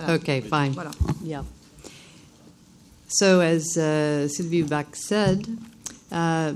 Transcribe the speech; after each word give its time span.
Voilà. 0.00 0.20
Okay, 0.20 0.40
fine. 0.40 0.74
Voilà. 0.74 0.94
Yeah. 1.22 1.42
So, 3.08 3.40
as 3.40 3.76
uh, 3.76 4.28
Sylvie 4.28 4.62
Bach 4.62 4.94
said, 4.94 5.46
uh, 6.12 6.54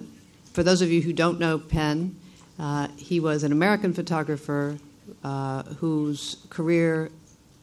for 0.53 0.63
those 0.63 0.83
of 0.83 0.91
you 0.91 1.03
who 1.03 1.13
don't 1.13 1.41
know 1.41 1.59
Penn, 1.59 2.17
uh, 2.59 2.89
he 2.97 3.19
was 3.19 3.43
an 3.43 3.51
American 3.53 3.93
photographer 3.93 4.79
uh, 5.25 5.65
whose 5.81 6.37
career 6.51 7.11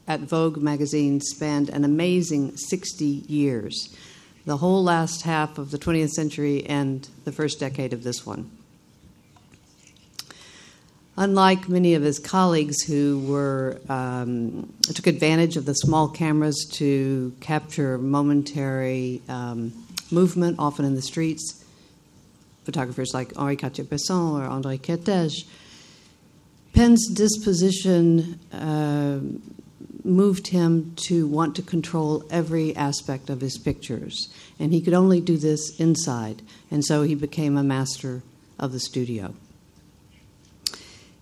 at 0.08 0.20
Vogue 0.22 0.58
magazine 0.58 1.22
spanned 1.22 1.70
an 1.70 1.86
amazing 1.86 2.58
60 2.58 3.06
years, 3.06 3.96
the 4.46 4.58
whole 4.58 4.84
last 4.84 5.22
half 5.22 5.58
of 5.58 5.72
the 5.72 5.78
20th 5.78 6.10
century 6.10 6.66
and 6.66 7.08
the 7.24 7.32
first 7.32 7.60
decade 7.60 7.94
of 7.94 8.04
this 8.04 8.26
one. 8.26 8.52
Unlike 11.22 11.70
many 11.70 11.94
of 11.94 12.02
his 12.02 12.18
colleagues 12.18 12.82
who 12.82 13.20
were 13.28 13.80
um, 13.90 14.74
took 14.82 15.06
advantage 15.06 15.56
of 15.56 15.66
the 15.66 15.76
small 15.76 16.08
cameras 16.08 16.68
to 16.78 17.32
capture 17.42 18.00
momentary 18.00 19.22
um, 19.30 19.72
movement, 20.10 20.56
often 20.58 20.84
in 20.84 20.96
the 20.96 21.02
streets, 21.04 21.64
photographers 22.64 23.12
like 23.14 23.38
Henri 23.38 23.56
Cartier-Bresson 23.56 24.42
or 24.42 24.50
André 24.50 24.80
Kertész, 24.80 25.46
Penn's 26.74 27.08
disposition 27.14 28.40
uh, 28.52 29.20
moved 30.04 30.48
him 30.48 30.96
to 30.96 31.28
want 31.28 31.56
to 31.56 31.62
control 31.62 32.24
every 32.32 32.76
aspect 32.76 33.30
of 33.30 33.42
his 33.42 33.60
pictures, 33.60 34.28
and 34.58 34.74
he 34.74 34.82
could 34.82 34.96
only 34.96 35.22
do 35.22 35.38
this 35.38 35.80
inside, 35.80 36.42
and 36.72 36.84
so 36.84 37.04
he 37.04 37.14
became 37.14 37.58
a 37.58 37.64
master 37.64 38.24
of 38.58 38.72
the 38.72 38.80
studio. 38.80 39.36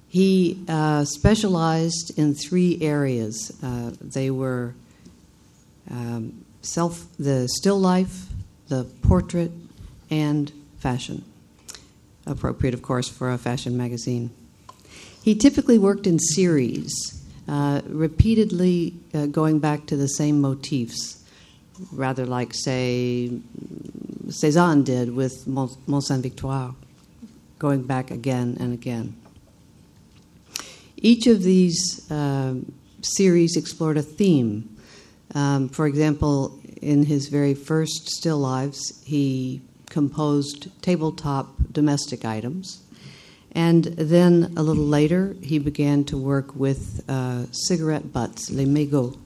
He 0.10 0.64
uh, 0.68 1.06
specialized 1.06 2.18
in 2.18 2.34
three 2.34 2.82
areas. 2.82 3.56
Uh, 3.62 3.92
they 4.02 4.32
were 4.32 4.74
um, 5.90 6.46
self, 6.62 7.06
the 7.18 7.48
still 7.48 7.80
life, 7.80 8.26
the 8.70 8.86
portrait, 9.04 9.52
and 10.10 10.52
fashion. 10.80 11.24
Appropriate, 12.26 12.74
of 12.74 12.82
course, 12.82 13.08
for 13.08 13.32
a 13.32 13.38
fashion 13.38 13.78
magazine. 13.78 14.32
He 15.24 15.36
typically 15.36 15.78
worked 15.78 16.08
in 16.08 16.18
series, 16.18 16.92
uh, 17.48 17.82
repeatedly 17.88 18.96
uh, 19.14 19.28
going 19.28 19.60
back 19.60 19.86
to 19.88 19.96
the 19.96 20.08
same 20.08 20.42
motifs, 20.42 21.24
rather 21.92 22.26
like, 22.26 22.54
say, 22.54 23.32
Cézanne 24.28 24.84
did 24.84 25.16
with 25.16 25.46
Mont 25.48 26.04
Sainte 26.04 26.24
Victoire, 26.24 26.74
going 27.60 27.84
back 27.84 28.10
again 28.10 28.58
and 28.60 28.74
again. 28.74 29.16
Each 31.02 31.28
of 31.28 31.44
these 31.44 32.06
um, 32.12 32.74
series 33.02 33.56
explored 33.56 33.98
a 33.98 34.02
theme. 34.02 34.76
Um, 35.34 35.70
for 35.70 35.88
example, 35.88 36.60
in 36.82 37.04
his 37.04 37.30
very 37.30 37.54
first 37.54 38.10
still 38.10 38.40
lives, 38.40 39.02
he 39.06 39.62
composed 39.90 40.70
tabletop 40.82 41.56
domestic 41.72 42.26
items. 42.26 42.84
And 43.54 43.86
then 43.86 44.54
a 44.58 44.64
little 44.64 44.84
later, 44.84 45.36
he 45.42 45.58
began 45.58 46.04
to 46.06 46.18
work 46.18 46.54
with 46.56 47.04
uh, 47.08 47.46
cigarette 47.52 48.12
butts, 48.12 48.52
les 48.52 48.66
mégots. 48.66 49.18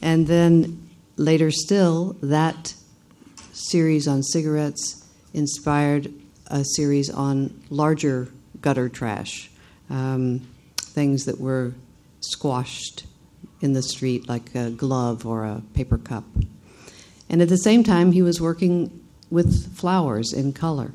And 0.00 0.26
then 0.28 0.88
later 1.16 1.50
still, 1.50 2.16
that 2.22 2.74
series 3.52 4.06
on 4.06 4.22
cigarettes 4.22 5.04
inspired 5.34 6.12
a 6.46 6.64
series 6.64 7.10
on 7.10 7.60
larger 7.70 8.28
gutter 8.60 8.88
trash. 8.88 9.50
Um, 9.90 10.46
things 10.96 11.26
that 11.26 11.38
were 11.38 11.74
squashed 12.20 13.04
in 13.60 13.74
the 13.74 13.82
street, 13.82 14.26
like 14.30 14.54
a 14.54 14.70
glove 14.70 15.26
or 15.26 15.44
a 15.44 15.62
paper 15.74 15.98
cup. 15.98 16.24
And 17.28 17.42
at 17.42 17.50
the 17.50 17.58
same 17.58 17.84
time, 17.84 18.12
he 18.12 18.22
was 18.22 18.40
working 18.40 19.04
with 19.30 19.76
flowers 19.76 20.32
in 20.32 20.54
color. 20.54 20.92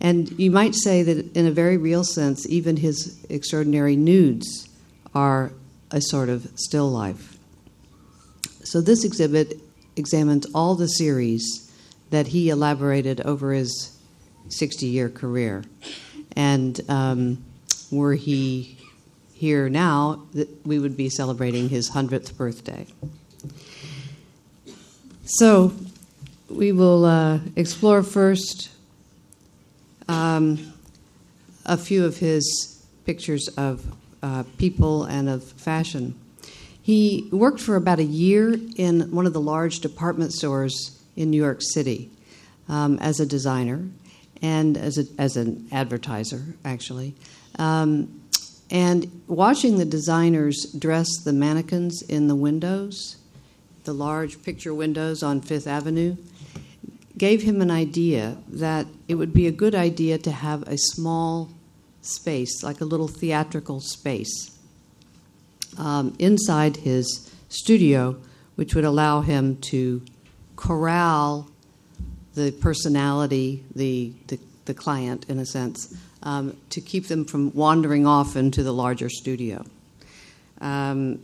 And 0.00 0.30
you 0.40 0.50
might 0.50 0.74
say 0.74 1.02
that, 1.02 1.36
in 1.36 1.46
a 1.46 1.50
very 1.50 1.76
real 1.76 2.04
sense, 2.04 2.48
even 2.48 2.78
his 2.78 3.22
extraordinary 3.28 3.96
nudes 3.96 4.68
are 5.14 5.52
a 5.90 6.00
sort 6.00 6.30
of 6.30 6.50
still 6.54 6.90
life. 6.90 7.36
So, 8.64 8.80
this 8.80 9.04
exhibit 9.04 9.60
examines 9.94 10.46
all 10.54 10.74
the 10.74 10.86
series 10.86 11.70
that 12.08 12.28
he 12.28 12.48
elaborated 12.48 13.20
over 13.20 13.52
his 13.52 13.94
60 14.48 14.86
year 14.86 15.10
career. 15.10 15.64
And 16.34 16.80
um, 16.88 17.44
were 17.90 18.14
he 18.14 18.78
here 19.42 19.68
now, 19.68 20.22
we 20.64 20.78
would 20.78 20.96
be 20.96 21.08
celebrating 21.08 21.68
his 21.68 21.90
100th 21.90 22.36
birthday. 22.36 22.86
So, 25.24 25.72
we 26.48 26.70
will 26.70 27.04
uh, 27.04 27.40
explore 27.56 28.04
first 28.04 28.70
um, 30.06 30.72
a 31.66 31.76
few 31.76 32.04
of 32.04 32.18
his 32.18 32.86
pictures 33.04 33.48
of 33.56 33.84
uh, 34.22 34.44
people 34.58 35.02
and 35.06 35.28
of 35.28 35.42
fashion. 35.42 36.16
He 36.80 37.28
worked 37.32 37.58
for 37.58 37.74
about 37.74 37.98
a 37.98 38.04
year 38.04 38.54
in 38.76 39.10
one 39.10 39.26
of 39.26 39.32
the 39.32 39.40
large 39.40 39.80
department 39.80 40.34
stores 40.34 41.02
in 41.16 41.32
New 41.32 41.42
York 41.42 41.62
City 41.62 42.10
um, 42.68 42.96
as 43.00 43.18
a 43.18 43.26
designer 43.26 43.88
and 44.40 44.76
as, 44.76 44.98
a, 44.98 45.04
as 45.18 45.36
an 45.36 45.66
advertiser, 45.72 46.44
actually. 46.64 47.16
Um, 47.58 48.21
and 48.72 49.22
watching 49.28 49.76
the 49.76 49.84
designers 49.84 50.64
dress 50.72 51.06
the 51.24 51.32
mannequins 51.32 52.00
in 52.00 52.26
the 52.26 52.34
windows, 52.34 53.18
the 53.84 53.92
large 53.92 54.42
picture 54.42 54.72
windows 54.72 55.22
on 55.22 55.42
Fifth 55.42 55.66
Avenue, 55.66 56.16
gave 57.18 57.42
him 57.42 57.60
an 57.60 57.70
idea 57.70 58.38
that 58.48 58.86
it 59.08 59.16
would 59.16 59.34
be 59.34 59.46
a 59.46 59.52
good 59.52 59.74
idea 59.74 60.16
to 60.16 60.30
have 60.30 60.62
a 60.62 60.78
small 60.78 61.50
space, 62.00 62.62
like 62.62 62.80
a 62.80 62.86
little 62.86 63.08
theatrical 63.08 63.78
space, 63.80 64.58
um, 65.76 66.16
inside 66.18 66.78
his 66.78 67.30
studio, 67.50 68.16
which 68.54 68.74
would 68.74 68.86
allow 68.86 69.20
him 69.20 69.58
to 69.58 70.00
corral 70.56 71.46
the 72.34 72.52
personality, 72.52 73.62
the, 73.74 74.14
the, 74.28 74.38
the 74.64 74.72
client, 74.72 75.26
in 75.28 75.38
a 75.38 75.44
sense, 75.44 75.94
um, 76.22 76.56
to 76.70 76.80
keep 76.80 77.08
them 77.08 77.24
from 77.24 77.52
wandering 77.54 78.06
off 78.06 78.36
into 78.36 78.62
the 78.62 78.72
larger 78.72 79.08
studio. 79.08 79.64
Um, 80.60 81.20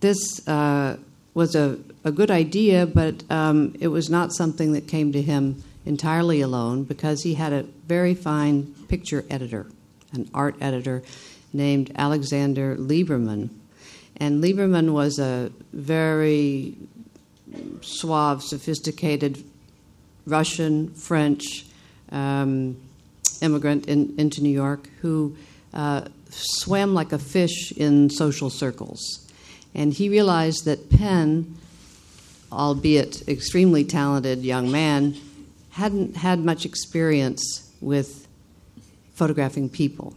this 0.00 0.46
uh, 0.46 0.96
was 1.34 1.54
a, 1.54 1.78
a 2.04 2.12
good 2.12 2.30
idea, 2.30 2.86
but 2.86 3.24
um, 3.30 3.74
it 3.80 3.88
was 3.88 4.08
not 4.08 4.32
something 4.32 4.72
that 4.72 4.86
came 4.86 5.12
to 5.12 5.22
him 5.22 5.62
entirely 5.86 6.40
alone 6.40 6.84
because 6.84 7.22
he 7.22 7.34
had 7.34 7.52
a 7.52 7.62
very 7.86 8.14
fine 8.14 8.74
picture 8.88 9.24
editor, 9.28 9.66
an 10.12 10.28
art 10.32 10.56
editor 10.60 11.02
named 11.52 11.92
Alexander 11.96 12.76
Liberman. 12.76 13.48
And 14.16 14.42
Liberman 14.42 14.92
was 14.92 15.18
a 15.18 15.50
very 15.72 16.76
suave, 17.80 18.42
sophisticated 18.42 19.42
Russian, 20.26 20.88
French 20.94 21.66
um, 22.10 22.76
immigrant 23.40 23.86
in, 23.86 24.14
into 24.18 24.42
New 24.42 24.50
York 24.50 24.88
who 25.00 25.36
uh, 25.72 26.02
swam 26.30 26.94
like 26.94 27.12
a 27.12 27.18
fish 27.18 27.72
in 27.72 28.10
social 28.10 28.50
circles. 28.50 29.26
And 29.74 29.92
he 29.92 30.08
realized 30.08 30.64
that 30.66 30.90
Penn, 30.90 31.56
albeit 32.52 33.28
extremely 33.28 33.84
talented 33.84 34.42
young 34.42 34.70
man, 34.70 35.16
hadn't 35.70 36.16
had 36.16 36.38
much 36.38 36.64
experience 36.64 37.72
with 37.80 38.28
photographing 39.14 39.68
people. 39.68 40.14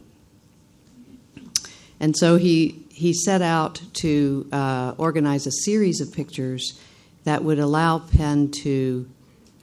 And 2.00 2.16
so 2.16 2.38
he, 2.38 2.84
he 2.90 3.14
set 3.14 3.42
out 3.42 3.82
to 3.94 4.48
uh, 4.52 4.94
organize 4.98 5.48
a 5.48 5.52
series 5.52 6.00
of 6.00 6.14
pictures 6.14 6.80
that 7.24 7.44
would 7.44 7.60
allow 7.60 8.00
Penn 8.00 8.52
to 8.64 9.10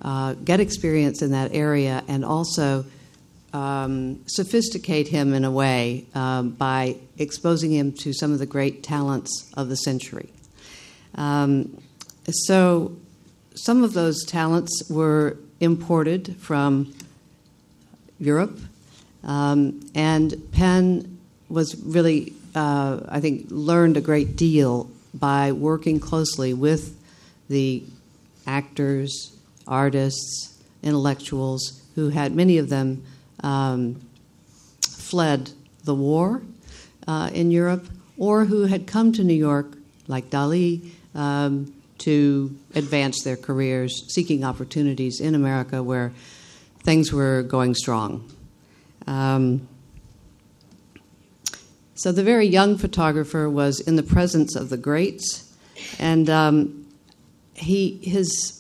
uh, 0.05 0.35
get 0.35 0.61
experience 0.61 1.23
in 1.23 1.33
that 1.33 1.55
area 1.55 2.05
and 2.07 2.25
also 2.25 2.85
um, 3.55 4.21
sophisticate 4.27 5.09
him 5.09 5.33
in 5.33 5.45
a 5.45 5.51
way 5.51 6.05
um, 6.15 6.51
by 6.51 6.97
exposing 7.17 7.73
him 7.73 7.93
to 7.93 8.13
some 8.13 8.33
of 8.33 8.39
the 8.39 8.47
great 8.47 8.83
talents 8.83 9.51
of 9.57 9.69
the 9.69 9.77
century. 9.77 10.29
Um, 11.15 11.81
so, 12.31 12.97
some 13.55 13.85
of 13.85 13.93
those 13.93 14.25
talents 14.25 14.83
were 14.91 15.39
imported 15.61 16.37
from 16.39 16.93
Europe, 18.19 18.59
um, 19.23 19.89
and 19.95 20.35
Penn 20.53 21.19
was 21.49 21.77
really, 21.85 22.33
uh, 22.55 23.01
I 23.09 23.21
think, 23.21 23.47
learned 23.51 23.97
a 23.97 24.01
great 24.01 24.37
deal 24.37 24.91
by 25.15 25.53
working 25.53 26.01
closely 26.01 26.53
with 26.53 27.01
the 27.49 27.85
actors, 28.47 29.34
artists, 29.67 30.59
intellectuals 30.83 31.83
who 31.95 32.11
had 32.11 32.35
many 32.35 32.59
of 32.59 32.69
them 32.69 33.05
um, 33.43 34.01
fled 34.83 35.51
the 35.85 35.95
war 35.95 36.43
uh, 37.07 37.31
in 37.33 37.51
Europe 37.51 37.87
or 38.17 38.45
who 38.45 38.63
had 38.63 38.87
come 38.87 39.13
to 39.13 39.25
New 39.25 39.35
York, 39.35 39.77
like 40.07 40.31
Dali, 40.31 40.91
um, 41.15 41.73
to 41.99 42.55
advance 42.75 43.23
their 43.23 43.37
careers, 43.37 44.05
seeking 44.13 44.45
opportunities 44.45 45.21
in 45.21 45.35
America 45.35 45.83
where 45.83 46.13
things 46.81 47.13
were 47.13 47.43
going 47.43 47.75
strong. 47.75 48.31
Um, 49.07 49.69
so 51.95 52.13
the 52.13 52.25
very 52.25 52.47
young 52.47 52.77
photographer 52.77 53.49
was 53.49 53.81
in 53.81 53.97
the 53.97 54.03
presence 54.03 54.57
of 54.57 54.69
the 54.69 54.77
greats, 54.77 55.51
and 55.99 56.29
um, 56.29 56.87
he 57.55 57.99
his 58.03 58.54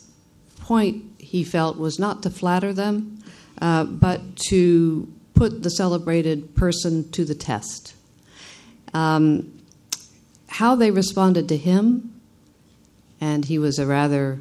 point 0.64 1.04
he 1.18 1.44
felt 1.44 1.76
was 1.76 1.98
not 1.98 2.22
to 2.22 2.30
flatter 2.30 2.72
them, 2.72 3.18
uh, 3.60 3.84
but 3.84 4.36
to 4.48 5.06
put 5.34 5.62
the 5.62 5.68
celebrated 5.68 6.54
person 6.56 7.10
to 7.10 7.24
the 7.24 7.34
test. 7.34 7.94
Um, 8.94 9.52
how 10.48 10.74
they 10.74 10.90
responded 10.90 11.48
to 11.50 11.56
him, 11.56 12.18
and 13.20 13.44
he 13.44 13.58
was 13.58 13.78
a 13.78 13.86
rather 13.86 14.40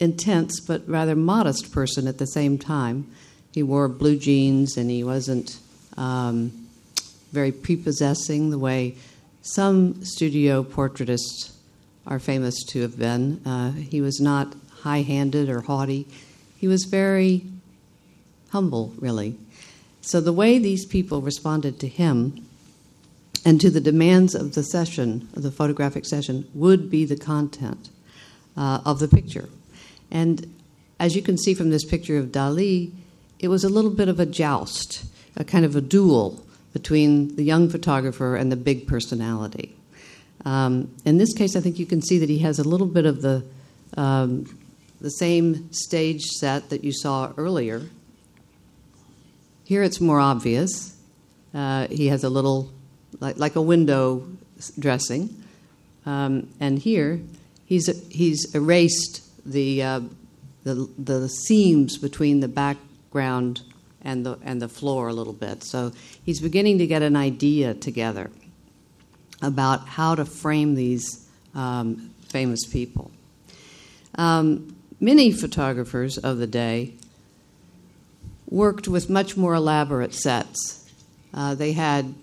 intense 0.00 0.58
but 0.58 0.82
rather 0.88 1.14
modest 1.14 1.70
person 1.70 2.08
at 2.08 2.18
the 2.18 2.26
same 2.26 2.58
time. 2.58 3.06
He 3.52 3.62
wore 3.62 3.86
blue 3.88 4.18
jeans 4.18 4.76
and 4.76 4.90
he 4.90 5.04
wasn't 5.04 5.60
um, 5.96 6.50
very 7.30 7.52
prepossessing 7.52 8.50
the 8.50 8.58
way 8.58 8.96
some 9.42 10.04
studio 10.04 10.64
portraitists 10.64 11.52
are 12.06 12.18
famous 12.18 12.64
to 12.64 12.80
have 12.82 12.98
been. 12.98 13.40
Uh, 13.46 13.72
he 13.72 14.00
was 14.00 14.20
not 14.20 14.54
high 14.82 15.02
handed 15.02 15.48
or 15.48 15.62
haughty, 15.62 16.06
he 16.58 16.68
was 16.68 16.84
very 16.84 17.44
humble, 18.50 18.92
really. 18.98 19.36
So 20.00 20.20
the 20.20 20.32
way 20.32 20.58
these 20.58 20.84
people 20.84 21.20
responded 21.20 21.78
to 21.80 21.88
him 21.88 22.44
and 23.44 23.60
to 23.60 23.70
the 23.70 23.80
demands 23.80 24.34
of 24.34 24.54
the 24.54 24.62
session, 24.62 25.28
of 25.34 25.42
the 25.42 25.50
photographic 25.50 26.04
session, 26.04 26.48
would 26.54 26.90
be 26.90 27.04
the 27.04 27.16
content 27.16 27.90
uh, 28.56 28.80
of 28.84 28.98
the 28.98 29.08
picture. 29.08 29.48
And 30.10 30.54
as 31.00 31.16
you 31.16 31.22
can 31.22 31.38
see 31.38 31.54
from 31.54 31.70
this 31.70 31.84
picture 31.84 32.18
of 32.18 32.26
Dali, 32.26 32.92
it 33.38 33.48
was 33.48 33.64
a 33.64 33.68
little 33.68 33.90
bit 33.90 34.08
of 34.08 34.20
a 34.20 34.26
joust, 34.26 35.04
a 35.36 35.44
kind 35.44 35.64
of 35.64 35.74
a 35.74 35.80
duel 35.80 36.44
between 36.72 37.34
the 37.36 37.42
young 37.42 37.68
photographer 37.68 38.36
and 38.36 38.52
the 38.52 38.56
big 38.56 38.86
personality. 38.86 39.74
Um, 40.44 40.94
in 41.04 41.18
this 41.18 41.32
case, 41.34 41.56
I 41.56 41.60
think 41.60 41.78
you 41.78 41.86
can 41.86 42.02
see 42.02 42.18
that 42.18 42.28
he 42.28 42.38
has 42.38 42.58
a 42.58 42.64
little 42.64 42.86
bit 42.86 43.06
of 43.06 43.22
the 43.22 43.44
um, 43.96 44.46
the 45.02 45.10
same 45.10 45.72
stage 45.72 46.22
set 46.22 46.70
that 46.70 46.84
you 46.84 46.92
saw 46.92 47.32
earlier. 47.36 47.82
Here 49.64 49.82
it's 49.82 50.00
more 50.00 50.20
obvious. 50.20 50.96
Uh, 51.52 51.88
he 51.88 52.06
has 52.06 52.22
a 52.22 52.30
little, 52.30 52.72
like, 53.18 53.36
like 53.36 53.56
a 53.56 53.60
window 53.60 54.24
dressing. 54.78 55.42
Um, 56.06 56.48
and 56.60 56.78
here 56.78 57.20
he's, 57.66 57.90
he's 58.12 58.54
erased 58.54 59.22
the, 59.44 59.82
uh, 59.82 60.00
the, 60.62 60.88
the 60.96 61.28
seams 61.28 61.98
between 61.98 62.38
the 62.38 62.48
background 62.48 63.62
and 64.02 64.24
the, 64.24 64.38
and 64.44 64.62
the 64.62 64.68
floor 64.68 65.08
a 65.08 65.12
little 65.12 65.32
bit. 65.32 65.64
So 65.64 65.90
he's 66.24 66.40
beginning 66.40 66.78
to 66.78 66.86
get 66.86 67.02
an 67.02 67.16
idea 67.16 67.74
together 67.74 68.30
about 69.42 69.88
how 69.88 70.14
to 70.14 70.24
frame 70.24 70.76
these 70.76 71.28
um, 71.56 72.14
famous 72.28 72.64
people. 72.66 73.10
Um, 74.14 74.76
many 75.02 75.32
photographers 75.32 76.16
of 76.16 76.38
the 76.38 76.46
day 76.46 76.94
worked 78.48 78.86
with 78.86 79.10
much 79.10 79.36
more 79.36 79.54
elaborate 79.54 80.14
sets. 80.14 80.88
Uh, 81.34 81.54
they 81.54 81.72
had 81.72 82.14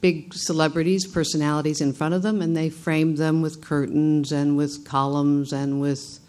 big 0.00 0.34
celebrities, 0.34 1.06
personalities 1.06 1.80
in 1.80 1.92
front 1.92 2.12
of 2.12 2.20
them, 2.20 2.42
and 2.42 2.54
they 2.54 2.68
framed 2.68 3.16
them 3.16 3.40
with 3.40 3.62
curtains 3.62 4.32
and 4.32 4.54
with 4.54 4.84
columns 4.84 5.52
and 5.52 5.80
with, 5.80 6.20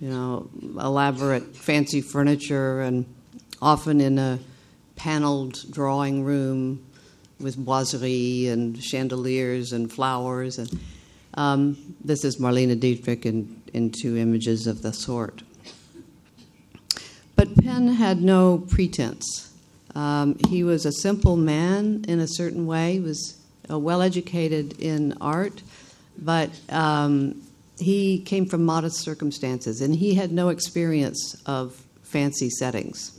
you 0.00 0.08
know, 0.08 0.48
elaborate 0.62 1.56
fancy 1.56 2.00
furniture, 2.00 2.80
and 2.82 3.04
often 3.60 4.00
in 4.00 4.18
a 4.18 4.38
paneled 4.94 5.60
drawing 5.72 6.22
room 6.22 6.80
with 7.40 7.56
boiserie 7.56 8.48
and 8.48 8.80
chandeliers 8.80 9.72
and 9.72 9.92
flowers. 9.92 10.58
And 10.58 10.78
um, 11.34 11.76
this 12.04 12.24
is 12.24 12.38
Marlene 12.38 12.78
Dietrich 12.78 13.26
in, 13.26 13.60
in 13.72 13.90
two 13.90 14.16
images 14.16 14.66
of 14.66 14.82
the 14.82 14.92
sort. 14.92 15.42
But 17.34 17.54
Penn 17.56 17.88
had 17.88 18.22
no 18.22 18.58
pretense. 18.58 19.52
Um, 19.94 20.36
he 20.48 20.64
was 20.64 20.86
a 20.86 20.92
simple 20.92 21.36
man 21.36 22.04
in 22.08 22.20
a 22.20 22.28
certain 22.28 22.66
way. 22.66 22.94
He 22.94 23.00
was 23.00 23.40
uh, 23.70 23.78
well 23.78 24.02
educated 24.02 24.78
in 24.80 25.16
art, 25.20 25.62
but 26.18 26.50
um, 26.70 27.42
he 27.78 28.20
came 28.20 28.46
from 28.46 28.64
modest 28.64 28.98
circumstances, 28.98 29.80
and 29.80 29.94
he 29.94 30.14
had 30.14 30.32
no 30.32 30.48
experience 30.48 31.40
of 31.46 31.82
fancy 32.02 32.50
settings. 32.50 33.18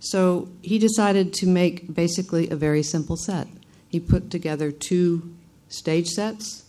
So 0.00 0.48
he 0.62 0.78
decided 0.78 1.32
to 1.34 1.46
make 1.46 1.92
basically 1.92 2.48
a 2.50 2.56
very 2.56 2.82
simple 2.82 3.16
set. 3.16 3.48
He 3.88 4.00
put 4.00 4.30
together 4.30 4.70
two 4.70 5.34
stage 5.68 6.08
sets. 6.08 6.64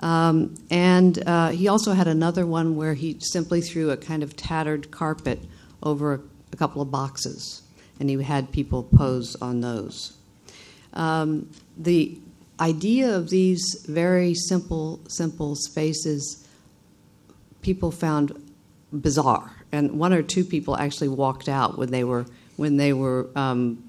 Um, 0.00 0.54
and 0.70 1.22
uh, 1.26 1.48
he 1.48 1.68
also 1.68 1.92
had 1.92 2.06
another 2.06 2.46
one 2.46 2.76
where 2.76 2.94
he 2.94 3.18
simply 3.20 3.60
threw 3.60 3.90
a 3.90 3.96
kind 3.96 4.22
of 4.22 4.36
tattered 4.36 4.90
carpet 4.90 5.40
over 5.82 6.14
a, 6.14 6.20
a 6.52 6.56
couple 6.56 6.80
of 6.80 6.90
boxes, 6.90 7.62
and 7.98 8.08
he 8.08 8.22
had 8.22 8.52
people 8.52 8.84
pose 8.84 9.36
on 9.36 9.60
those. 9.60 10.16
Um, 10.94 11.50
the 11.76 12.18
idea 12.60 13.14
of 13.14 13.30
these 13.30 13.84
very 13.88 14.34
simple, 14.34 15.00
simple 15.08 15.54
spaces, 15.56 16.46
people 17.62 17.90
found 17.90 18.32
bizarre 18.92 19.58
and 19.72 19.98
one 19.98 20.12
or 20.12 20.22
two 20.22 20.44
people 20.44 20.76
actually 20.76 21.08
walked 21.08 21.48
out 21.48 21.78
when 21.78 21.90
they 21.90 22.04
were 22.04 22.26
when 22.56 22.76
they 22.76 22.92
were 22.92 23.28
um, 23.36 23.82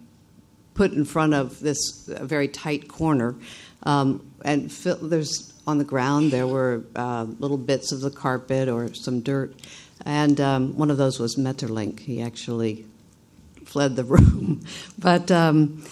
put 0.74 0.92
in 0.92 1.06
front 1.06 1.34
of 1.34 1.60
this 1.60 1.78
very 2.08 2.48
tight 2.48 2.88
corner. 2.88 3.36
Um, 3.84 4.32
and 4.46 4.70
there's 4.70 5.54
on 5.70 5.78
the 5.78 5.84
ground 5.84 6.32
there 6.32 6.48
were 6.48 6.84
uh, 6.96 7.26
little 7.40 7.58
bits 7.58 7.92
of 7.92 8.02
the 8.02 8.12
carpet 8.12 8.68
or 8.68 8.94
some 8.94 9.22
dirt, 9.22 9.54
and 10.06 10.40
um, 10.42 10.78
one 10.78 10.92
of 10.92 10.98
those 10.98 11.20
was 11.20 11.36
Maeterlinck. 11.38 12.02
He 12.02 12.22
actually 12.22 12.86
fled 13.66 13.96
the 13.96 14.04
room, 14.16 14.66
but 14.98 15.32
um, 15.32 15.86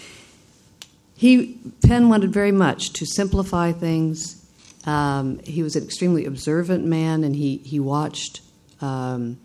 he 1.15 1.59
Penn 1.85 2.09
wanted 2.09 2.33
very 2.33 2.51
much 2.51 2.93
to 2.93 3.05
simplify 3.05 3.71
things. 3.71 4.43
Um, 4.85 5.39
he 5.39 5.63
was 5.63 5.75
an 5.75 5.83
extremely 5.83 6.25
observant 6.25 6.85
man, 6.85 7.23
and 7.23 7.35
he 7.35 7.57
he 7.57 7.79
watched 7.79 8.41
um, 8.81 9.37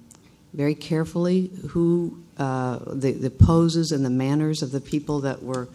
very 0.53 0.75
carefully 0.75 1.51
who 1.71 2.23
uh, 2.39 2.79
the, 2.87 3.13
the 3.13 3.31
poses 3.31 3.93
and 3.93 4.05
the 4.05 4.11
manners 4.11 4.63
of 4.63 4.73
the 4.73 4.81
people 4.81 5.21
that 5.21 5.43
were 5.43 5.69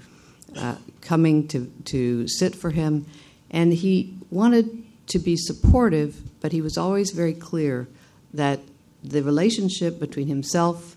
uh, 0.56 0.76
coming 1.02 1.48
to, 1.48 1.66
to 1.86 2.28
sit 2.28 2.56
for 2.56 2.72
him. 2.72 3.06
And 3.52 3.74
he 3.74 4.18
wanted 4.30 4.84
to 5.08 5.20
be 5.20 5.38
supportive, 5.38 6.22
but 6.42 6.52
he 6.52 6.62
was 6.62 6.78
always 6.78 7.12
very 7.12 7.34
clear 7.34 7.88
that 8.34 8.60
the 9.04 9.24
relationship 9.24 10.00
between 10.00 10.28
himself 10.28 10.96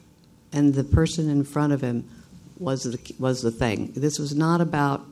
and 0.52 0.74
the 0.74 0.84
person 0.84 1.28
in 1.28 1.44
front 1.44 1.72
of 1.72 1.80
him 1.80 2.08
was 2.58 2.82
the, 2.82 3.14
was 3.18 3.40
the 3.40 3.50
thing. 3.50 3.92
This 3.94 4.18
was 4.18 4.34
not 4.34 4.60
about 4.60 5.06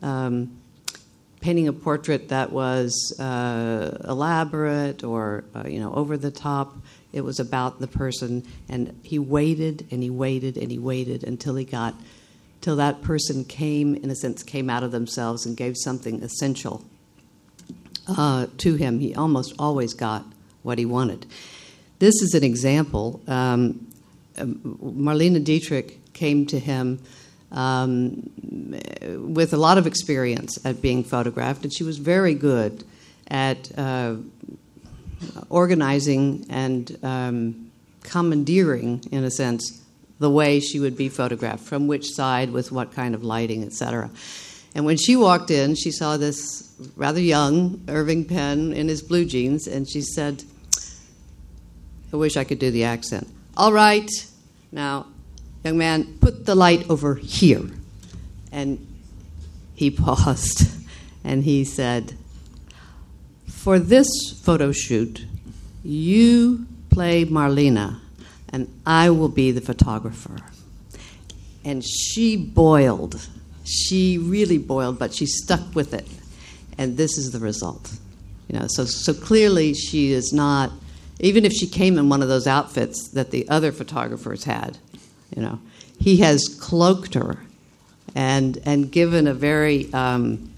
um, 0.00 0.56
painting 1.40 1.68
a 1.68 1.72
portrait 1.72 2.28
that 2.28 2.52
was 2.52 3.14
uh, 3.18 3.98
elaborate 4.04 5.04
or 5.04 5.44
uh, 5.54 5.64
you 5.66 5.80
know 5.80 5.92
over 5.94 6.16
the 6.16 6.30
top. 6.30 6.76
It 7.12 7.22
was 7.22 7.40
about 7.40 7.78
the 7.78 7.86
person, 7.86 8.46
and 8.68 8.98
he 9.02 9.18
waited 9.18 9.86
and 9.90 10.02
he 10.02 10.10
waited 10.10 10.56
and 10.56 10.70
he 10.70 10.78
waited 10.78 11.24
until 11.24 11.56
he 11.56 11.64
got, 11.64 11.94
till 12.62 12.76
that 12.76 13.02
person 13.02 13.44
came, 13.44 13.94
in 13.96 14.10
a 14.10 14.14
sense, 14.14 14.42
came 14.42 14.70
out 14.70 14.82
of 14.82 14.92
themselves 14.92 15.44
and 15.44 15.56
gave 15.56 15.76
something 15.76 16.22
essential 16.22 16.82
uh, 18.08 18.46
to 18.58 18.76
him. 18.76 19.00
He 19.00 19.14
almost 19.14 19.54
always 19.58 19.92
got 19.92 20.24
what 20.62 20.78
he 20.78 20.86
wanted. 20.86 21.26
This 21.98 22.14
is 22.22 22.34
an 22.34 22.42
example. 22.42 23.20
Um, 23.28 23.86
um 24.38 24.78
Marlene 24.80 25.44
Dietrich 25.44 25.98
came 26.14 26.46
to 26.46 26.58
him 26.58 27.00
um, 27.50 28.30
with 29.34 29.52
a 29.52 29.56
lot 29.56 29.76
of 29.76 29.86
experience 29.86 30.58
at 30.64 30.80
being 30.80 31.04
photographed, 31.04 31.64
and 31.64 31.74
she 31.74 31.84
was 31.84 31.98
very 31.98 32.34
good 32.34 32.84
at 33.28 33.76
uh, 33.78 34.16
organizing 35.50 36.46
and 36.48 36.98
um, 37.02 37.70
commandeering, 38.04 39.02
in 39.10 39.24
a 39.24 39.30
sense, 39.30 39.81
the 40.22 40.30
way 40.30 40.60
she 40.60 40.80
would 40.80 40.96
be 40.96 41.10
photographed, 41.10 41.64
from 41.64 41.86
which 41.86 42.06
side, 42.06 42.50
with 42.50 42.72
what 42.72 42.92
kind 42.92 43.14
of 43.14 43.22
lighting, 43.22 43.62
etc. 43.64 44.08
And 44.74 44.86
when 44.86 44.96
she 44.96 45.16
walked 45.16 45.50
in, 45.50 45.74
she 45.74 45.90
saw 45.90 46.16
this 46.16 46.72
rather 46.96 47.20
young 47.20 47.82
Irving 47.88 48.24
Penn 48.24 48.72
in 48.72 48.88
his 48.88 49.02
blue 49.02 49.26
jeans, 49.26 49.66
and 49.66 49.86
she 49.86 50.00
said, 50.00 50.44
I 52.12 52.16
wish 52.16 52.36
I 52.36 52.44
could 52.44 52.58
do 52.58 52.70
the 52.70 52.84
accent. 52.84 53.28
All 53.56 53.72
right, 53.72 54.10
now, 54.70 55.06
young 55.64 55.76
man, 55.76 56.18
put 56.20 56.46
the 56.46 56.54
light 56.54 56.88
over 56.88 57.16
here. 57.16 57.62
And 58.50 58.86
he 59.74 59.90
paused 59.90 60.70
and 61.24 61.42
he 61.42 61.64
said, 61.64 62.14
For 63.48 63.78
this 63.78 64.08
photo 64.42 64.72
shoot, 64.72 65.26
you 65.82 66.66
play 66.90 67.24
Marlena, 67.24 67.98
and 68.52 68.68
I 68.86 69.10
will 69.10 69.28
be 69.28 69.50
the 69.50 69.60
photographer. 69.60 70.36
And 71.64 71.82
she 71.84 72.36
boiled. 72.36 73.26
She 73.64 74.18
really 74.18 74.58
boiled, 74.58 74.98
but 74.98 75.14
she 75.14 75.26
stuck 75.26 75.74
with 75.74 75.94
it. 75.94 76.06
And 76.76 76.96
this 76.96 77.16
is 77.16 77.32
the 77.32 77.38
result. 77.38 77.92
You 78.48 78.58
know, 78.58 78.66
so, 78.68 78.84
so 78.84 79.14
clearly 79.14 79.72
she 79.72 80.12
is 80.12 80.32
not, 80.32 80.70
even 81.20 81.44
if 81.44 81.52
she 81.52 81.66
came 81.66 81.98
in 81.98 82.08
one 82.08 82.22
of 82.22 82.28
those 82.28 82.46
outfits 82.46 83.08
that 83.10 83.30
the 83.30 83.48
other 83.48 83.72
photographers 83.72 84.44
had, 84.44 84.78
you 85.34 85.42
know, 85.42 85.58
he 85.98 86.18
has 86.18 86.48
cloaked 86.60 87.14
her 87.14 87.38
and, 88.14 88.58
and 88.66 88.90
given 88.90 89.26
a 89.26 89.34
very 89.34 89.92
um, 89.94 90.52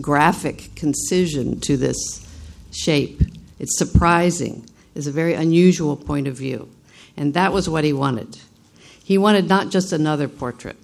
graphic 0.00 0.70
concision 0.76 1.58
to 1.60 1.76
this 1.76 2.22
shape. 2.70 3.22
It's 3.58 3.78
surprising. 3.78 4.68
It's 4.94 5.06
a 5.06 5.12
very 5.12 5.34
unusual 5.34 5.96
point 5.96 6.28
of 6.28 6.36
view. 6.36 6.68
And 7.16 7.34
that 7.34 7.52
was 7.52 7.68
what 7.68 7.84
he 7.84 7.92
wanted. 7.92 8.38
He 9.02 9.18
wanted 9.18 9.48
not 9.48 9.70
just 9.70 9.92
another 9.92 10.28
portrait, 10.28 10.76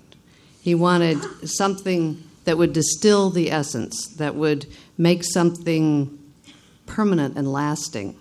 he 0.60 0.74
wanted 0.74 1.48
something 1.48 2.22
that 2.44 2.58
would 2.58 2.72
distill 2.72 3.30
the 3.30 3.50
essence, 3.50 4.06
that 4.16 4.34
would 4.34 4.66
make 4.98 5.24
something 5.24 6.18
permanent 6.86 7.36
and 7.36 7.52
lasting 7.52 8.16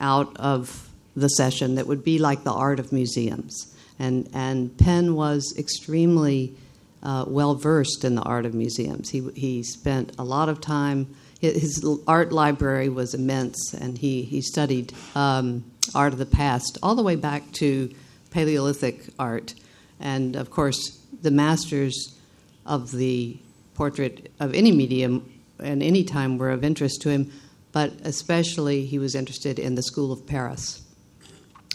out 0.00 0.36
of 0.36 0.88
the 1.16 1.28
session 1.28 1.76
that 1.76 1.86
would 1.86 2.04
be 2.04 2.18
like 2.18 2.44
the 2.44 2.52
art 2.52 2.78
of 2.78 2.92
museums. 2.92 3.74
And, 3.98 4.28
and 4.34 4.76
Penn 4.76 5.14
was 5.14 5.54
extremely 5.56 6.54
uh, 7.02 7.24
well 7.26 7.54
versed 7.54 8.04
in 8.04 8.14
the 8.14 8.22
art 8.22 8.46
of 8.46 8.54
museums. 8.54 9.10
He, 9.10 9.20
he 9.34 9.62
spent 9.62 10.12
a 10.18 10.24
lot 10.24 10.48
of 10.48 10.60
time, 10.60 11.14
his 11.40 11.86
art 12.06 12.32
library 12.32 12.88
was 12.88 13.14
immense, 13.14 13.74
and 13.74 13.98
he, 13.98 14.22
he 14.22 14.40
studied 14.40 14.92
um, 15.14 15.64
art 15.94 16.12
of 16.12 16.18
the 16.18 16.26
past 16.26 16.78
all 16.82 16.94
the 16.94 17.02
way 17.02 17.16
back 17.16 17.50
to 17.52 17.92
Paleolithic 18.30 19.06
art. 19.18 19.54
And 20.00 20.36
of 20.36 20.50
course, 20.50 20.98
the 21.22 21.30
masters 21.30 22.18
of 22.66 22.90
the 22.92 23.38
portrait 23.74 24.32
of 24.40 24.54
any 24.54 24.72
medium 24.72 25.30
and 25.58 25.82
any 25.82 26.04
time 26.04 26.38
were 26.38 26.50
of 26.50 26.64
interest 26.64 27.02
to 27.02 27.10
him, 27.10 27.30
but 27.72 27.92
especially 28.04 28.86
he 28.86 28.98
was 28.98 29.14
interested 29.14 29.58
in 29.58 29.74
the 29.74 29.82
School 29.82 30.12
of 30.12 30.26
Paris. 30.26 30.82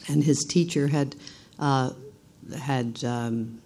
And 0.07 0.23
his 0.23 0.43
teacher 0.49 0.87
had, 0.87 1.15
uh, 1.59 1.91
had 2.57 3.03
um, 3.03 3.61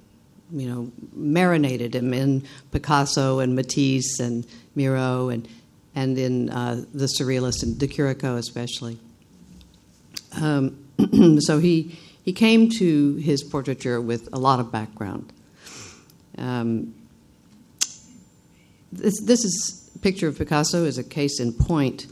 you 0.51 0.67
know, 0.67 0.91
marinated 1.13 1.95
him 1.95 2.13
in 2.13 2.43
Picasso 2.71 3.39
and 3.39 3.55
Matisse 3.55 4.19
and 4.19 4.45
Miro 4.75 5.29
and 5.29 5.47
and 5.95 6.17
in 6.17 6.49
uh, 6.49 6.83
the 6.93 7.05
surrealists 7.05 7.61
and 7.61 7.77
De 7.77 7.87
Chirico 7.87 8.37
especially. 8.37 8.97
Um, 10.39 10.77
so 11.39 11.59
he 11.59 11.99
he 12.23 12.33
came 12.33 12.69
to 12.69 13.15
his 13.15 13.43
portraiture 13.43 13.99
with 13.99 14.29
a 14.33 14.39
lot 14.39 14.59
of 14.59 14.71
background. 14.71 15.31
Um, 16.37 16.93
this 18.91 19.21
this 19.21 19.43
is 19.43 19.89
picture 20.01 20.27
of 20.27 20.37
Picasso 20.37 20.83
is 20.83 20.97
a 20.97 21.03
case 21.03 21.39
in 21.39 21.53
point 21.53 22.07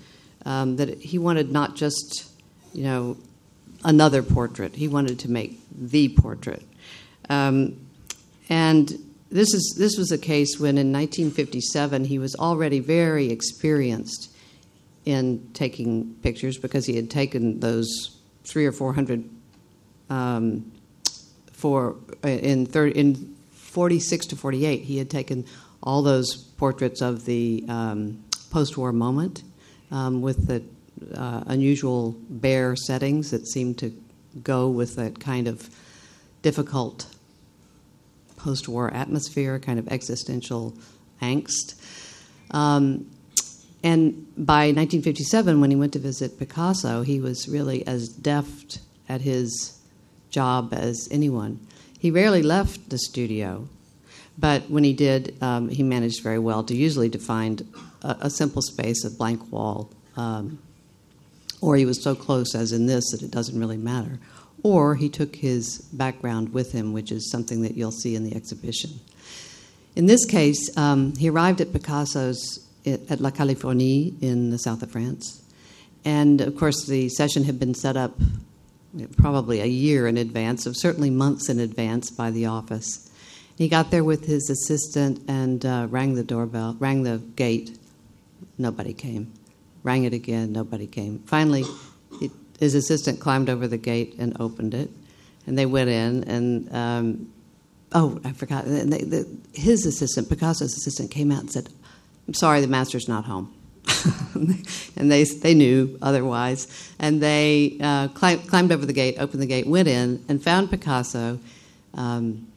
um, 0.45 0.77
that 0.77 0.97
he 0.99 1.17
wanted 1.17 1.51
not 1.51 1.75
just 1.75 2.31
you 2.73 2.83
know 2.83 3.17
another 3.83 4.23
portrait. 4.23 4.75
He 4.75 4.87
wanted 4.87 5.19
to 5.19 5.31
make 5.31 5.59
the 5.71 6.09
portrait. 6.09 6.63
Um, 7.29 7.79
and 8.49 8.89
this, 9.31 9.53
is, 9.53 9.75
this 9.77 9.97
was 9.97 10.11
a 10.11 10.17
case 10.17 10.59
when 10.59 10.77
in 10.77 10.91
1957 10.91 12.05
he 12.05 12.19
was 12.19 12.35
already 12.35 12.79
very 12.79 13.31
experienced 13.31 14.30
in 15.11 15.49
taking 15.53 16.15
pictures 16.21 16.57
because 16.57 16.85
he 16.85 16.95
had 16.95 17.09
taken 17.09 17.59
those 17.59 18.17
three 18.43 18.65
or 18.65 18.71
four 18.71 18.93
hundred 18.93 19.29
um, 20.09 20.71
for 21.53 21.95
in, 22.23 22.65
in 22.67 23.35
46 23.51 24.25
to 24.27 24.35
48 24.35 24.83
he 24.83 24.97
had 24.97 25.09
taken 25.09 25.45
all 25.83 26.01
those 26.01 26.35
portraits 26.35 27.01
of 27.01 27.25
the 27.25 27.63
um, 27.69 28.23
post-war 28.49 28.91
moment 28.91 29.43
um, 29.91 30.21
with 30.21 30.47
the 30.47 30.63
uh, 31.15 31.43
unusual 31.47 32.15
bare 32.29 32.75
settings 32.75 33.31
that 33.31 33.47
seemed 33.47 33.77
to 33.79 33.93
go 34.43 34.69
with 34.69 34.95
that 34.95 35.19
kind 35.19 35.47
of 35.47 35.69
difficult 36.41 37.07
post 38.37 38.67
war 38.67 38.91
atmosphere, 38.93 39.59
kind 39.59 39.77
of 39.77 39.87
existential 39.89 40.73
angst. 41.21 41.75
Um, 42.51 43.09
and 43.83 44.27
by 44.37 44.67
1957, 44.67 45.59
when 45.59 45.71
he 45.71 45.75
went 45.75 45.93
to 45.93 45.99
visit 45.99 46.37
Picasso, 46.37 47.01
he 47.01 47.19
was 47.19 47.49
really 47.49 47.85
as 47.87 48.09
deft 48.09 48.79
at 49.09 49.21
his 49.21 49.79
job 50.29 50.73
as 50.73 51.07
anyone. 51.09 51.59
He 51.97 52.11
rarely 52.11 52.43
left 52.43 52.89
the 52.89 52.99
studio, 52.99 53.67
but 54.37 54.69
when 54.69 54.83
he 54.83 54.93
did, 54.93 55.35
um, 55.41 55.69
he 55.69 55.83
managed 55.83 56.21
very 56.21 56.39
well 56.39 56.63
to 56.63 56.75
usually 56.75 57.09
to 57.09 57.19
find 57.19 57.67
a, 58.03 58.17
a 58.21 58.29
simple 58.29 58.61
space, 58.61 59.03
a 59.03 59.09
blank 59.09 59.51
wall, 59.51 59.89
um, 60.15 60.59
or 61.59 61.75
he 61.75 61.85
was 61.85 62.03
so 62.03 62.15
close, 62.15 62.55
as 62.55 62.71
in 62.71 62.85
this, 62.85 63.11
that 63.11 63.21
it 63.21 63.31
doesn't 63.31 63.59
really 63.59 63.77
matter, 63.77 64.19
or 64.63 64.95
he 64.95 65.09
took 65.09 65.35
his 65.35 65.79
background 65.93 66.53
with 66.53 66.71
him, 66.71 66.93
which 66.93 67.11
is 67.11 67.29
something 67.31 67.61
that 67.63 67.75
you'll 67.75 67.91
see 67.91 68.15
in 68.15 68.23
the 68.23 68.35
exhibition. 68.35 68.91
In 69.95 70.05
this 70.05 70.25
case, 70.25 70.75
um, 70.77 71.15
he 71.15 71.29
arrived 71.29 71.61
at 71.61 71.73
Picasso's 71.73 72.65
at 72.85 73.19
La 73.19 73.29
Californie 73.29 74.13
in 74.21 74.49
the 74.49 74.57
south 74.57 74.81
of 74.81 74.91
France. 74.91 75.41
And 76.03 76.41
of 76.41 76.57
course, 76.57 76.85
the 76.87 77.09
session 77.09 77.43
had 77.43 77.59
been 77.59 77.73
set 77.73 77.95
up 77.95 78.19
probably 79.17 79.61
a 79.61 79.65
year 79.65 80.07
in 80.07 80.17
advance, 80.17 80.65
of 80.65 80.75
certainly 80.75 81.09
months 81.09 81.49
in 81.49 81.59
advance 81.59 82.09
by 82.11 82.31
the 82.31 82.45
office. 82.45 83.09
He 83.57 83.69
got 83.69 83.91
there 83.91 84.03
with 84.03 84.25
his 84.25 84.49
assistant 84.49 85.21
and 85.27 85.65
uh, 85.65 85.87
rang 85.89 86.15
the 86.15 86.23
doorbell, 86.23 86.75
rang 86.79 87.03
the 87.03 87.19
gate. 87.35 87.77
Nobody 88.57 88.93
came. 88.93 89.31
Rang 89.83 90.03
it 90.03 90.13
again, 90.13 90.51
nobody 90.51 90.87
came. 90.87 91.19
Finally, 91.25 91.63
his 92.59 92.75
assistant 92.75 93.19
climbed 93.19 93.49
over 93.49 93.67
the 93.67 93.77
gate 93.77 94.15
and 94.19 94.35
opened 94.39 94.73
it, 94.73 94.89
and 95.47 95.57
they 95.57 95.65
went 95.65 95.89
in. 95.89 96.23
And 96.25 96.75
um, 96.75 97.31
oh, 97.93 98.19
I 98.23 98.31
forgot. 98.33 98.65
They, 98.65 98.83
the, 98.83 99.27
his 99.53 99.85
assistant, 99.85 100.29
Picasso's 100.29 100.75
assistant, 100.75 101.09
came 101.09 101.31
out 101.31 101.39
and 101.39 101.51
said, 101.51 101.69
"I'm 102.27 102.33
sorry, 102.33 102.61
the 102.61 102.67
master's 102.67 103.07
not 103.07 103.25
home." 103.25 103.53
and 104.95 105.11
they 105.11 105.23
they 105.23 105.53
knew 105.53 105.97
otherwise, 106.01 106.67
and 106.99 107.21
they 107.21 107.77
uh, 107.81 108.07
climbed, 108.09 108.47
climbed 108.47 108.71
over 108.71 108.85
the 108.85 108.93
gate, 108.93 109.15
opened 109.19 109.41
the 109.41 109.47
gate, 109.47 109.67
went 109.67 109.87
in, 109.87 110.23
and 110.27 110.43
found 110.43 110.69
Picasso. 110.69 111.39
Um, 111.93 112.47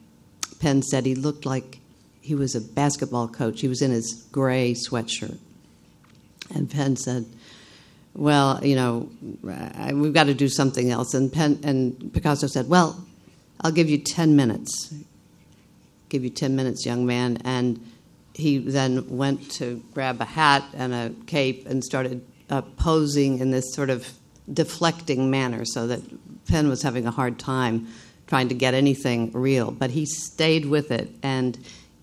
Penn 0.59 0.81
said 0.81 1.05
he 1.05 1.15
looked 1.15 1.45
like 1.45 1.79
he 2.21 2.35
was 2.35 2.55
a 2.55 2.61
basketball 2.61 3.27
coach. 3.27 3.61
He 3.61 3.67
was 3.67 3.81
in 3.81 3.91
his 3.91 4.25
gray 4.31 4.73
sweatshirt, 4.73 5.37
and 6.53 6.69
Penn 6.69 6.95
said, 6.95 7.25
well, 8.15 8.65
you 8.65 8.75
know, 8.75 9.09
we've 9.93 10.13
got 10.13 10.25
to 10.25 10.33
do 10.33 10.47
something 10.47 10.89
else. 10.89 11.13
And, 11.13 11.31
Penn, 11.31 11.59
and 11.63 12.13
Picasso 12.13 12.47
said, 12.47 12.69
well, 12.69 13.05
I'll 13.61 13.73
give 13.73 13.89
you 13.89 13.97
10 13.97 14.35
minutes. 14.35 14.93
Give 16.07 16.23
you 16.23 16.29
10 16.29 16.55
minutes, 16.55 16.85
young 16.85 17.05
man. 17.05 17.37
And 17.43 17.85
he 18.35 18.57
then 18.57 19.17
went 19.17 19.49
to 19.51 19.81
grab 19.93 20.19
a 20.21 20.25
hat 20.25 20.63
and 20.73 20.93
a 20.93 21.11
cape 21.25 21.65
and 21.67 21.83
started 21.83 22.25
uh, 22.49 22.61
posing 22.61 23.39
in 23.39 23.51
this 23.51 23.73
sort 23.73 23.89
of 23.89 24.07
deflecting 24.51 25.31
manner 25.31 25.65
so 25.65 25.87
that 25.87 26.01
Penn 26.47 26.67
was 26.67 26.81
having 26.81 27.07
a 27.07 27.11
hard 27.11 27.39
time 27.39 27.87
trying 28.27 28.49
to 28.49 28.55
get 28.55 28.73
anything 28.73 29.31
real. 29.31 29.71
But 29.71 29.91
he 29.91 30.05
stayed 30.05 30.65
with 30.65 30.91
it. 30.91 31.09
And 31.23 31.57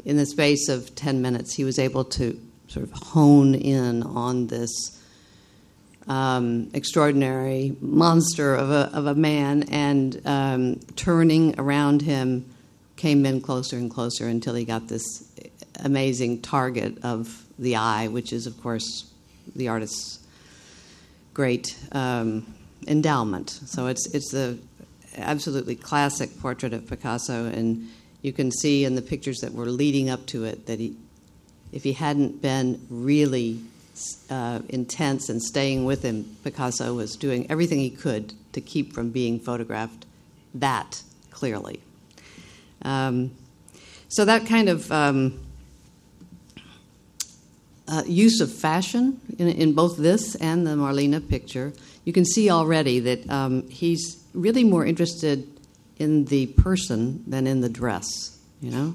in 0.04 0.16
the 0.16 0.26
space 0.26 0.68
of 0.68 0.94
10 0.94 1.22
minutes, 1.22 1.54
he 1.54 1.64
was 1.64 1.78
able 1.78 2.04
to 2.04 2.40
sort 2.68 2.84
of 2.84 2.92
hone 2.92 3.54
in 3.54 4.02
on 4.02 4.46
this 4.46 4.98
um, 6.08 6.70
extraordinary 6.72 7.76
monster 7.80 8.54
of 8.54 8.70
a, 8.70 8.90
of 8.92 9.06
a 9.06 9.14
man, 9.14 9.64
and 9.64 10.20
um, 10.26 10.80
turning 10.96 11.58
around 11.60 12.02
him 12.02 12.52
came 12.96 13.24
in 13.26 13.40
closer 13.40 13.76
and 13.76 13.90
closer 13.90 14.26
until 14.26 14.54
he 14.54 14.64
got 14.64 14.88
this 14.88 15.31
amazing 15.80 16.42
target 16.42 16.98
of 17.02 17.44
the 17.58 17.76
eye, 17.76 18.08
which 18.08 18.32
is, 18.32 18.46
of 18.46 18.60
course, 18.62 19.10
the 19.54 19.68
artist's 19.68 20.20
great 21.34 21.76
um, 21.92 22.54
endowment. 22.86 23.50
So 23.50 23.86
it's 23.86 24.06
it's 24.14 24.30
the 24.32 24.58
absolutely 25.16 25.76
classic 25.76 26.38
portrait 26.40 26.72
of 26.72 26.88
Picasso, 26.88 27.46
and 27.46 27.88
you 28.22 28.32
can 28.32 28.50
see 28.50 28.84
in 28.84 28.94
the 28.94 29.02
pictures 29.02 29.38
that 29.40 29.52
were 29.52 29.66
leading 29.66 30.10
up 30.10 30.26
to 30.26 30.44
it 30.44 30.66
that 30.66 30.78
he, 30.78 30.96
if 31.72 31.82
he 31.82 31.92
hadn't 31.92 32.40
been 32.40 32.80
really 32.88 33.60
uh, 34.30 34.60
intense 34.68 35.28
and 35.28 35.42
staying 35.42 35.84
with 35.84 36.02
him, 36.02 36.36
Picasso 36.44 36.94
was 36.94 37.16
doing 37.16 37.50
everything 37.50 37.78
he 37.78 37.90
could 37.90 38.32
to 38.52 38.60
keep 38.60 38.92
from 38.92 39.10
being 39.10 39.38
photographed 39.38 40.06
that 40.54 41.02
clearly. 41.30 41.80
Um, 42.82 43.32
so 44.08 44.24
that 44.24 44.46
kind 44.46 44.68
of 44.68 44.90
um, 44.92 45.40
uh, 47.92 48.02
use 48.06 48.40
of 48.40 48.50
fashion 48.50 49.20
in, 49.38 49.48
in, 49.48 49.74
both 49.74 49.98
this 49.98 50.34
and 50.36 50.66
the 50.66 50.70
Marlene 50.70 51.28
picture, 51.28 51.74
you 52.06 52.12
can 52.12 52.24
see 52.24 52.48
already 52.48 53.00
that 53.00 53.28
um, 53.28 53.68
he's 53.68 54.24
really 54.32 54.64
more 54.64 54.86
interested 54.86 55.46
in 55.98 56.24
the 56.24 56.46
person 56.46 57.22
than 57.26 57.46
in 57.46 57.60
the 57.60 57.68
dress, 57.68 58.38
you 58.62 58.70
know? 58.70 58.94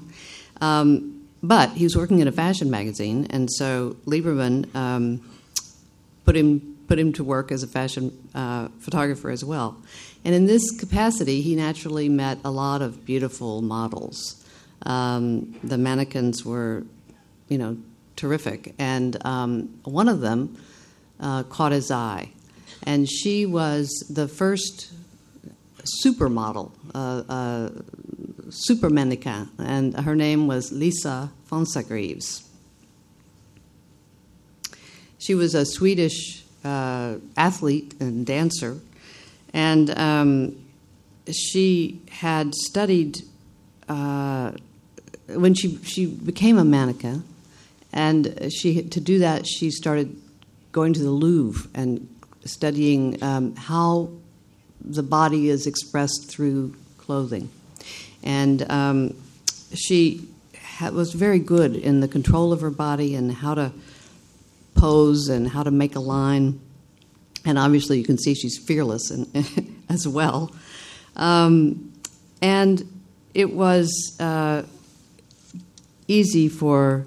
Um, 0.60 1.26
but 1.44 1.70
he 1.70 1.84
was 1.84 1.96
working 1.96 2.18
in 2.18 2.26
a 2.26 2.32
fashion 2.32 2.70
magazine, 2.70 3.28
and 3.30 3.48
so 3.48 3.96
Liberman 4.04 4.74
um, 4.74 5.20
put 6.24 6.36
him 6.36 6.76
put 6.88 6.98
him 6.98 7.12
to 7.12 7.22
work 7.22 7.52
as 7.52 7.62
a 7.62 7.66
fashion 7.66 8.10
uh, 8.34 8.66
photographer 8.80 9.30
as 9.30 9.44
well. 9.44 9.76
And 10.24 10.34
in 10.34 10.46
this 10.46 10.70
capacity, 10.80 11.42
he 11.42 11.54
naturally 11.54 12.08
met 12.08 12.38
a 12.44 12.50
lot 12.50 12.82
of 12.82 13.04
beautiful 13.04 13.60
models. 13.60 14.42
Um, 14.86 15.54
the 15.62 15.76
mannequins 15.76 16.46
were, 16.46 16.84
you 17.48 17.58
know, 17.58 17.76
terrific, 18.18 18.74
and 18.78 19.16
um, 19.24 19.80
one 19.84 20.08
of 20.08 20.20
them 20.20 20.58
uh, 21.20 21.44
caught 21.44 21.72
his 21.72 21.90
eye, 21.90 22.28
and 22.82 23.08
she 23.08 23.46
was 23.46 23.88
the 24.10 24.28
first 24.28 24.92
supermodel, 26.04 26.72
uh, 26.94 27.22
uh, 27.28 27.70
super 28.50 28.90
mannequin, 28.90 29.48
and 29.58 29.94
her 30.00 30.16
name 30.16 30.46
was 30.48 30.72
Lisa 30.72 31.30
Fonsagrives. 31.50 32.44
She 35.18 35.34
was 35.34 35.54
a 35.54 35.64
Swedish 35.64 36.44
uh, 36.64 37.16
athlete 37.36 37.94
and 38.00 38.26
dancer, 38.26 38.78
and 39.54 39.96
um, 39.96 40.56
she 41.30 42.00
had 42.10 42.54
studied 42.54 43.22
uh, 43.88 44.52
when 45.28 45.54
she 45.54 45.78
she 45.84 46.06
became 46.06 46.58
a 46.58 46.64
mannequin, 46.64 47.22
and 47.92 48.52
she 48.52 48.82
to 48.82 49.00
do 49.00 49.20
that 49.20 49.46
she 49.46 49.70
started 49.70 50.16
going 50.72 50.92
to 50.92 51.00
the 51.00 51.10
Louvre 51.10 51.68
and 51.74 52.08
studying 52.44 53.22
um, 53.22 53.56
how 53.56 54.10
the 54.80 55.02
body 55.02 55.48
is 55.48 55.66
expressed 55.66 56.28
through 56.30 56.74
clothing. 56.96 57.50
And 58.22 58.70
um, 58.70 59.14
she 59.74 60.28
was 60.92 61.12
very 61.12 61.38
good 61.38 61.76
in 61.76 62.00
the 62.00 62.08
control 62.08 62.52
of 62.52 62.60
her 62.60 62.70
body 62.70 63.14
and 63.14 63.32
how 63.32 63.54
to 63.54 63.72
pose 64.74 65.28
and 65.28 65.48
how 65.48 65.62
to 65.62 65.70
make 65.70 65.96
a 65.96 66.00
line. 66.00 66.60
And 67.44 67.58
obviously, 67.58 67.98
you 67.98 68.04
can 68.04 68.18
see 68.18 68.34
she's 68.34 68.58
fearless 68.58 69.10
and, 69.10 69.26
as 69.88 70.06
well. 70.06 70.54
Um, 71.16 71.92
and 72.40 72.86
it 73.34 73.52
was 73.52 74.16
uh, 74.20 74.62
easy 76.06 76.48
for, 76.48 77.06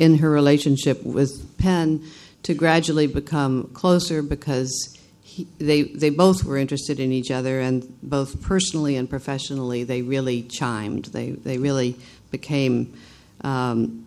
in 0.00 0.16
her 0.16 0.30
relationship 0.30 1.04
with 1.04 1.58
Penn, 1.58 2.02
to 2.42 2.54
gradually 2.54 3.06
become 3.06 3.64
closer 3.74 4.22
because 4.22 4.96
he, 5.22 5.46
they 5.58 5.82
they 5.82 6.08
both 6.08 6.42
were 6.42 6.56
interested 6.56 6.98
in 6.98 7.12
each 7.12 7.30
other, 7.30 7.60
and 7.60 7.86
both 8.02 8.42
personally 8.42 8.96
and 8.96 9.08
professionally, 9.08 9.84
they 9.84 10.00
really 10.00 10.42
chimed. 10.42 11.04
They 11.06 11.32
they 11.32 11.58
really 11.58 11.96
became 12.30 12.94
um, 13.42 14.06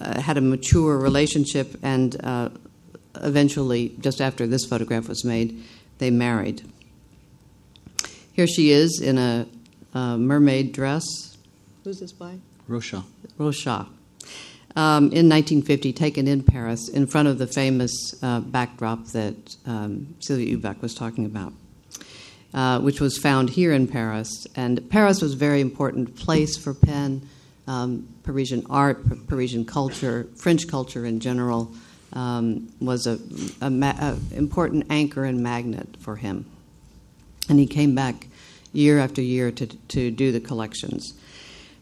uh, 0.00 0.18
had 0.20 0.38
a 0.38 0.40
mature 0.40 0.96
relationship, 0.96 1.76
and 1.82 2.16
uh, 2.24 2.48
eventually, 3.16 3.94
just 4.00 4.22
after 4.22 4.46
this 4.46 4.64
photograph 4.64 5.08
was 5.08 5.26
made, 5.26 5.62
they 5.98 6.10
married. 6.10 6.62
Here 8.32 8.46
she 8.46 8.70
is 8.70 9.00
in 9.00 9.18
a, 9.18 9.46
a 9.92 10.16
mermaid 10.16 10.72
dress. 10.72 11.04
Who's 11.84 12.00
this 12.00 12.12
by? 12.12 12.38
Rocha. 12.66 13.04
Rocha 13.36 13.88
um, 14.78 15.06
in 15.06 15.28
1950, 15.28 15.92
taken 15.92 16.28
in 16.28 16.44
Paris 16.44 16.88
in 16.88 17.08
front 17.08 17.26
of 17.26 17.38
the 17.38 17.48
famous 17.48 17.90
uh, 18.22 18.38
backdrop 18.38 19.06
that 19.06 19.56
um, 19.66 20.14
Sylvia 20.20 20.56
Ubach 20.56 20.80
was 20.80 20.94
talking 20.94 21.24
about, 21.24 21.52
uh, 22.54 22.78
which 22.78 23.00
was 23.00 23.18
found 23.18 23.50
here 23.50 23.72
in 23.72 23.88
Paris. 23.88 24.46
And 24.54 24.88
Paris 24.88 25.20
was 25.20 25.32
a 25.32 25.36
very 25.36 25.60
important 25.60 26.14
place 26.14 26.56
for 26.56 26.74
Penn. 26.74 27.28
Um, 27.66 28.08
Parisian 28.22 28.64
art, 28.70 29.26
Parisian 29.26 29.64
culture, 29.64 30.28
French 30.36 30.68
culture 30.68 31.04
in 31.04 31.18
general, 31.18 31.74
um, 32.12 32.72
was 32.80 33.08
a, 33.08 33.18
a, 33.60 33.70
ma- 33.70 33.98
a 33.98 34.16
important 34.32 34.86
anchor 34.90 35.24
and 35.24 35.42
magnet 35.42 35.96
for 35.98 36.14
him. 36.14 36.46
And 37.48 37.58
he 37.58 37.66
came 37.66 37.96
back 37.96 38.28
year 38.72 39.00
after 39.00 39.20
year 39.20 39.50
to, 39.50 39.66
to 39.66 40.12
do 40.12 40.30
the 40.30 40.40
collections. 40.40 41.14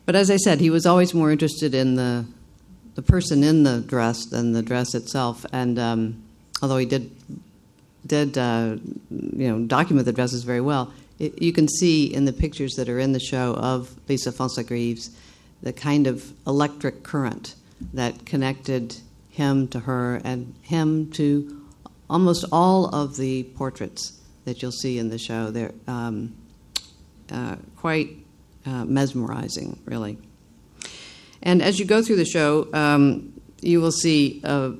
But 0.07 0.17
as 0.17 0.31
I 0.31 0.39
said, 0.39 0.61
he 0.61 0.71
was 0.71 0.87
always 0.87 1.13
more 1.13 1.31
interested 1.31 1.75
in 1.75 1.97
the 1.97 2.25
the 2.97 3.03
person 3.03 3.45
in 3.45 3.63
the 3.63 3.81
dress 3.81 4.27
than 4.27 4.53
the 4.53 4.63
dress 4.63 4.95
itself. 4.95 5.47
And 5.53 5.79
um, 5.79 6.23
although 6.61 6.79
he 6.79 6.87
did 6.87 7.11
did 8.05 8.37
uh, 8.39 8.77
you 9.11 9.49
know 9.49 9.65
document 9.67 10.07
the 10.07 10.13
dresses 10.13 10.43
very 10.43 10.61
well, 10.61 10.93
it, 11.19 11.41
you 11.41 11.53
can 11.53 11.69
see 11.69 12.13
in 12.13 12.25
the 12.25 12.33
pictures 12.33 12.75
that 12.75 12.89
are 12.89 12.99
in 12.99 13.13
the 13.13 13.21
show 13.21 13.55
of 13.55 13.95
Lisa 14.09 14.33
Fonsagrives 14.33 15.11
the 15.63 15.73
kind 15.73 16.07
of 16.07 16.33
electric 16.47 17.03
current 17.03 17.55
that 17.95 18.25
connected 18.27 18.97
him 19.31 19.69
to 19.69 19.81
her 19.81 20.21
and 20.25 20.55
him 20.63 21.11
to 21.11 21.63
almost 22.09 22.45
all 22.53 22.87
of 22.95 23.17
the 23.17 23.43
portraits 23.43 24.21
that 24.45 24.63
you'll 24.63 24.73
see 24.73 24.99
in 24.99 25.09
the 25.09 25.19
show. 25.19 25.51
They're 25.51 25.75
um, 25.87 26.35
uh, 27.31 27.57
quite 27.77 28.11
uh, 28.65 28.85
mesmerizing, 28.85 29.81
really. 29.85 30.19
And 31.43 31.63
as 31.63 31.79
you 31.79 31.85
go 31.85 32.03
through 32.03 32.17
the 32.17 32.25
show, 32.25 32.69
um, 32.73 33.33
you 33.61 33.81
will 33.81 33.93
see 33.93 34.41
uh, 34.45 34.73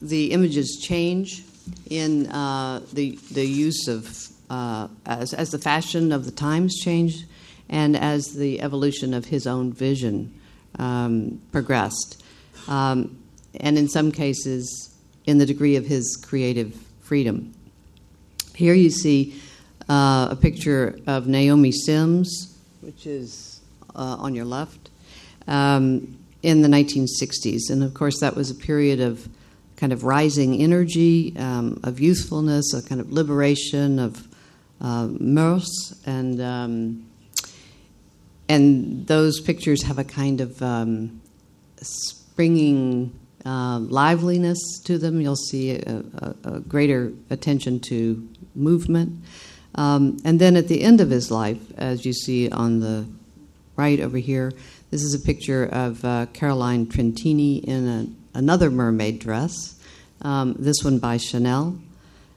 the 0.00 0.32
images 0.32 0.78
change 0.80 1.44
in 1.90 2.26
uh, 2.28 2.80
the 2.92 3.18
the 3.32 3.44
use 3.44 3.88
of 3.88 4.28
uh, 4.50 4.88
as 5.06 5.34
as 5.34 5.50
the 5.50 5.58
fashion 5.58 6.12
of 6.12 6.24
the 6.24 6.30
times 6.30 6.78
change, 6.80 7.24
and 7.68 7.96
as 7.96 8.34
the 8.34 8.60
evolution 8.60 9.14
of 9.14 9.26
his 9.26 9.46
own 9.46 9.72
vision 9.72 10.32
um, 10.78 11.40
progressed, 11.52 12.22
um, 12.68 13.18
and 13.60 13.78
in 13.78 13.88
some 13.88 14.12
cases, 14.12 14.94
in 15.26 15.38
the 15.38 15.46
degree 15.46 15.76
of 15.76 15.86
his 15.86 16.16
creative 16.16 16.74
freedom. 17.00 17.54
Here 18.54 18.74
you 18.74 18.90
see 18.90 19.40
uh, 19.88 20.28
a 20.30 20.36
picture 20.36 20.98
of 21.06 21.26
Naomi 21.26 21.72
Sims, 21.72 22.56
which 22.80 23.06
is 23.06 23.47
on 24.02 24.34
your 24.34 24.44
left, 24.44 24.90
um, 25.46 26.18
in 26.42 26.62
the 26.62 26.68
1960s. 26.68 27.70
And 27.70 27.82
of 27.82 27.94
course, 27.94 28.20
that 28.20 28.36
was 28.36 28.50
a 28.50 28.54
period 28.54 29.00
of 29.00 29.28
kind 29.76 29.92
of 29.92 30.04
rising 30.04 30.60
energy, 30.60 31.36
um, 31.36 31.80
of 31.84 32.00
youthfulness, 32.00 32.74
a 32.74 32.82
kind 32.82 33.00
of 33.00 33.12
liberation 33.12 33.98
of 33.98 34.26
uh, 34.80 35.08
mirth, 35.18 35.66
and 36.06 36.40
um, 36.40 37.04
and 38.48 39.06
those 39.06 39.40
pictures 39.40 39.82
have 39.82 39.98
a 39.98 40.04
kind 40.04 40.40
of 40.40 40.60
um, 40.62 41.20
springing 41.76 43.12
uh, 43.44 43.78
liveliness 43.78 44.58
to 44.84 44.98
them. 44.98 45.20
You'll 45.20 45.36
see 45.36 45.72
a, 45.72 46.02
a, 46.14 46.34
a 46.44 46.60
greater 46.60 47.12
attention 47.30 47.80
to 47.80 48.28
movement. 48.54 49.22
Um, 49.74 50.16
and 50.24 50.40
then 50.40 50.56
at 50.56 50.68
the 50.68 50.82
end 50.82 51.00
of 51.00 51.10
his 51.10 51.30
life, 51.30 51.60
as 51.76 52.04
you 52.04 52.12
see 52.12 52.50
on 52.50 52.80
the 52.80 53.06
right 53.78 54.00
over 54.00 54.18
here. 54.18 54.52
This 54.90 55.02
is 55.02 55.14
a 55.14 55.20
picture 55.20 55.64
of 55.64 56.04
uh, 56.04 56.26
Caroline 56.34 56.86
Trentini 56.86 57.62
in 57.62 57.88
a, 57.88 58.38
another 58.38 58.70
mermaid 58.70 59.20
dress, 59.20 59.80
um, 60.20 60.56
this 60.58 60.82
one 60.82 60.98
by 60.98 61.16
Chanel. 61.16 61.78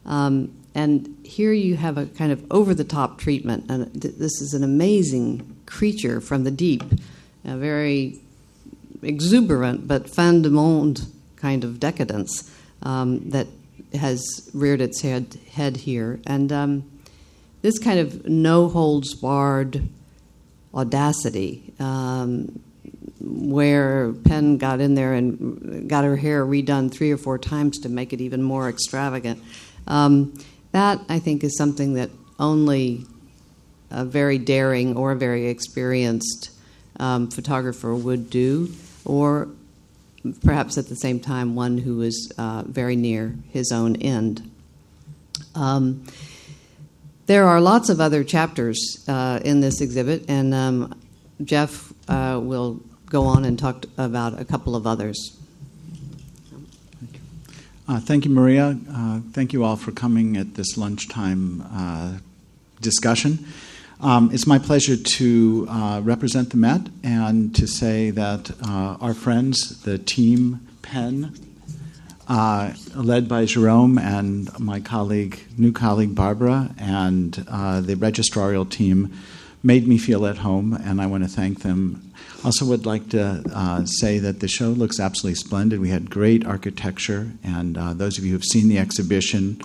Um, 0.05 0.55
and 0.75 1.17
here 1.23 1.51
you 1.51 1.75
have 1.75 1.97
a 1.97 2.05
kind 2.05 2.31
of 2.31 2.45
over 2.51 2.73
the 2.73 2.83
top 2.83 3.17
treatment. 3.17 3.69
And 3.69 3.91
this 3.93 4.39
is 4.39 4.53
an 4.53 4.63
amazing 4.63 5.57
creature 5.65 6.21
from 6.21 6.43
the 6.43 6.51
deep, 6.51 6.83
a 7.43 7.57
very 7.57 8.19
exuberant 9.01 9.87
but 9.87 10.09
fin 10.09 10.43
de 10.43 10.49
monde 10.49 11.01
kind 11.37 11.63
of 11.63 11.79
decadence 11.79 12.55
um, 12.83 13.31
that 13.31 13.47
has 13.95 14.49
reared 14.53 14.79
its 14.79 15.01
head, 15.01 15.37
head 15.51 15.75
here. 15.75 16.19
And 16.27 16.51
um, 16.51 17.01
this 17.63 17.79
kind 17.79 17.99
of 17.99 18.27
no 18.27 18.69
holds 18.69 19.15
barred 19.15 19.89
audacity, 20.73 21.73
um, 21.79 22.59
where 23.19 24.13
Penn 24.23 24.57
got 24.57 24.79
in 24.79 24.95
there 24.95 25.13
and 25.13 25.89
got 25.89 26.03
her 26.03 26.15
hair 26.15 26.45
redone 26.45 26.91
three 26.91 27.11
or 27.11 27.17
four 27.17 27.37
times 27.37 27.79
to 27.79 27.89
make 27.89 28.13
it 28.13 28.21
even 28.21 28.41
more 28.41 28.69
extravagant. 28.69 29.43
Um, 29.87 30.33
that, 30.71 30.99
I 31.09 31.19
think, 31.19 31.43
is 31.43 31.57
something 31.57 31.93
that 31.95 32.09
only 32.39 33.05
a 33.89 34.05
very 34.05 34.37
daring 34.37 34.95
or 34.95 35.11
a 35.11 35.15
very 35.15 35.47
experienced 35.47 36.51
um, 36.99 37.29
photographer 37.29 37.93
would 37.93 38.29
do, 38.29 38.71
or 39.05 39.49
perhaps 40.43 40.77
at 40.77 40.87
the 40.87 40.95
same 40.95 41.19
time 41.19 41.55
one 41.55 41.77
who 41.77 41.97
was 41.97 42.31
uh, 42.37 42.63
very 42.65 42.95
near 42.95 43.35
his 43.49 43.71
own 43.71 43.95
end. 43.97 44.49
Um, 45.55 46.05
there 47.31 47.47
are 47.47 47.61
lots 47.61 47.87
of 47.87 48.01
other 48.01 48.25
chapters 48.25 49.05
uh, 49.07 49.39
in 49.45 49.61
this 49.61 49.79
exhibit, 49.79 50.29
and 50.29 50.53
um, 50.53 50.93
Jeff 51.41 51.93
uh, 52.09 52.37
will 52.43 52.81
go 53.05 53.23
on 53.23 53.45
and 53.45 53.57
talk 53.57 53.85
about 53.97 54.37
a 54.37 54.43
couple 54.43 54.75
of 54.75 54.85
others. 54.85 55.37
Uh, 57.87 58.01
thank 58.01 58.25
you, 58.25 58.31
Maria. 58.31 58.77
Uh, 58.93 59.21
thank 59.31 59.53
you 59.53 59.63
all 59.63 59.77
for 59.77 59.93
coming 59.93 60.35
at 60.35 60.55
this 60.55 60.77
lunchtime 60.77 61.63
uh, 61.73 62.17
discussion. 62.81 63.45
Um, 64.01 64.29
it's 64.33 64.45
my 64.45 64.59
pleasure 64.59 64.97
to 64.97 65.67
uh, 65.69 66.01
represent 66.03 66.49
the 66.49 66.57
Met 66.57 66.81
and 67.01 67.55
to 67.55 67.65
say 67.65 68.09
that 68.09 68.51
our 68.61 69.13
friends, 69.13 69.83
the 69.83 69.97
team 69.97 70.67
PEN, 70.81 71.33
uh, 72.31 72.73
led 72.95 73.27
by 73.27 73.45
Jerome 73.45 73.97
and 73.97 74.49
my 74.59 74.79
colleague, 74.79 75.39
new 75.57 75.71
colleague 75.71 76.15
Barbara, 76.15 76.73
and 76.77 77.33
the 77.33 77.95
registrarial 77.95 78.69
team, 78.69 79.13
made 79.63 79.87
me 79.87 79.97
feel 79.97 80.25
at 80.25 80.39
home, 80.39 80.73
and 80.73 80.99
I 80.99 81.05
want 81.05 81.23
to 81.23 81.29
thank 81.29 81.61
them 81.61 82.11
also, 82.43 82.65
would 82.65 82.87
like 82.87 83.09
to 83.09 83.43
uh, 83.53 83.85
say 83.85 84.17
that 84.17 84.39
the 84.39 84.47
show 84.47 84.69
looks 84.69 84.99
absolutely 84.99 85.35
splendid. 85.35 85.79
We 85.79 85.89
had 85.89 86.09
great 86.09 86.43
architecture, 86.43 87.31
and 87.43 87.77
uh, 87.77 87.93
those 87.93 88.17
of 88.17 88.23
you 88.23 88.31
who 88.31 88.37
have 88.37 88.43
seen 88.43 88.67
the 88.67 88.79
exhibition 88.79 89.61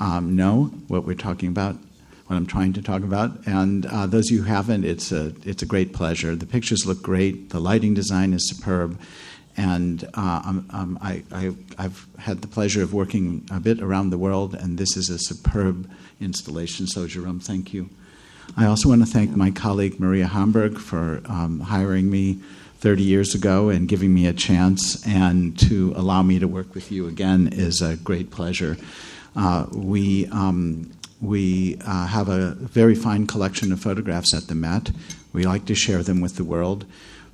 um, 0.00 0.34
know 0.34 0.72
what 0.88 1.04
we're 1.04 1.14
talking 1.14 1.48
about, 1.48 1.76
what 2.26 2.34
I'm 2.34 2.46
trying 2.46 2.72
to 2.72 2.82
talk 2.82 3.02
about. 3.04 3.46
And 3.46 3.86
uh, 3.86 4.06
those 4.06 4.30
of 4.30 4.36
you 4.36 4.42
who 4.42 4.48
haven't, 4.48 4.84
it's 4.84 5.12
a 5.12 5.32
it's 5.44 5.62
a 5.62 5.66
great 5.66 5.92
pleasure. 5.92 6.34
The 6.34 6.46
pictures 6.46 6.86
look 6.86 7.02
great. 7.02 7.50
The 7.50 7.60
lighting 7.60 7.94
design 7.94 8.32
is 8.32 8.48
superb. 8.48 8.98
And 9.58 10.08
uh, 10.14 10.40
um, 10.70 10.98
I, 11.02 11.24
I, 11.32 11.52
I've 11.76 12.06
had 12.16 12.42
the 12.42 12.48
pleasure 12.48 12.82
of 12.82 12.94
working 12.94 13.46
a 13.50 13.58
bit 13.58 13.82
around 13.82 14.10
the 14.10 14.18
world, 14.18 14.54
and 14.54 14.78
this 14.78 14.96
is 14.96 15.10
a 15.10 15.18
superb 15.18 15.90
installation. 16.20 16.86
So, 16.86 17.08
Jerome, 17.08 17.40
thank 17.40 17.74
you. 17.74 17.90
I 18.56 18.66
also 18.66 18.88
want 18.88 19.04
to 19.04 19.06
thank 19.06 19.36
my 19.36 19.50
colleague 19.50 19.98
Maria 19.98 20.28
Hambourg 20.28 20.78
for 20.78 21.22
um, 21.26 21.58
hiring 21.58 22.08
me 22.08 22.40
30 22.78 23.02
years 23.02 23.34
ago 23.34 23.68
and 23.68 23.88
giving 23.88 24.14
me 24.14 24.26
a 24.26 24.32
chance, 24.32 25.04
and 25.04 25.58
to 25.58 25.92
allow 25.96 26.22
me 26.22 26.38
to 26.38 26.46
work 26.46 26.72
with 26.72 26.92
you 26.92 27.08
again 27.08 27.48
is 27.52 27.82
a 27.82 27.96
great 27.96 28.30
pleasure. 28.30 28.76
Uh, 29.34 29.66
we 29.72 30.26
um, 30.28 30.92
we 31.20 31.78
uh, 31.84 32.06
have 32.06 32.28
a 32.28 32.52
very 32.52 32.94
fine 32.94 33.26
collection 33.26 33.72
of 33.72 33.80
photographs 33.80 34.32
at 34.32 34.46
the 34.46 34.54
Met. 34.54 34.92
We 35.32 35.44
like 35.44 35.64
to 35.66 35.74
share 35.74 36.04
them 36.04 36.20
with 36.20 36.36
the 36.36 36.44
world. 36.44 36.86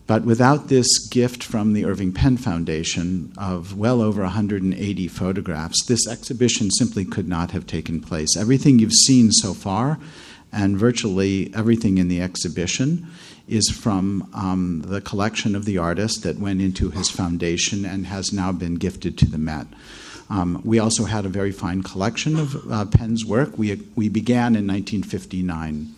But 0.07 0.25
without 0.25 0.69
this 0.69 1.09
gift 1.09 1.43
from 1.43 1.73
the 1.73 1.87
Irving 1.87 2.13
Penn 2.13 2.37
Foundation 2.37 3.33
of 3.39 3.77
well 3.77 4.03
over 4.03 4.23
180 4.23 5.09
photographs, 5.09 5.85
this 5.87 6.07
exhibition 6.07 6.71
simply 6.71 7.07
could 7.07 7.29
not 7.29 7.53
have 7.53 7.67
taken 7.67 8.01
place. 8.01 8.37
Everything 8.37 8.79
you've 8.79 8.93
seen 8.93 9.33
so 9.33 9.55
far 9.55 9.99
and 10.53 10.77
virtually 10.77 11.51
everything 11.55 11.99
in 11.99 12.09
the 12.09 12.21
exhibition 12.21 13.09
is 13.49 13.69
from 13.71 14.31
um, 14.35 14.83
the 14.87 15.01
collection 15.01 15.57
of 15.57 15.65
the 15.65 15.79
artist 15.79 16.23
that 16.23 16.39
went 16.39 16.61
into 16.61 16.91
his 16.91 17.11
foundation 17.11 17.85
and 17.85 18.07
has 18.07 18.33
now 18.33 18.53
been 18.53 18.77
gifted 18.77 19.19
to 19.19 19.27
the 19.27 19.39
Met. 19.39 19.67
Um, 20.31 20.63
we 20.65 20.79
also 20.79 21.05
had 21.05 21.27
a 21.27 21.29
very 21.29 21.53
fine 21.53 21.83
collection 21.83 22.39
of 22.39 22.73
uh, 22.73 22.87
Penn's 22.87 23.25
work. 23.25 23.59
We, 23.59 23.75
we 23.95 24.09
began 24.09 24.57
in 24.57 24.67
1959. 24.67 25.95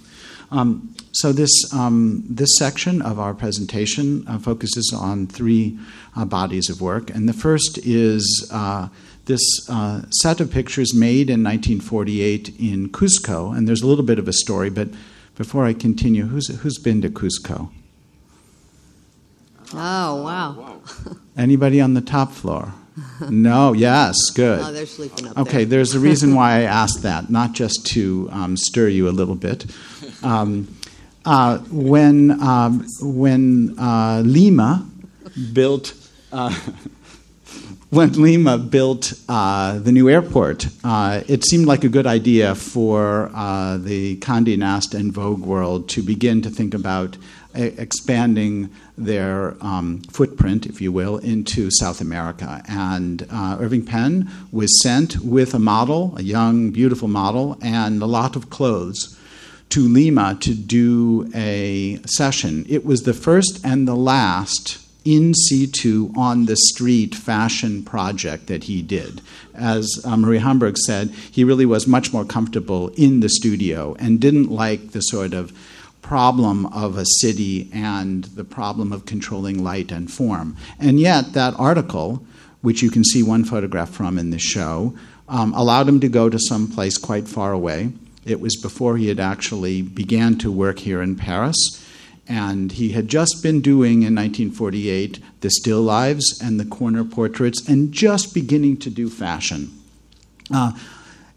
Um, 0.51 0.95
so 1.13 1.33
this 1.33 1.51
um, 1.75 2.23
this 2.29 2.57
section 2.57 3.03
of 3.03 3.19
our 3.19 3.35
presentation 3.35 4.25
uh, 4.29 4.39
focuses 4.39 4.95
on 4.97 5.27
three 5.27 5.79
uh, 6.15 6.25
bodies 6.25 6.71
of 6.71 6.81
work, 6.81 7.11
and 7.11 7.29
the 7.29 7.33
first 7.33 7.79
is 7.85 8.49
uh, 8.53 8.89
this 9.27 9.43
uh, 9.69 10.03
set 10.23 10.41
of 10.41 10.51
pictures 10.51 10.95
made 10.95 11.29
in 11.29 11.43
1948 11.43 12.55
in 12.61 12.89
Cusco, 12.91 13.57
and 13.57 13.67
there's 13.67 13.83
a 13.83 13.87
little 13.87 14.05
bit 14.05 14.19
of 14.19 14.29
a 14.29 14.33
story, 14.33 14.71
but 14.71 14.89
before 15.37 15.67
I 15.67 15.75
continue, 15.75 16.27
who's, 16.27 16.49
who's 16.49 16.79
been 16.79 17.03
to 17.03 17.11
Cusco? 17.11 17.71
Oh, 19.75 20.23
wow. 20.23 20.81
Anybody 21.37 21.81
on 21.81 21.95
the 21.95 22.01
top 22.01 22.33
floor? 22.33 22.73
no, 23.29 23.75
yes, 23.75 24.17
good. 24.35 24.61
Oh, 24.61 24.73
they're 24.73 24.87
sleeping 24.87 25.27
up 25.29 25.37
Okay, 25.39 25.59
there. 25.59 25.67
there's 25.67 25.95
a 25.95 26.01
reason 26.01 26.35
why 26.35 26.61
I 26.61 26.63
asked 26.63 27.03
that, 27.03 27.29
not 27.29 27.53
just 27.53 27.85
to 27.93 28.29
um, 28.33 28.57
stir 28.57 28.89
you 28.89 29.09
a 29.09 29.11
little 29.11 29.35
bit. 29.35 29.67
Um, 30.22 30.68
uh, 31.24 31.59
when 31.70 32.40
um, 32.40 32.87
when 33.00 33.79
uh, 33.79 34.22
Lima 34.24 34.87
built 35.52 35.92
uh, 36.33 36.55
when 37.90 38.12
Lima 38.12 38.59
built 38.59 39.12
uh, 39.29 39.79
the 39.79 39.92
new 39.92 40.09
airport, 40.09 40.68
uh, 40.85 41.22
it 41.26 41.44
seemed 41.44 41.66
like 41.66 41.85
a 41.85 41.88
good 41.88 42.07
idea 42.07 42.55
for 42.55 43.31
uh, 43.35 43.76
the 43.79 44.16
Condé 44.18 44.57
Nast 44.57 44.94
and 44.94 45.12
Vogue 45.12 45.40
world 45.40 45.88
to 45.90 46.02
begin 46.02 46.42
to 46.42 46.50
think 46.50 46.74
about 46.74 47.16
expanding 47.55 48.68
their 48.98 49.57
um, 49.62 50.00
footprint, 50.11 50.66
if 50.66 50.81
you 50.81 50.92
will, 50.92 51.16
into 51.18 51.70
South 51.70 52.00
America. 52.00 52.62
And 52.68 53.26
uh, 53.31 53.57
Irving 53.59 53.85
Penn 53.85 54.31
was 54.52 54.83
sent 54.83 55.18
with 55.20 55.55
a 55.55 55.59
model, 55.59 56.14
a 56.18 56.22
young, 56.22 56.70
beautiful 56.70 57.09
model, 57.09 57.57
and 57.62 58.02
a 58.02 58.07
lot 58.07 58.37
of 58.37 58.50
clothes 58.50 59.15
to 59.70 59.88
Lima 59.88 60.37
to 60.40 60.55
do 60.55 61.31
a 61.35 62.00
session. 62.07 62.64
It 62.68 62.85
was 62.85 63.02
the 63.02 63.14
first 63.14 63.64
and 63.64 63.87
the 63.87 63.96
last 63.96 64.83
in 65.07 65.33
situ 65.35 66.12
on 66.16 66.46
the 66.46 66.57
street 66.57 67.14
fashion 67.14 67.85
project 67.85 68.48
that 68.48 68.64
he 68.64 68.83
did. 68.83 69.20
As 69.55 69.88
uh, 70.05 70.16
Marie 70.16 70.38
Hambourg 70.38 70.76
said, 70.76 71.11
he 71.31 71.44
really 71.44 71.64
was 71.64 71.87
much 71.87 72.12
more 72.12 72.24
comfortable 72.24 72.88
in 72.96 73.20
the 73.20 73.29
studio 73.29 73.94
and 74.00 74.20
didn't 74.20 74.50
like 74.50 74.90
the 74.90 75.00
sort 75.00 75.33
of 75.33 75.52
problem 76.02 76.66
of 76.66 76.98
a 76.98 77.07
city 77.20 77.68
and 77.72 78.24
the 78.24 78.44
problem 78.44 78.92
of 78.92 79.07
controlling 79.07 79.62
light 79.62 79.92
and 79.92 80.11
form. 80.11 80.57
And 80.79 80.98
yet, 81.00 81.33
that 81.33 81.55
article, 81.59 82.24
which 82.62 82.83
you 82.83 82.90
can 82.90 83.05
see 83.05 83.22
one 83.22 83.44
photograph 83.44 83.90
from 83.90 84.18
in 84.18 84.31
the 84.31 84.38
show, 84.38 84.94
um, 85.29 85.52
allowed 85.55 85.88
him 85.88 86.00
to 86.00 86.09
go 86.09 86.29
to 86.29 86.38
some 86.38 86.68
place 86.68 86.98
quite 86.98 87.29
far 87.29 87.52
away. 87.52 87.92
It 88.27 88.41
was 88.41 88.57
before 88.57 88.97
he 88.97 89.09
had 89.09 89.21
actually 89.21 89.81
began 89.81 90.37
to 90.39 90.53
work 90.53 90.81
here 90.81 91.01
in 91.01 91.17
Paris 91.17 91.57
and 92.29 92.73
he 92.73 92.91
had 92.91 93.09
just 93.09 93.43
been 93.43 93.61
doing 93.61 94.03
in 94.03 94.15
1948 94.15 95.21
the 95.41 95.51
still 95.51 95.83
lives 95.83 96.41
and 96.43 96.59
the 96.59 96.65
corner 96.65 97.05
portraits 97.05 97.69
and 97.69 97.93
just 97.93 98.35
beginning 98.35 98.77
to 98.79 98.91
do 98.91 99.09
fashion. 99.09 99.71
Uh, 100.53 100.73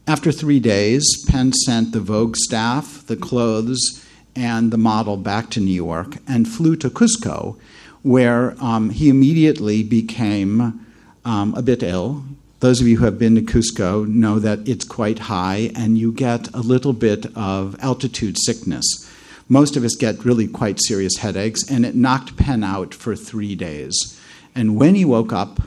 after 0.08 0.32
three 0.32 0.60
days, 0.60 1.06
Penn 1.28 1.54
sent 1.54 1.92
the 1.92 2.00
Vogue 2.00 2.36
staff, 2.36 3.06
the 3.06 3.16
clothes, 3.16 4.04
and 4.36 4.72
the 4.72 4.78
model 4.78 5.18
back 5.18 5.52
to 5.52 5.60
New 5.60 5.72
York 5.74 6.18
and 6.28 6.48
flew 6.48 6.76
to 6.78 6.90
Cusco, 6.90 7.60
where 8.02 8.56
um, 8.64 8.90
he 8.90 9.10
immediately 9.10 9.84
became 9.84 10.84
um, 11.26 11.54
a 11.56 11.62
bit 11.62 11.84
ill. 11.84 12.24
Those 12.60 12.82
of 12.82 12.88
you 12.88 12.98
who 12.98 13.06
have 13.06 13.18
been 13.18 13.36
to 13.36 13.42
Cusco 13.42 14.08
know 14.08 14.40
that 14.40 14.68
it's 14.68 14.86
quite 14.86 15.20
high 15.20 15.72
and 15.76 15.98
you 15.98 16.12
get 16.12 16.54
a 16.54 16.60
little 16.60 16.94
bit 16.94 17.26
of 17.36 17.76
altitude 17.82 18.38
sickness 18.38 19.10
most 19.50 19.76
of 19.76 19.84
us 19.84 19.96
get 19.96 20.24
really 20.24 20.48
quite 20.48 20.80
serious 20.80 21.18
headaches, 21.18 21.70
and 21.70 21.84
it 21.84 21.96
knocked 21.96 22.38
Penn 22.38 22.64
out 22.64 22.94
for 22.94 23.16
three 23.16 23.56
days. 23.56 24.18
And 24.54 24.78
when 24.78 24.94
he 24.94 25.04
woke 25.04 25.34
up, 25.34 25.62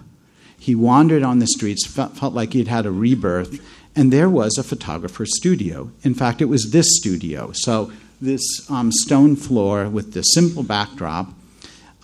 he 0.56 0.76
wandered 0.76 1.24
on 1.24 1.40
the 1.40 1.48
streets, 1.48 1.84
felt, 1.84 2.32
like 2.32 2.52
he'd 2.52 2.68
had 2.68 2.86
a 2.86 2.92
rebirth, 2.92 3.60
and 3.96 4.12
there 4.12 4.30
was 4.30 4.56
a 4.56 4.62
photographer's 4.62 5.36
studio. 5.36 5.90
In 6.04 6.14
fact, 6.14 6.40
it 6.40 6.44
was 6.44 6.70
this 6.70 6.86
studio. 6.96 7.50
So, 7.52 7.92
this 8.20 8.70
um, 8.70 8.92
stone 8.92 9.34
floor 9.34 9.88
with 9.88 10.12
the 10.12 10.22
simple 10.22 10.62
backdrop 10.62 11.30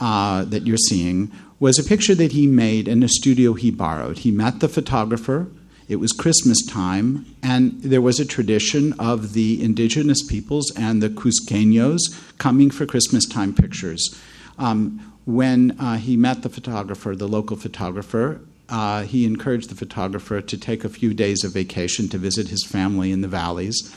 uh, 0.00 0.44
that 0.46 0.66
you're 0.66 0.76
seeing 0.76 1.30
was 1.60 1.78
a 1.78 1.84
picture 1.84 2.14
that 2.14 2.32
he 2.32 2.46
made 2.46 2.86
in 2.86 3.02
a 3.02 3.08
studio 3.08 3.54
he 3.54 3.70
borrowed. 3.70 4.18
He 4.18 4.30
met 4.30 4.60
the 4.60 4.68
photographer, 4.68 5.48
it 5.88 5.96
was 5.96 6.12
Christmas 6.12 6.64
time, 6.66 7.26
and 7.42 7.80
there 7.82 8.02
was 8.02 8.20
a 8.20 8.24
tradition 8.24 8.92
of 8.98 9.32
the 9.32 9.62
indigenous 9.62 10.22
peoples 10.22 10.70
and 10.76 11.02
the 11.02 11.08
Cusqueños 11.08 11.98
coming 12.36 12.70
for 12.70 12.84
Christmas 12.84 13.24
time 13.26 13.54
pictures. 13.54 14.14
Um, 14.58 15.14
when 15.24 15.78
uh, 15.80 15.96
he 15.96 16.16
met 16.16 16.42
the 16.42 16.48
photographer, 16.48 17.16
the 17.16 17.28
local 17.28 17.56
photographer, 17.56 18.40
uh, 18.68 19.02
he 19.02 19.24
encouraged 19.24 19.70
the 19.70 19.74
photographer 19.74 20.42
to 20.42 20.58
take 20.58 20.84
a 20.84 20.88
few 20.88 21.14
days 21.14 21.42
of 21.42 21.52
vacation 21.52 22.08
to 22.08 22.18
visit 22.18 22.48
his 22.48 22.64
family 22.64 23.10
in 23.10 23.22
the 23.22 23.28
valleys 23.28 23.94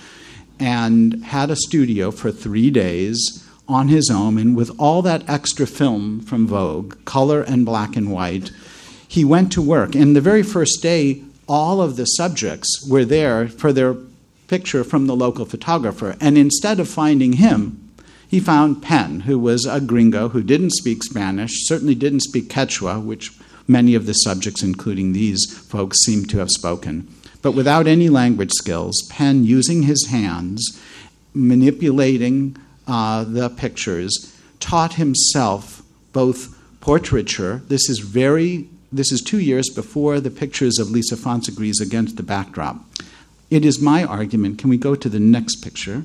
and 0.59 1.23
had 1.25 1.49
a 1.49 1.55
studio 1.55 2.11
for 2.11 2.31
three 2.31 2.69
days 2.69 3.45
on 3.71 3.87
his 3.87 4.09
own 4.09 4.37
and 4.37 4.55
with 4.55 4.71
all 4.79 5.01
that 5.01 5.27
extra 5.29 5.65
film 5.65 6.19
from 6.19 6.47
Vogue, 6.47 7.03
color 7.05 7.41
and 7.41 7.65
black 7.65 7.95
and 7.95 8.11
white. 8.11 8.51
He 9.07 9.25
went 9.25 9.51
to 9.53 9.61
work. 9.61 9.95
And 9.95 10.15
the 10.15 10.21
very 10.21 10.43
first 10.43 10.81
day, 10.81 11.21
all 11.47 11.81
of 11.81 11.95
the 11.95 12.05
subjects 12.05 12.87
were 12.87 13.05
there 13.05 13.47
for 13.47 13.73
their 13.73 13.95
picture 14.47 14.83
from 14.83 15.07
the 15.07 15.15
local 15.15 15.45
photographer. 15.45 16.15
And 16.21 16.37
instead 16.37 16.79
of 16.79 16.87
finding 16.87 17.33
him, 17.33 17.89
he 18.27 18.39
found 18.39 18.81
Penn, 18.81 19.21
who 19.21 19.37
was 19.37 19.65
a 19.65 19.81
gringo 19.81 20.29
who 20.29 20.41
didn't 20.41 20.71
speak 20.71 21.03
Spanish, 21.03 21.67
certainly 21.67 21.95
didn't 21.95 22.21
speak 22.21 22.49
Quechua, 22.49 23.03
which 23.03 23.31
many 23.67 23.95
of 23.95 24.05
the 24.05 24.13
subjects, 24.13 24.63
including 24.63 25.11
these 25.11 25.45
folks, 25.67 26.03
seem 26.05 26.25
to 26.27 26.37
have 26.37 26.49
spoken. 26.49 27.07
But 27.41 27.51
without 27.53 27.87
any 27.87 28.07
language 28.07 28.51
skills, 28.51 28.95
Penn, 29.09 29.43
using 29.43 29.83
his 29.83 30.07
hands, 30.07 30.79
manipulating 31.33 32.55
uh, 32.87 33.23
the 33.23 33.49
pictures, 33.49 34.35
taught 34.59 34.93
himself 34.93 35.81
both 36.13 36.57
portraiture. 36.81 37.61
This 37.67 37.89
is 37.89 37.99
very 37.99 38.67
this 38.93 39.11
is 39.11 39.21
two 39.21 39.39
years 39.39 39.69
before 39.69 40.19
the 40.19 40.29
pictures 40.29 40.77
of 40.77 40.91
Lisa 40.91 41.15
Fonsagrives 41.15 41.79
against 41.79 42.17
the 42.17 42.23
backdrop. 42.23 42.83
It 43.49 43.63
is 43.63 43.79
my 43.79 44.03
argument. 44.03 44.57
Can 44.57 44.69
we 44.69 44.77
go 44.77 44.95
to 44.95 45.07
the 45.07 45.19
next 45.19 45.57
picture? 45.57 46.03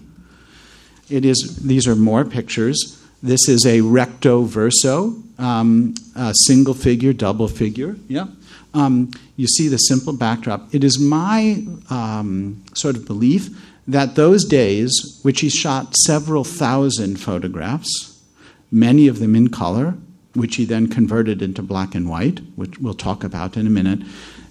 It 1.09 1.25
is 1.25 1.57
these 1.63 1.87
are 1.89 1.97
more 1.97 2.25
pictures. 2.25 3.03
This 3.23 3.49
is 3.49 3.65
a 3.67 3.81
recto 3.81 4.43
verso, 4.43 5.15
um, 5.39 5.95
a 6.15 6.33
single 6.47 6.75
figure, 6.75 7.13
double 7.13 7.49
figure. 7.49 7.97
Yeah. 8.09 8.27
Um, 8.75 9.11
you 9.37 9.47
see 9.47 9.69
the 9.69 9.79
simple 9.79 10.13
backdrop. 10.13 10.75
It 10.75 10.85
is 10.85 10.99
my 10.99 11.65
um, 11.89 12.63
sort 12.75 12.97
of 12.97 13.07
belief 13.07 13.49
that 13.89 14.15
those 14.15 14.45
days, 14.45 15.21
which 15.23 15.41
he 15.41 15.49
shot 15.49 15.97
several 15.97 16.45
thousand 16.45 17.21
photographs, 17.21 18.21
many 18.71 19.07
of 19.07 19.21
them 19.21 19.37
in 19.37 19.49
color, 19.49 19.95
which 20.35 20.57
he 20.57 20.65
then 20.65 20.89
converted 20.89 21.41
into 21.41 21.63
black 21.63 21.95
and 21.95 22.09
white, 22.09 22.41
which 22.57 22.79
we'll 22.79 22.95
talk 22.95 23.25
about 23.25 23.57
in 23.57 23.67
a 23.67 23.71
minute. 23.71 24.01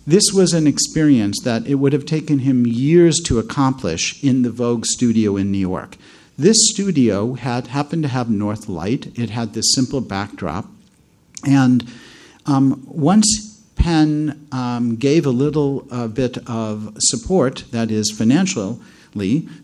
This 0.07 0.31
was 0.33 0.53
an 0.53 0.67
experience 0.67 1.39
that 1.43 1.65
it 1.67 1.75
would 1.75 1.93
have 1.93 2.05
taken 2.05 2.39
him 2.39 2.65
years 2.65 3.19
to 3.25 3.39
accomplish 3.39 4.23
in 4.23 4.43
the 4.43 4.51
Vogue 4.51 4.85
studio 4.85 5.35
in 5.35 5.51
New 5.51 5.57
York. 5.57 5.97
This 6.37 6.57
studio 6.69 7.33
had 7.33 7.67
happened 7.67 8.03
to 8.03 8.09
have 8.09 8.29
north 8.29 8.67
light. 8.67 9.17
It 9.17 9.29
had 9.29 9.53
this 9.53 9.73
simple 9.73 10.01
backdrop, 10.01 10.65
and 11.47 11.87
um, 12.45 12.83
once 12.85 13.61
Penn 13.75 14.47
um, 14.51 14.95
gave 14.95 15.25
a 15.25 15.31
little 15.31 15.87
uh, 15.91 16.07
bit 16.07 16.37
of 16.47 16.95
support, 16.99 17.65
that 17.71 17.91
is 17.91 18.11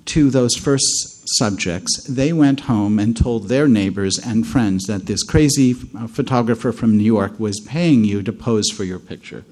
to 0.05 0.29
those 0.29 0.55
first 0.55 1.27
subjects, 1.37 2.03
they 2.07 2.33
went 2.33 2.61
home 2.61 2.99
and 2.99 3.15
told 3.15 3.47
their 3.47 3.67
neighbors 3.67 4.17
and 4.17 4.47
friends 4.47 4.85
that 4.85 5.05
this 5.05 5.23
crazy 5.23 5.75
uh, 5.97 6.07
photographer 6.07 6.71
from 6.71 6.97
New 6.97 7.03
York 7.03 7.39
was 7.39 7.59
paying 7.61 8.03
you 8.03 8.23
to 8.23 8.33
pose 8.33 8.69
for 8.69 8.83
your 8.83 8.99
picture. 8.99 9.43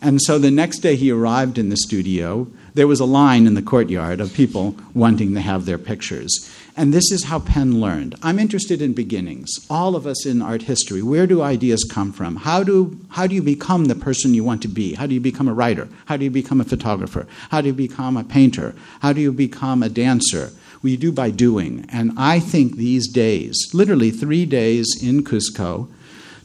And 0.00 0.20
so 0.20 0.38
the 0.38 0.50
next 0.50 0.80
day 0.80 0.96
he 0.96 1.12
arrived 1.12 1.58
in 1.58 1.68
the 1.68 1.76
studio, 1.76 2.48
there 2.74 2.86
was 2.86 3.00
a 3.00 3.04
line 3.04 3.46
in 3.46 3.54
the 3.54 3.62
courtyard 3.62 4.20
of 4.20 4.32
people 4.32 4.76
wanting 4.94 5.34
to 5.34 5.40
have 5.40 5.64
their 5.64 5.78
pictures. 5.78 6.50
And 6.76 6.92
this 6.92 7.12
is 7.12 7.24
how 7.24 7.38
Penn 7.40 7.80
learned. 7.80 8.14
I'm 8.22 8.38
interested 8.38 8.80
in 8.80 8.94
beginnings. 8.94 9.50
All 9.68 9.94
of 9.94 10.06
us 10.06 10.24
in 10.24 10.40
art 10.40 10.62
history, 10.62 11.02
where 11.02 11.26
do 11.26 11.42
ideas 11.42 11.84
come 11.84 12.12
from? 12.12 12.36
How 12.36 12.62
do, 12.62 12.98
how 13.10 13.26
do 13.26 13.34
you 13.34 13.42
become 13.42 13.86
the 13.86 13.94
person 13.94 14.32
you 14.32 14.42
want 14.42 14.62
to 14.62 14.68
be? 14.68 14.94
How 14.94 15.06
do 15.06 15.12
you 15.12 15.20
become 15.20 15.48
a 15.48 15.54
writer? 15.54 15.88
How 16.06 16.16
do 16.16 16.24
you 16.24 16.30
become 16.30 16.60
a 16.60 16.64
photographer? 16.64 17.26
How 17.50 17.60
do 17.60 17.66
you 17.66 17.74
become 17.74 18.16
a 18.16 18.24
painter? 18.24 18.74
How 19.00 19.12
do 19.12 19.20
you 19.20 19.32
become 19.32 19.82
a 19.82 19.90
dancer? 19.90 20.50
we 20.82 20.96
do 20.96 21.12
by 21.12 21.30
doing. 21.30 21.86
And 21.88 22.12
I 22.16 22.40
think 22.40 22.76
these 22.76 23.08
days, 23.08 23.70
literally 23.72 24.10
three 24.10 24.44
days 24.44 25.00
in 25.00 25.24
Cusco, 25.24 25.88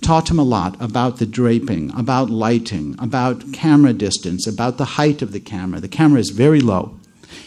taught 0.01 0.29
him 0.29 0.39
a 0.39 0.43
lot 0.43 0.79
about 0.81 1.17
the 1.17 1.25
draping, 1.25 1.91
about 1.97 2.29
lighting, 2.29 2.95
about 2.99 3.51
camera 3.53 3.93
distance, 3.93 4.47
about 4.47 4.77
the 4.77 4.85
height 4.85 5.21
of 5.21 5.31
the 5.31 5.39
camera. 5.39 5.79
The 5.79 5.87
camera 5.87 6.19
is 6.19 6.29
very 6.29 6.61
low. 6.61 6.97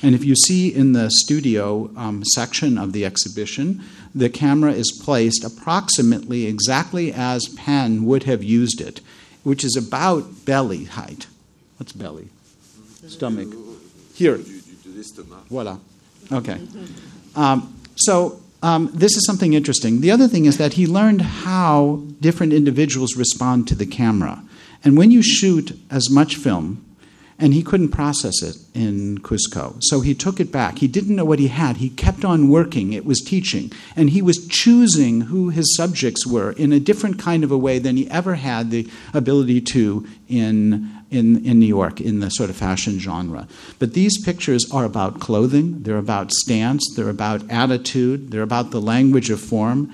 And 0.02 0.14
if 0.14 0.24
you 0.24 0.34
see 0.34 0.74
in 0.74 0.92
the 0.92 1.10
studio 1.10 1.90
um, 1.96 2.24
section 2.24 2.78
of 2.78 2.92
the 2.92 3.04
exhibition, 3.04 3.82
the 4.14 4.28
camera 4.28 4.72
is 4.72 4.90
placed 4.90 5.44
approximately 5.44 6.46
exactly 6.46 7.12
as 7.12 7.48
Penn 7.48 8.04
would 8.04 8.24
have 8.24 8.42
used 8.42 8.80
it, 8.80 9.00
which 9.42 9.64
is 9.64 9.76
about 9.76 10.44
belly 10.44 10.84
height. 10.84 11.26
What's 11.78 11.92
belly? 11.92 12.28
Stomach. 13.06 13.48
Here. 14.14 14.38
Voila. 15.48 15.78
Okay. 16.30 16.60
Um, 17.34 17.74
so 17.96 18.40
um, 18.62 18.90
this 18.92 19.16
is 19.16 19.24
something 19.24 19.54
interesting. 19.54 20.00
The 20.00 20.10
other 20.10 20.28
thing 20.28 20.44
is 20.44 20.58
that 20.58 20.74
he 20.74 20.86
learned 20.86 21.22
how 21.22 22.02
different 22.20 22.52
individuals 22.52 23.16
respond 23.16 23.66
to 23.68 23.74
the 23.74 23.86
camera. 23.86 24.42
And 24.84 24.96
when 24.96 25.10
you 25.10 25.22
shoot 25.22 25.78
as 25.90 26.10
much 26.10 26.36
film, 26.36 26.84
and 27.40 27.54
he 27.54 27.62
couldn't 27.62 27.88
process 27.88 28.42
it 28.42 28.56
in 28.74 29.18
Cusco. 29.18 29.76
So 29.80 30.00
he 30.00 30.14
took 30.14 30.38
it 30.38 30.52
back. 30.52 30.78
He 30.78 30.86
didn't 30.86 31.16
know 31.16 31.24
what 31.24 31.38
he 31.38 31.48
had. 31.48 31.78
He 31.78 31.88
kept 31.88 32.24
on 32.24 32.48
working. 32.48 32.92
It 32.92 33.06
was 33.06 33.20
teaching. 33.20 33.72
And 33.96 34.10
he 34.10 34.20
was 34.20 34.46
choosing 34.46 35.22
who 35.22 35.48
his 35.48 35.74
subjects 35.74 36.26
were 36.26 36.52
in 36.52 36.72
a 36.72 36.78
different 36.78 37.18
kind 37.18 37.42
of 37.42 37.50
a 37.50 37.58
way 37.58 37.78
than 37.78 37.96
he 37.96 38.10
ever 38.10 38.34
had 38.34 38.70
the 38.70 38.88
ability 39.14 39.62
to 39.62 40.06
in 40.28 40.94
in, 41.10 41.44
in 41.44 41.58
New 41.58 41.66
York 41.66 42.00
in 42.00 42.20
the 42.20 42.30
sort 42.30 42.50
of 42.50 42.56
fashion 42.56 43.00
genre. 43.00 43.48
But 43.80 43.94
these 43.94 44.22
pictures 44.22 44.70
are 44.70 44.84
about 44.84 45.18
clothing, 45.18 45.82
they're 45.82 45.98
about 45.98 46.30
stance, 46.30 46.86
they're 46.94 47.08
about 47.08 47.50
attitude, 47.50 48.30
they're 48.30 48.42
about 48.42 48.70
the 48.70 48.80
language 48.80 49.28
of 49.28 49.40
form. 49.40 49.92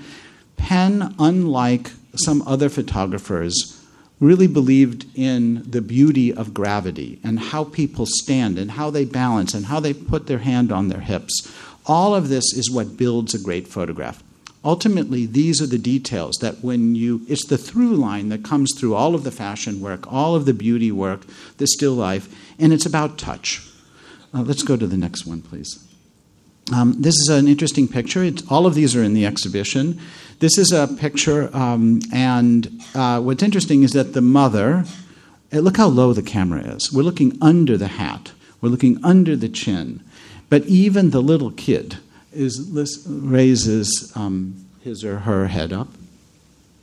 Penn, 0.57 1.15
unlike 1.17 1.91
some 2.13 2.43
other 2.43 2.69
photographers, 2.69 3.76
really 4.19 4.47
believed 4.47 5.05
in 5.15 5.63
the 5.69 5.81
beauty 5.81 6.33
of 6.33 6.53
gravity 6.53 7.19
and 7.23 7.39
how 7.39 7.63
people 7.63 8.05
stand 8.07 8.57
and 8.57 8.71
how 8.71 8.89
they 8.89 9.05
balance 9.05 9.53
and 9.53 9.67
how 9.67 9.79
they 9.79 9.93
put 9.93 10.27
their 10.27 10.39
hand 10.39 10.71
on 10.71 10.87
their 10.87 11.01
hips. 11.01 11.53
All 11.85 12.15
of 12.15 12.29
this 12.29 12.53
is 12.53 12.71
what 12.71 12.97
builds 12.97 13.33
a 13.33 13.39
great 13.39 13.67
photograph 13.67 14.23
ultimately, 14.67 15.25
these 15.25 15.61
are 15.61 15.67
the 15.67 15.77
details 15.77 16.35
that 16.41 16.61
when 16.61 16.93
you, 16.93 17.21
it's 17.29 17.45
the 17.45 17.57
through 17.57 17.95
line 17.95 18.27
that 18.29 18.43
comes 18.43 18.73
through 18.77 18.95
all 18.95 19.15
of 19.15 19.23
the 19.23 19.31
fashion 19.31 19.79
work, 19.79 20.11
all 20.11 20.35
of 20.35 20.45
the 20.45 20.53
beauty 20.53 20.91
work, 20.91 21.25
the 21.57 21.65
still 21.65 21.93
life, 21.93 22.27
and 22.59 22.73
it's 22.73 22.85
about 22.85 23.17
touch. 23.17 23.65
Uh, 24.33 24.41
let's 24.41 24.63
go 24.63 24.75
to 24.75 24.85
the 24.85 24.97
next 24.97 25.25
one, 25.25 25.41
please. 25.41 25.83
Um, 26.75 26.95
this 26.99 27.15
is 27.15 27.29
an 27.29 27.47
interesting 27.47 27.87
picture. 27.87 28.23
It's, 28.23 28.43
all 28.51 28.65
of 28.65 28.75
these 28.75 28.93
are 28.93 29.03
in 29.03 29.13
the 29.13 29.25
exhibition. 29.25 30.01
This 30.39 30.59
is 30.59 30.71
a 30.71 30.87
picture, 30.87 31.49
um, 31.55 31.99
and 32.13 32.69
uh, 32.93 33.19
what's 33.19 33.41
interesting 33.41 33.81
is 33.81 33.93
that 33.93 34.13
the 34.13 34.21
mother, 34.21 34.85
uh, 35.51 35.57
look 35.57 35.77
how 35.77 35.87
low 35.87 36.13
the 36.13 36.21
camera 36.21 36.61
is. 36.61 36.93
We're 36.93 37.01
looking 37.01 37.35
under 37.41 37.75
the 37.75 37.87
hat, 37.87 38.33
we're 38.61 38.69
looking 38.69 39.03
under 39.03 39.35
the 39.35 39.49
chin. 39.49 40.03
But 40.49 40.65
even 40.65 41.09
the 41.09 41.21
little 41.21 41.51
kid, 41.51 41.97
is 42.31 43.07
raises 43.09 44.11
um, 44.15 44.63
his 44.83 45.03
or 45.03 45.19
her 45.19 45.47
head 45.47 45.73
up. 45.73 45.87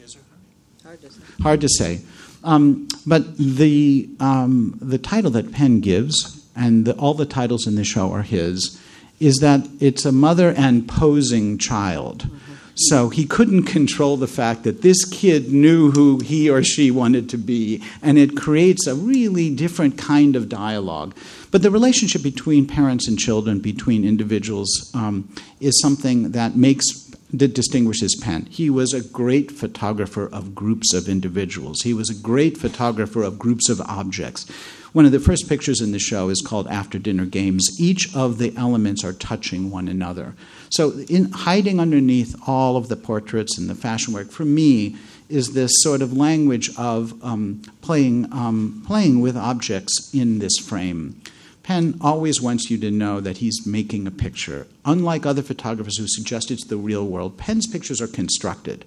His 0.01 0.17
or 0.17 0.19
her? 0.19 0.89
Hard 0.89 1.01
to 1.01 1.11
say. 1.11 1.43
Hard 1.43 1.61
to 1.61 1.69
say. 1.69 2.01
Um, 2.43 2.89
but 3.07 3.39
the 3.39 4.09
um, 4.19 4.77
the 4.83 4.99
title 4.99 5.31
that 5.31 5.53
Penn 5.53 5.79
gives, 5.81 6.45
and 6.57 6.87
the, 6.87 6.95
all 6.95 7.15
the 7.15 7.25
titles 7.25 7.67
in 7.69 7.77
the 7.77 7.85
show 7.85 8.11
are 8.11 8.23
his, 8.23 8.81
is 9.21 9.37
that 9.37 9.67
it's 9.81 10.05
a 10.05 10.13
mother 10.13 10.53
and 10.57 10.89
posing 10.89 11.57
child. 11.57 12.29
So 12.75 13.09
he 13.09 13.25
couldn't 13.25 13.65
control 13.65 14.17
the 14.17 14.27
fact 14.27 14.65
that 14.65 14.83
this 14.83 15.05
kid 15.05 15.53
knew 15.53 15.93
who 15.93 16.19
he 16.19 16.51
or 16.51 16.63
she 16.65 16.91
wanted 16.91 17.29
to 17.31 17.39
be, 17.39 17.83
and 18.03 18.19
it 18.19 18.37
creates 18.37 18.87
a 18.87 18.95
really 18.95 19.55
different 19.55 19.97
kind 19.97 20.35
of 20.35 20.49
dialogue. 20.49 21.15
But 21.53 21.63
the 21.63 21.71
relationship 21.71 22.23
between 22.23 22.67
parents 22.67 23.07
and 23.07 23.19
children, 23.19 23.61
between 23.61 24.05
individuals, 24.05 24.91
um, 24.95 25.29
is 25.61 25.81
something 25.81 26.33
that 26.33 26.57
makes 26.57 27.05
that 27.39 27.55
distinguishes 27.55 28.15
Penn. 28.15 28.47
He 28.47 28.71
was 28.71 28.93
a 28.93 29.03
great 29.03 29.51
photographer 29.51 30.29
of 30.29 30.55
groups 30.55 30.95
of 30.95 31.09
individuals. 31.09 31.83
He 31.83 31.93
was 31.93 32.09
a 32.09 32.15
great 32.15 32.57
photographer 32.57 33.25
of 33.25 33.41
groups 33.41 33.69
of 33.69 33.81
objects. 33.81 34.47
One 34.95 35.07
of 35.07 35.11
the 35.11 35.19
first 35.19 35.49
pictures 35.49 35.81
in 35.81 35.91
the 35.91 35.99
show 35.99 36.29
is 36.29 36.41
called 36.41 36.69
After 36.69 37.01
Dinner 37.01 37.27
Games. 37.27 37.81
Each 37.81 38.15
of 38.15 38.39
the 38.39 38.57
elements 38.57 39.03
are 39.03 39.13
touching 39.13 39.73
one 39.73 39.89
another. 39.89 40.37
So, 40.71 40.93
in 41.09 41.33
hiding 41.33 41.81
underneath 41.81 42.37
all 42.47 42.77
of 42.77 42.87
the 42.87 42.95
portraits 42.95 43.59
and 43.59 43.69
the 43.69 43.75
fashion 43.75 44.15
work, 44.15 44.31
for 44.31 44.45
me, 44.45 44.95
is 45.29 45.53
this 45.53 45.73
sort 45.83 46.01
of 46.01 46.17
language 46.17 46.71
of 46.79 47.13
um, 47.25 47.61
playing, 47.83 48.33
um, 48.33 48.85
playing 48.87 49.21
with 49.21 49.37
objects 49.37 50.15
in 50.15 50.39
this 50.39 50.59
frame. 50.59 51.21
Penn 51.65 51.99
always 52.01 52.41
wants 52.41 52.71
you 52.71 52.79
to 52.79 52.93
know 52.93 53.19
that 53.19 53.39
he's 53.39 53.67
making 53.67 54.07
a 54.07 54.13
picture. 54.13 54.69
Unlike 54.85 55.27
other 55.27 55.43
photographers 55.43 55.99
who 55.99 56.07
suggest 56.07 56.53
it's 56.53 56.67
the 56.67 56.77
real 56.77 57.05
world, 57.05 57.37
Penn's 57.37 57.67
pictures 57.67 58.01
are 58.01 58.07
constructed. 58.07 58.85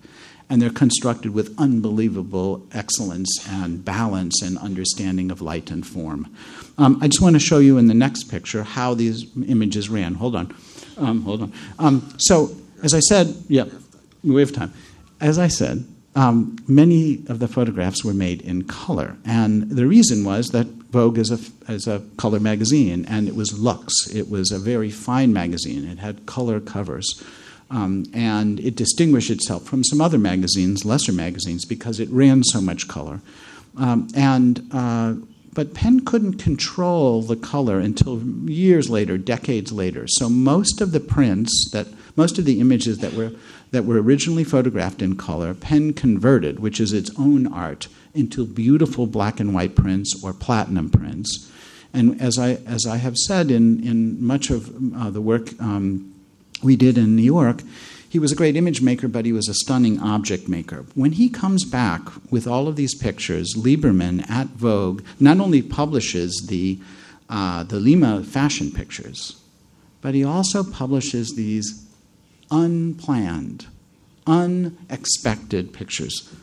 And 0.49 0.61
they're 0.61 0.69
constructed 0.69 1.33
with 1.33 1.53
unbelievable 1.59 2.65
excellence 2.73 3.45
and 3.49 3.83
balance 3.83 4.41
and 4.41 4.57
understanding 4.57 5.29
of 5.29 5.41
light 5.41 5.71
and 5.71 5.85
form. 5.85 6.33
Um, 6.77 6.99
I 7.01 7.07
just 7.07 7.21
want 7.21 7.35
to 7.35 7.39
show 7.39 7.59
you 7.59 7.77
in 7.77 7.87
the 7.87 7.93
next 7.93 8.25
picture 8.25 8.63
how 8.63 8.93
these 8.93 9.25
images 9.47 9.89
ran. 9.89 10.13
Hold 10.13 10.35
on. 10.35 10.55
Um, 10.97 11.21
hold 11.23 11.41
on. 11.41 11.53
Um, 11.79 12.13
so, 12.17 12.55
as 12.81 12.93
I 12.93 13.01
said, 13.01 13.35
yeah, 13.49 13.65
we 14.23 14.39
have 14.41 14.53
time. 14.53 14.73
As 15.19 15.37
I 15.37 15.47
said, 15.47 15.83
um, 16.15 16.57
many 16.67 17.23
of 17.27 17.39
the 17.39 17.47
photographs 17.47 18.03
were 18.03 18.13
made 18.13 18.41
in 18.41 18.63
color. 18.63 19.17
And 19.25 19.69
the 19.69 19.85
reason 19.85 20.23
was 20.23 20.49
that 20.51 20.65
Vogue 20.65 21.17
is 21.17 21.31
a, 21.31 21.71
is 21.71 21.87
a 21.87 22.01
color 22.17 22.39
magazine, 22.39 23.05
and 23.05 23.27
it 23.27 23.35
was 23.35 23.59
luxe. 23.59 24.07
It 24.15 24.29
was 24.29 24.51
a 24.51 24.57
very 24.57 24.89
fine 24.89 25.33
magazine. 25.33 25.85
It 25.85 25.99
had 25.99 26.25
color 26.25 26.59
covers. 26.59 27.23
Um, 27.69 28.05
and 28.13 28.59
it 28.61 28.75
distinguished 28.75 29.29
itself 29.29 29.65
from 29.65 29.83
some 29.83 29.99
other 29.99 30.17
magazines, 30.17 30.85
lesser 30.85 31.11
magazines, 31.11 31.65
because 31.65 31.99
it 31.99 32.09
ran 32.09 32.43
so 32.43 32.61
much 32.61 32.87
color. 32.87 33.19
Um, 33.77 34.07
and 34.15 34.67
uh, 34.71 35.15
but 35.53 35.73
Penn 35.73 36.05
couldn't 36.05 36.35
control 36.35 37.23
the 37.23 37.35
color 37.35 37.79
until 37.79 38.21
years 38.47 38.89
later, 38.89 39.17
decades 39.17 39.71
later. 39.71 40.05
So 40.07 40.29
most 40.29 40.81
of 40.81 40.91
the 40.91 40.99
prints 40.99 41.71
that 41.71 41.87
most 42.15 42.37
of 42.37 42.45
the 42.45 42.59
images 42.59 42.99
that 42.99 43.13
were 43.13 43.31
that 43.71 43.85
were 43.85 44.01
originally 44.01 44.43
photographed 44.43 45.01
in 45.01 45.17
color, 45.17 45.53
Penn 45.53 45.93
converted, 45.93 46.59
which 46.59 46.79
is 46.79 46.93
its 46.93 47.11
own 47.17 47.47
art, 47.47 47.87
into 48.13 48.45
beautiful 48.45 49.07
black 49.07 49.39
and 49.39 49.53
white 49.53 49.75
prints 49.75 50.23
or 50.23 50.31
platinum 50.31 50.89
prints. 50.89 51.51
And 51.93 52.21
as 52.21 52.37
I, 52.37 52.59
as 52.65 52.85
I 52.85 52.97
have 52.97 53.17
said 53.17 53.49
in, 53.49 53.83
in 53.83 54.23
much 54.23 54.49
of 54.49 54.71
uh, 54.95 55.09
the 55.09 55.21
work 55.21 55.59
um, 55.59 56.13
we 56.63 56.75
did 56.75 56.97
in 56.97 57.15
New 57.15 57.23
York, 57.23 57.61
he 58.09 58.19
was 58.19 58.31
a 58.31 58.35
great 58.35 58.55
image 58.55 58.81
maker, 58.81 59.07
but 59.07 59.25
he 59.25 59.33
was 59.33 59.47
a 59.47 59.53
stunning 59.53 59.99
object 59.99 60.47
maker. 60.47 60.85
When 60.95 61.13
he 61.13 61.29
comes 61.29 61.65
back 61.65 62.01
with 62.31 62.47
all 62.47 62.67
of 62.67 62.75
these 62.75 62.95
pictures, 62.95 63.53
Liberman 63.55 64.29
at 64.29 64.47
Vogue 64.47 65.03
not 65.19 65.39
only 65.39 65.61
publishes 65.61 66.47
the, 66.47 66.79
uh, 67.29 67.63
the 67.63 67.79
Lima 67.79 68.23
fashion 68.23 68.71
pictures, 68.71 69.41
but 70.01 70.15
he 70.15 70.23
also 70.23 70.63
publishes 70.63 71.35
these 71.35 71.85
unplanned, 72.49 73.67
unexpected 74.25 75.73
pictures. 75.73 76.33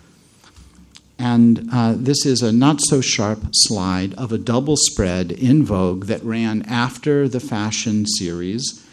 And 1.19 1.69
uh, 1.73 1.95
this 1.97 2.27
is 2.27 2.43
a 2.43 2.53
not 2.53 2.81
so 2.83 3.01
sharp 3.01 3.47
slide 3.53 4.15
of 4.15 4.33
a 4.33 4.39
double 4.39 4.77
spread 4.77 5.33
in 5.33 5.65
Vogue 5.65 6.07
that 6.07 6.23
ran 6.23 6.63
after 6.63 7.29
the 7.29 7.41
fashion 7.41 8.05
series. 8.07 8.84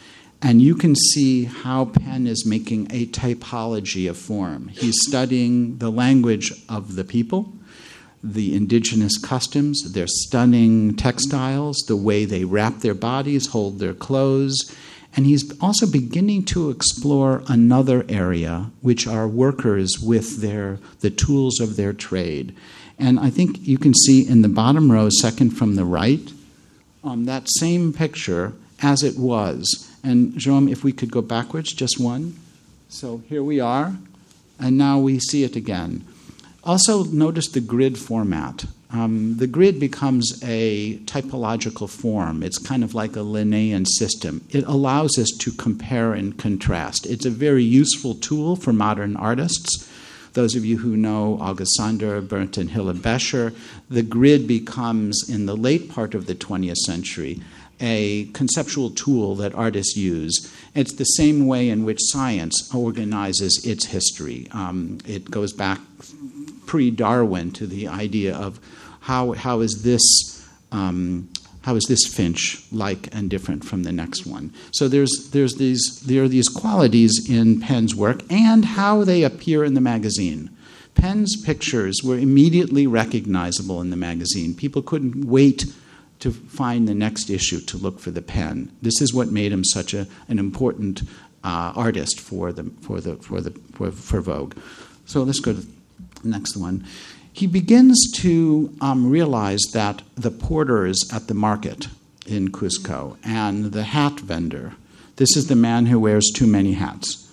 And 0.41 0.61
you 0.61 0.75
can 0.75 0.95
see 0.95 1.45
how 1.45 1.85
Penn 1.85 2.25
is 2.25 2.45
making 2.45 2.87
a 2.89 3.05
typology 3.07 4.09
of 4.09 4.17
form. 4.17 4.69
He's 4.69 4.95
studying 5.07 5.77
the 5.77 5.91
language 5.91 6.51
of 6.67 6.95
the 6.95 7.03
people, 7.03 7.53
the 8.23 8.55
indigenous 8.55 9.17
customs, 9.19 9.93
their 9.93 10.07
stunning 10.07 10.95
textiles, 10.95 11.77
the 11.87 11.95
way 11.95 12.25
they 12.25 12.43
wrap 12.43 12.79
their 12.79 12.95
bodies, 12.95 13.47
hold 13.47 13.79
their 13.79 13.93
clothes, 13.93 14.75
and 15.15 15.25
he's 15.25 15.59
also 15.59 15.85
beginning 15.85 16.45
to 16.45 16.69
explore 16.69 17.43
another 17.47 18.05
area, 18.07 18.71
which 18.81 19.07
are 19.07 19.27
workers 19.27 19.99
with 19.99 20.37
their, 20.41 20.79
the 21.01 21.09
tools 21.09 21.59
of 21.59 21.75
their 21.75 21.91
trade. 21.91 22.55
And 22.97 23.19
I 23.19 23.29
think 23.29 23.67
you 23.67 23.77
can 23.77 23.93
see 23.93 24.25
in 24.25 24.41
the 24.41 24.47
bottom 24.47 24.91
row, 24.91 25.09
second 25.09 25.51
from 25.51 25.75
the 25.75 25.85
right, 25.85 26.31
um, 27.03 27.25
that 27.25 27.47
same 27.49 27.91
picture 27.91 28.53
as 28.81 29.03
it 29.03 29.17
was. 29.17 29.90
And 30.03 30.37
Jerome, 30.37 30.67
if 30.67 30.83
we 30.83 30.91
could 30.91 31.11
go 31.11 31.21
backwards, 31.21 31.73
just 31.73 31.99
one. 31.99 32.37
So 32.89 33.21
here 33.29 33.43
we 33.43 33.59
are, 33.59 33.95
and 34.59 34.77
now 34.77 34.99
we 34.99 35.19
see 35.19 35.43
it 35.43 35.55
again. 35.55 36.05
Also, 36.63 37.03
notice 37.05 37.47
the 37.47 37.61
grid 37.61 37.97
format. 37.97 38.65
Um, 38.93 39.37
the 39.37 39.47
grid 39.47 39.79
becomes 39.79 40.41
a 40.43 40.97
typological 41.05 41.89
form. 41.89 42.43
It's 42.43 42.57
kind 42.57 42.83
of 42.83 42.93
like 42.93 43.15
a 43.15 43.21
Linnaean 43.21 43.85
system. 43.85 44.43
It 44.49 44.65
allows 44.65 45.17
us 45.17 45.29
to 45.39 45.51
compare 45.51 46.13
and 46.13 46.37
contrast. 46.37 47.05
It's 47.05 47.25
a 47.25 47.29
very 47.29 47.63
useful 47.63 48.15
tool 48.15 48.57
for 48.57 48.73
modern 48.73 49.15
artists. 49.15 49.87
Those 50.33 50.55
of 50.55 50.65
you 50.65 50.77
who 50.77 50.97
know 50.97 51.37
August 51.41 51.75
Sander, 51.75 52.21
Bernd, 52.21 52.57
and 52.57 53.01
Becher, 53.01 53.53
the 53.89 54.03
grid 54.03 54.47
becomes, 54.47 55.29
in 55.29 55.45
the 55.45 55.57
late 55.57 55.89
part 55.89 56.13
of 56.13 56.25
the 56.25 56.35
20th 56.35 56.77
century, 56.77 57.41
a 57.81 58.25
conceptual 58.33 58.91
tool 58.91 59.35
that 59.35 59.53
artists 59.55 59.97
use. 59.97 60.53
It's 60.75 60.93
the 60.93 61.03
same 61.03 61.47
way 61.47 61.69
in 61.69 61.83
which 61.83 61.99
science 61.99 62.73
organizes 62.73 63.65
its 63.65 63.87
history. 63.87 64.47
Um, 64.51 64.99
it 65.05 65.29
goes 65.29 65.51
back 65.51 65.79
pre 66.65 66.91
Darwin 66.91 67.51
to 67.51 67.67
the 67.67 67.87
idea 67.87 68.35
of 68.35 68.59
how, 69.01 69.33
how 69.33 69.59
is 69.59 69.83
this 69.83 70.01
um, 70.71 71.27
how 71.63 71.75
is 71.75 71.85
this 71.85 72.07
finch 72.07 72.63
like 72.71 73.13
and 73.13 73.29
different 73.29 73.63
from 73.63 73.83
the 73.83 73.91
next 73.91 74.25
one? 74.25 74.53
So 74.71 74.87
there's, 74.87 75.29
there's 75.31 75.55
these, 75.55 76.01
there 76.05 76.23
are 76.23 76.27
these 76.27 76.47
qualities 76.47 77.29
in 77.29 77.61
Penn's 77.61 77.95
work 77.95 78.23
and 78.31 78.65
how 78.65 79.03
they 79.03 79.23
appear 79.23 79.63
in 79.63 79.75
the 79.75 79.81
magazine. 79.81 80.49
Penn's 80.95 81.41
pictures 81.41 82.01
were 82.03 82.17
immediately 82.17 82.87
recognizable 82.87 83.79
in 83.79 83.91
the 83.91 83.95
magazine. 83.95 84.55
People 84.55 84.81
couldn't 84.81 85.25
wait 85.25 85.65
to 86.21 86.31
find 86.31 86.87
the 86.87 86.95
next 86.95 87.29
issue 87.29 87.59
to 87.61 87.77
look 87.77 87.99
for 87.99 88.11
the 88.11 88.21
Penn. 88.21 88.71
This 88.81 89.01
is 89.01 89.13
what 89.13 89.29
made 89.29 89.51
him 89.51 89.63
such 89.63 89.93
a, 89.93 90.07
an 90.27 90.39
important 90.39 91.03
uh, 91.43 91.73
artist 91.75 92.19
for, 92.19 92.51
the, 92.51 92.63
for, 92.81 93.01
the, 93.01 93.15
for, 93.17 93.41
the, 93.41 93.51
for, 93.73 93.91
for 93.91 94.21
Vogue. 94.21 94.57
So 95.05 95.23
let's 95.23 95.39
go 95.39 95.53
to 95.53 95.59
the 95.59 95.67
next 96.23 96.55
one 96.55 96.85
he 97.33 97.47
begins 97.47 98.11
to 98.13 98.75
um, 98.81 99.09
realize 99.09 99.61
that 99.73 100.01
the 100.15 100.31
porters 100.31 101.09
at 101.13 101.27
the 101.27 101.33
market 101.33 101.87
in 102.25 102.51
Cusco 102.51 103.17
and 103.23 103.71
the 103.71 103.83
hat 103.83 104.19
vendor, 104.19 104.73
this 105.15 105.35
is 105.37 105.47
the 105.47 105.55
man 105.55 105.85
who 105.85 105.99
wears 105.99 106.29
too 106.33 106.47
many 106.47 106.73
hats 106.73 107.31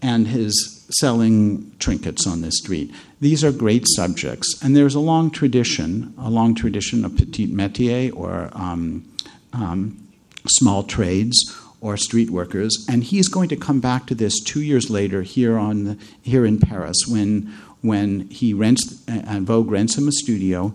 and 0.00 0.26
is 0.26 0.75
selling 0.90 1.72
trinkets 1.78 2.26
on 2.26 2.42
the 2.42 2.52
street. 2.52 2.94
These 3.20 3.42
are 3.44 3.52
great 3.52 3.86
subjects, 3.88 4.62
and 4.62 4.76
there's 4.76 4.94
a 4.94 5.00
long 5.00 5.30
tradition, 5.30 6.14
a 6.18 6.30
long 6.30 6.54
tradition 6.54 7.04
of 7.04 7.16
petit 7.16 7.48
métier 7.48 8.14
or 8.14 8.50
um, 8.52 9.04
um, 9.52 10.08
small 10.46 10.82
trades 10.82 11.36
or 11.80 11.96
street 11.96 12.30
workers, 12.30 12.86
and 12.88 13.04
he's 13.04 13.28
going 13.28 13.48
to 13.48 13.56
come 13.56 13.80
back 13.80 14.06
to 14.06 14.14
this 14.14 14.40
two 14.40 14.62
years 14.62 14.90
later 14.90 15.22
here 15.22 15.58
on 15.58 15.84
the, 15.84 15.98
here 16.22 16.46
in 16.46 16.58
Paris 16.58 16.96
when 17.06 17.52
when 17.82 18.28
he 18.30 18.52
rents, 18.52 19.02
uh, 19.08 19.38
Vogue 19.40 19.70
rents 19.70 19.96
him 19.96 20.08
a 20.08 20.12
studio, 20.12 20.74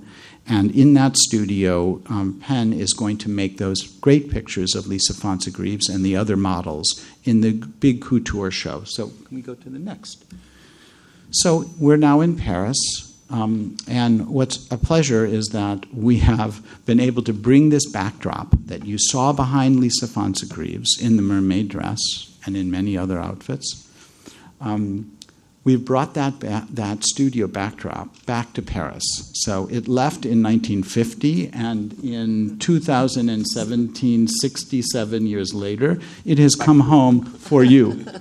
and 0.52 0.76
in 0.76 0.96
that 0.96 1.16
studio, 1.16 2.02
um, 2.10 2.42
Penn 2.42 2.74
is 2.74 2.92
going 2.92 3.18
to 3.20 3.30
make 3.30 3.58
those 3.58 3.84
great 4.02 4.30
pictures 4.30 4.76
of 4.76 4.86
Lisa 4.86 5.14
Fonsagrives 5.14 5.88
and 5.88 6.04
the 6.04 6.18
other 6.18 6.36
models 6.36 7.02
in 7.24 7.40
the 7.40 7.54
big 7.54 8.02
couture 8.02 8.52
show. 8.52 8.84
So, 8.84 9.08
can 9.08 9.38
we 9.38 9.42
go 9.42 9.56
to 9.56 9.70
the 9.70 9.80
next? 9.80 10.26
So, 11.30 11.70
we're 11.80 11.96
now 11.96 12.20
in 12.20 12.36
Paris, 12.36 12.78
um, 13.30 13.78
and 13.88 14.28
what's 14.28 14.70
a 14.70 14.78
pleasure 14.78 15.26
is 15.26 15.48
that 15.54 15.86
we 15.94 16.18
have 16.18 16.62
been 16.86 17.00
able 17.00 17.24
to 17.24 17.34
bring 17.34 17.70
this 17.70 17.90
backdrop 17.90 18.54
that 18.66 18.86
you 18.86 18.98
saw 19.00 19.32
behind 19.32 19.80
Lisa 19.80 20.06
Fonsagrives 20.06 21.02
in 21.02 21.16
the 21.16 21.22
mermaid 21.22 21.70
dress 21.70 21.98
and 22.46 22.58
in 22.58 22.70
many 22.70 22.98
other 22.98 23.20
outfits. 23.20 23.88
Um, 24.60 25.18
We've 25.64 25.84
brought 25.84 26.16
that, 26.16 26.40
ba- 26.40 26.68
that 26.72 27.04
studio 27.04 27.46
backdrop 27.46 28.26
back 28.26 28.54
to 28.54 28.64
Paris. 28.64 29.04
So 29.36 29.68
it 29.70 29.88
left 29.88 30.26
in 30.26 30.42
1950, 30.42 31.50
and 31.54 31.94
in 32.04 32.58
2017, 32.58 34.28
67 34.28 35.28
years 35.28 35.54
later, 35.54 36.00
it 36.26 36.40
has 36.40 36.56
come 36.56 36.82
home 36.82 37.26
for 37.26 37.64
you. 37.64 38.06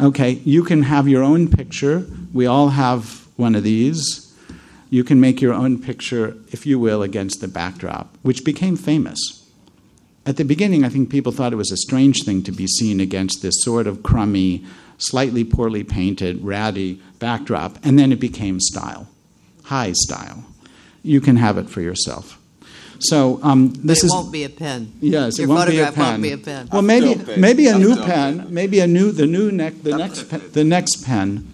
Okay, 0.00 0.40
you 0.46 0.64
can 0.64 0.84
have 0.84 1.08
your 1.08 1.22
own 1.22 1.46
picture. 1.46 2.06
We 2.32 2.46
all 2.46 2.70
have 2.70 3.26
one 3.36 3.54
of 3.54 3.64
these. 3.64 4.34
You 4.88 5.04
can 5.04 5.20
make 5.20 5.42
your 5.42 5.52
own 5.52 5.78
picture, 5.78 6.38
if 6.52 6.64
you 6.64 6.78
will, 6.78 7.02
against 7.02 7.42
the 7.42 7.48
backdrop, 7.48 8.16
which 8.22 8.42
became 8.42 8.76
famous. 8.76 9.18
At 10.24 10.38
the 10.38 10.44
beginning, 10.44 10.84
I 10.84 10.88
think 10.88 11.10
people 11.10 11.32
thought 11.32 11.52
it 11.52 11.56
was 11.56 11.70
a 11.70 11.76
strange 11.76 12.22
thing 12.24 12.42
to 12.44 12.52
be 12.52 12.66
seen 12.66 12.98
against 12.98 13.42
this 13.42 13.62
sort 13.62 13.86
of 13.86 14.02
crummy, 14.02 14.64
slightly 15.00 15.42
poorly 15.44 15.82
painted, 15.82 16.44
ratty 16.44 17.00
backdrop, 17.18 17.78
and 17.84 17.98
then 17.98 18.12
it 18.12 18.20
became 18.20 18.60
style, 18.60 19.08
high 19.64 19.92
style. 19.92 20.44
You 21.02 21.20
can 21.20 21.36
have 21.36 21.58
it 21.58 21.68
for 21.68 21.80
yourself. 21.80 22.36
So 23.02 23.40
um, 23.42 23.72
this 23.72 24.02
it 24.02 24.06
is 24.06 24.12
won't 24.12 24.30
be 24.30 24.44
a 24.44 24.50
pen. 24.50 24.92
Yes, 25.00 25.38
Your 25.38 25.46
it 25.46 25.48
won't 25.48 25.70
be 25.70 25.78
a 25.80 25.90
pen. 25.90 26.04
won't 26.04 26.22
be 26.22 26.32
a 26.32 26.38
pen. 26.38 26.68
Well, 26.70 26.82
maybe 26.82 27.14
film 27.14 27.40
maybe 27.40 27.66
a 27.66 27.74
A 27.76 27.78
new 27.78 27.96
pen, 27.96 28.40
pen. 28.40 28.52
maybe 28.54 28.78
a 28.80 28.86
new 28.86 29.10
the 29.10 29.26
new 29.26 29.50
neck 29.50 29.72
the 29.82 29.96
next 29.96 30.28
pen, 30.28 30.42
the 30.52 30.64
next 30.64 31.04
pen. 31.04 31.50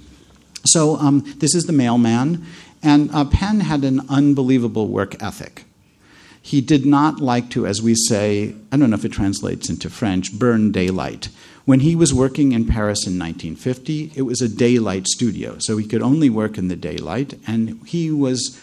So 0.64 0.96
um, 0.96 1.22
this 1.38 1.54
is 1.54 1.66
the 1.66 1.72
mailman, 1.72 2.44
and 2.82 3.08
uh, 3.14 3.24
Penn 3.26 3.60
had 3.60 3.84
an 3.84 4.00
unbelievable 4.08 4.88
work 4.88 5.22
ethic. 5.22 5.62
He 6.42 6.60
did 6.60 6.84
not 6.84 7.20
like 7.20 7.50
to, 7.50 7.66
as 7.66 7.80
we 7.80 7.94
say, 7.94 8.54
I 8.72 8.76
don't 8.76 8.90
know 8.90 8.96
if 8.96 9.04
it 9.04 9.12
translates 9.12 9.68
into 9.70 9.88
French, 9.90 10.36
burn 10.36 10.72
daylight. 10.72 11.28
When 11.66 11.80
he 11.80 11.96
was 11.96 12.14
working 12.14 12.52
in 12.52 12.64
Paris 12.64 13.08
in 13.08 13.18
1950, 13.18 14.12
it 14.14 14.22
was 14.22 14.40
a 14.40 14.48
daylight 14.48 15.08
studio, 15.08 15.56
so 15.58 15.76
he 15.76 15.84
could 15.84 16.00
only 16.00 16.30
work 16.30 16.58
in 16.58 16.68
the 16.68 16.76
daylight, 16.76 17.34
and 17.44 17.84
he 17.84 18.08
was 18.08 18.56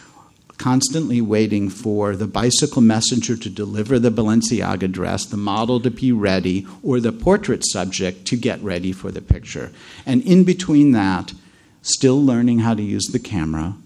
constantly 0.56 1.20
waiting 1.20 1.68
for 1.68 2.16
the 2.16 2.26
bicycle 2.26 2.80
messenger 2.80 3.36
to 3.36 3.50
deliver 3.50 3.98
the 3.98 4.10
Balenciaga 4.10 4.90
dress, 4.90 5.26
the 5.26 5.36
model 5.36 5.80
to 5.80 5.90
be 5.90 6.12
ready, 6.12 6.66
or 6.82 6.98
the 6.98 7.12
portrait 7.12 7.62
subject 7.66 8.24
to 8.28 8.36
get 8.36 8.62
ready 8.62 8.90
for 8.90 9.10
the 9.10 9.20
picture. 9.20 9.70
And 10.06 10.22
in 10.22 10.44
between 10.44 10.92
that, 10.92 11.34
still 11.82 12.24
learning 12.24 12.60
how 12.60 12.72
to 12.72 12.82
use 12.82 13.08
the 13.08 13.18
camera, 13.18 13.76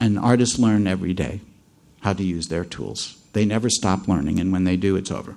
and 0.00 0.18
artists 0.18 0.58
learn 0.58 0.86
every 0.86 1.12
day 1.12 1.42
how 2.00 2.14
to 2.14 2.24
use 2.24 2.48
their 2.48 2.64
tools. 2.64 3.18
They 3.34 3.44
never 3.44 3.68
stop 3.68 4.08
learning, 4.08 4.40
and 4.40 4.52
when 4.52 4.64
they 4.64 4.78
do, 4.78 4.96
it's 4.96 5.10
over. 5.10 5.36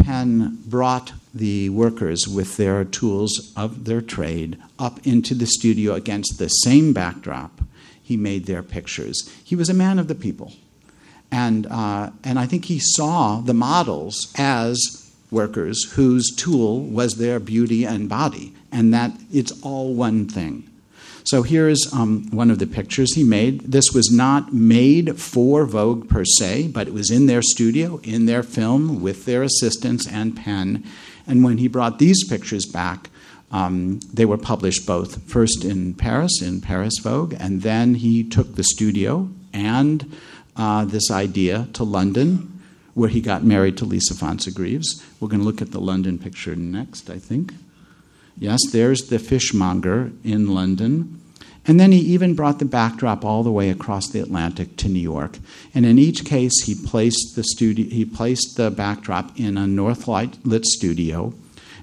Penn 0.00 0.58
brought 0.66 1.12
the 1.32 1.68
workers 1.70 2.26
with 2.26 2.56
their 2.56 2.84
tools 2.84 3.52
of 3.56 3.84
their 3.84 4.00
trade 4.00 4.58
up 4.78 5.06
into 5.06 5.34
the 5.34 5.46
studio 5.46 5.94
against 5.94 6.38
the 6.38 6.48
same 6.48 6.92
backdrop. 6.92 7.60
He 8.02 8.16
made 8.16 8.46
their 8.46 8.62
pictures. 8.62 9.30
He 9.44 9.54
was 9.54 9.68
a 9.68 9.74
man 9.74 9.98
of 9.98 10.08
the 10.08 10.14
people. 10.14 10.52
And, 11.30 11.66
uh, 11.66 12.10
and 12.24 12.38
I 12.38 12.46
think 12.46 12.64
he 12.64 12.80
saw 12.80 13.40
the 13.40 13.54
models 13.54 14.32
as 14.36 15.12
workers 15.30 15.92
whose 15.92 16.34
tool 16.34 16.80
was 16.80 17.14
their 17.14 17.38
beauty 17.38 17.84
and 17.84 18.08
body, 18.08 18.52
and 18.72 18.92
that 18.92 19.12
it's 19.32 19.52
all 19.62 19.94
one 19.94 20.26
thing. 20.26 20.69
So 21.30 21.44
here's 21.44 21.88
um, 21.92 22.28
one 22.32 22.50
of 22.50 22.58
the 22.58 22.66
pictures 22.66 23.14
he 23.14 23.22
made. 23.22 23.60
This 23.60 23.92
was 23.92 24.10
not 24.10 24.52
made 24.52 25.16
for 25.16 25.64
Vogue 25.64 26.08
per 26.08 26.24
se, 26.24 26.72
but 26.74 26.88
it 26.88 26.92
was 26.92 27.08
in 27.08 27.26
their 27.26 27.40
studio, 27.40 28.00
in 28.02 28.26
their 28.26 28.42
film, 28.42 29.00
with 29.00 29.26
their 29.26 29.44
assistants 29.44 30.08
and 30.08 30.36
Penn. 30.36 30.82
And 31.28 31.44
when 31.44 31.58
he 31.58 31.68
brought 31.68 32.00
these 32.00 32.28
pictures 32.28 32.66
back, 32.66 33.10
um, 33.52 34.00
they 34.12 34.24
were 34.24 34.38
published 34.38 34.88
both 34.88 35.22
first 35.30 35.64
in 35.64 35.94
Paris, 35.94 36.42
in 36.42 36.60
Paris 36.60 36.98
Vogue, 37.00 37.36
and 37.38 37.62
then 37.62 37.94
he 37.94 38.24
took 38.24 38.56
the 38.56 38.64
studio 38.64 39.28
and 39.52 40.12
uh, 40.56 40.84
this 40.84 41.12
idea 41.12 41.68
to 41.74 41.84
London, 41.84 42.60
where 42.94 43.08
he 43.08 43.20
got 43.20 43.44
married 43.44 43.76
to 43.76 43.84
Lisa 43.84 44.14
Fonsagrives. 44.14 45.00
We're 45.20 45.28
going 45.28 45.42
to 45.42 45.46
look 45.46 45.62
at 45.62 45.70
the 45.70 45.80
London 45.80 46.18
picture 46.18 46.56
next, 46.56 47.08
I 47.08 47.20
think. 47.20 47.54
Yes, 48.36 48.58
there's 48.72 49.02
the 49.02 49.20
fishmonger 49.20 50.10
in 50.24 50.54
London. 50.54 51.19
And 51.66 51.78
then 51.78 51.92
he 51.92 51.98
even 51.98 52.34
brought 52.34 52.58
the 52.58 52.64
backdrop 52.64 53.24
all 53.24 53.42
the 53.42 53.52
way 53.52 53.68
across 53.68 54.08
the 54.08 54.20
Atlantic 54.20 54.76
to 54.76 54.88
New 54.88 55.00
York. 55.00 55.38
And 55.74 55.84
in 55.84 55.98
each 55.98 56.24
case, 56.24 56.62
he 56.64 56.74
placed 56.74 57.36
the 57.36 57.44
studio, 57.44 57.86
he 57.86 58.04
placed 58.04 58.56
the 58.56 58.70
backdrop 58.70 59.38
in 59.38 59.56
a 59.56 59.66
north 59.66 60.08
light 60.08 60.38
lit 60.44 60.64
studio. 60.64 61.34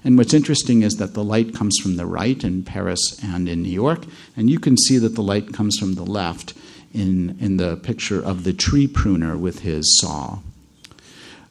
And 0.04 0.16
what's 0.16 0.34
interesting 0.34 0.82
is 0.82 0.94
that 0.94 1.14
the 1.14 1.24
light 1.24 1.54
comes 1.54 1.78
from 1.78 1.96
the 1.96 2.06
right 2.06 2.42
in 2.42 2.62
Paris 2.62 3.18
and 3.22 3.48
in 3.48 3.62
New 3.62 3.70
York, 3.70 4.04
and 4.36 4.48
you 4.48 4.58
can 4.58 4.76
see 4.76 4.98
that 4.98 5.14
the 5.14 5.22
light 5.22 5.52
comes 5.52 5.76
from 5.78 5.94
the 5.94 6.04
left 6.04 6.54
in, 6.92 7.36
in 7.40 7.56
the 7.56 7.76
picture 7.76 8.22
of 8.22 8.44
the 8.44 8.52
tree 8.52 8.86
pruner 8.86 9.36
with 9.36 9.60
his 9.60 9.98
saw. 10.00 10.38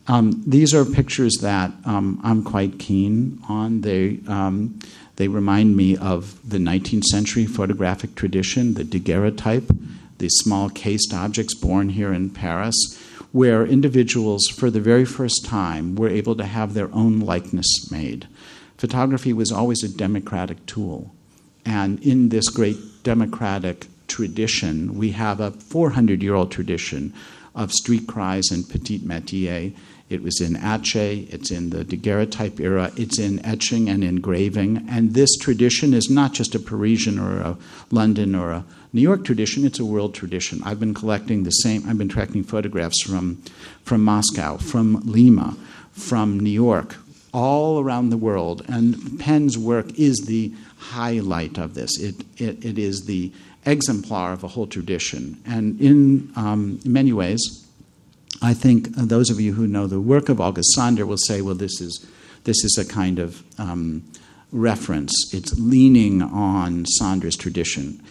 Um, 0.07 0.43
these 0.47 0.73
are 0.73 0.86
pictures 0.86 1.36
that 1.41 1.71
um, 1.84 2.21
I'm 2.23 2.43
quite 2.43 2.80
keen 2.80 3.41
on. 3.49 3.82
They, 3.82 4.19
um, 4.28 4.80
they 5.18 5.28
remind 5.28 5.76
me 5.76 5.97
of 5.97 6.39
the 6.47 6.59
19th 6.59 7.03
century 7.05 7.45
photographic 7.45 8.15
tradition, 8.15 8.76
the 8.76 8.84
daguerreotype, 8.84 9.70
the 10.20 10.30
small 10.30 10.70
cased 10.70 11.13
objects 11.13 11.53
born 11.53 11.89
here 11.89 12.13
in 12.13 12.30
Paris, 12.30 12.76
where 13.32 13.65
individuals, 13.65 14.47
for 14.47 14.72
the 14.72 14.80
very 14.80 15.05
first 15.05 15.45
time, 15.45 15.95
were 15.95 16.07
able 16.07 16.36
to 16.36 16.45
have 16.45 16.74
their 16.74 16.93
own 16.93 17.20
likeness 17.20 17.91
made. 17.91 18.28
Photography 18.78 19.34
was 19.34 19.51
always 19.51 19.84
a 19.84 19.97
democratic 19.97 20.65
tool. 20.65 21.13
And 21.65 21.99
in 22.01 22.30
this 22.30 22.49
great 22.49 22.78
democratic 23.03 23.88
tradition, 24.07 24.97
we 24.97 25.11
have 25.11 25.39
a 25.39 25.51
400 25.51 26.24
year 26.24 26.36
old 26.36 26.51
tradition 26.51 27.13
of 27.55 27.74
street 27.74 28.07
cries 28.07 28.51
and 28.51 28.70
petit 28.70 28.99
métier 28.99 29.76
it 30.09 30.23
was 30.23 30.39
in 30.39 30.53
Atget, 30.53 31.33
it's 31.33 31.51
in 31.51 31.69
the 31.71 31.83
daguerreotype 31.83 32.59
era, 32.59 32.91
it's 32.95 33.19
in 33.19 33.45
etching 33.45 33.89
and 33.89 34.03
engraving. 34.03 34.85
And 34.89 35.13
this 35.13 35.35
tradition 35.35 35.93
is 35.93 36.09
not 36.09 36.33
just 36.33 36.55
a 36.55 36.59
Parisian 36.59 37.19
or 37.19 37.41
a 37.41 37.57
London 37.91 38.33
or 38.33 38.51
a 38.51 38.65
New 38.93 39.01
York 39.01 39.25
tradition, 39.25 39.65
it's 39.65 39.79
a 39.79 39.85
world 39.85 40.15
tradition. 40.15 40.61
I've 40.63 40.79
been 40.79 40.93
collecting 40.93 41.43
the 41.43 41.51
same, 41.51 41.83
I've 41.87 41.97
been 41.97 42.07
tracking 42.07 42.43
photographs 42.43 43.03
from, 43.03 43.41
from 43.83 44.03
Moscow, 44.03 44.57
from 44.57 45.01
Lima, 45.05 45.57
from 45.91 46.39
New 46.39 46.49
York, 46.49 46.95
all 47.33 47.81
around 47.81 48.09
the 48.09 48.17
world. 48.17 48.63
And 48.69 49.19
Penn's 49.19 49.57
work 49.57 49.99
is 49.99 50.23
the 50.25 50.53
highlight 50.77 51.57
of 51.57 51.73
this. 51.73 51.99
It, 51.99 52.23
it, 52.37 52.63
it 52.63 52.79
is 52.79 53.05
the 53.05 53.33
exemplar 53.65 54.31
of 54.31 54.45
a 54.45 54.47
whole 54.47 54.67
tradition. 54.67 55.41
And 55.45 55.79
in 55.81 56.31
um, 56.37 56.79
many 56.85 57.11
ways, 57.11 57.66
I 58.41 58.53
think 58.53 58.95
those 58.95 59.29
of 59.29 59.39
you 59.39 59.53
who 59.53 59.67
know 59.67 59.88
the 59.88 60.01
work 60.01 60.29
of 60.29 60.39
August 60.39 60.73
Sander 60.73 61.05
will 61.05 61.17
say, 61.17 61.41
well, 61.41 61.55
this 61.55 61.81
is, 61.81 62.05
this 62.43 62.63
is 62.63 62.77
a 62.77 62.85
kind 62.85 63.19
of 63.19 63.43
um, 63.57 64.03
reference. 64.51 65.33
It's 65.33 65.57
leaning 65.57 66.21
on 66.21 66.85
Sander's 66.85 67.35
tradition. 67.35 68.01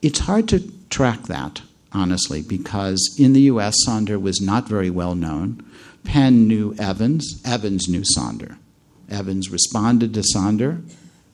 It's 0.00 0.20
hard 0.20 0.48
to 0.48 0.70
track 0.90 1.22
that, 1.24 1.62
honestly, 1.92 2.42
because 2.42 3.14
in 3.18 3.32
the 3.32 3.42
US, 3.42 3.76
Sander 3.84 4.18
was 4.18 4.40
not 4.40 4.68
very 4.68 4.90
well 4.90 5.14
known. 5.14 5.64
Penn 6.04 6.48
knew 6.48 6.74
Evans, 6.78 7.40
Evans 7.44 7.88
knew 7.88 8.02
Sander. 8.04 8.58
Evans 9.08 9.50
responded 9.50 10.14
to 10.14 10.22
Sander, 10.22 10.80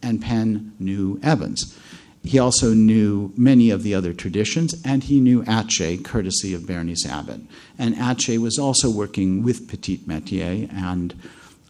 and 0.03 0.21
Penn 0.21 0.73
knew 0.79 1.19
Evans. 1.23 1.77
He 2.25 2.39
also 2.39 2.75
knew 2.75 3.33
many 3.37 3.71
of 3.71 3.83
the 3.83 3.95
other 3.95 4.13
traditions, 4.13 4.75
and 4.85 5.05
he 5.05 5.21
knew 5.21 5.43
Atget, 5.45 6.05
courtesy 6.05 6.53
of 6.55 6.67
Berenice 6.67 7.07
Abbott. 7.07 7.41
And 7.79 7.95
Atget 7.95 8.39
was 8.39 8.59
also 8.59 8.91
working 8.91 9.43
with 9.43 9.69
Petit 9.69 9.99
Métier, 9.99 10.71
and 10.73 11.15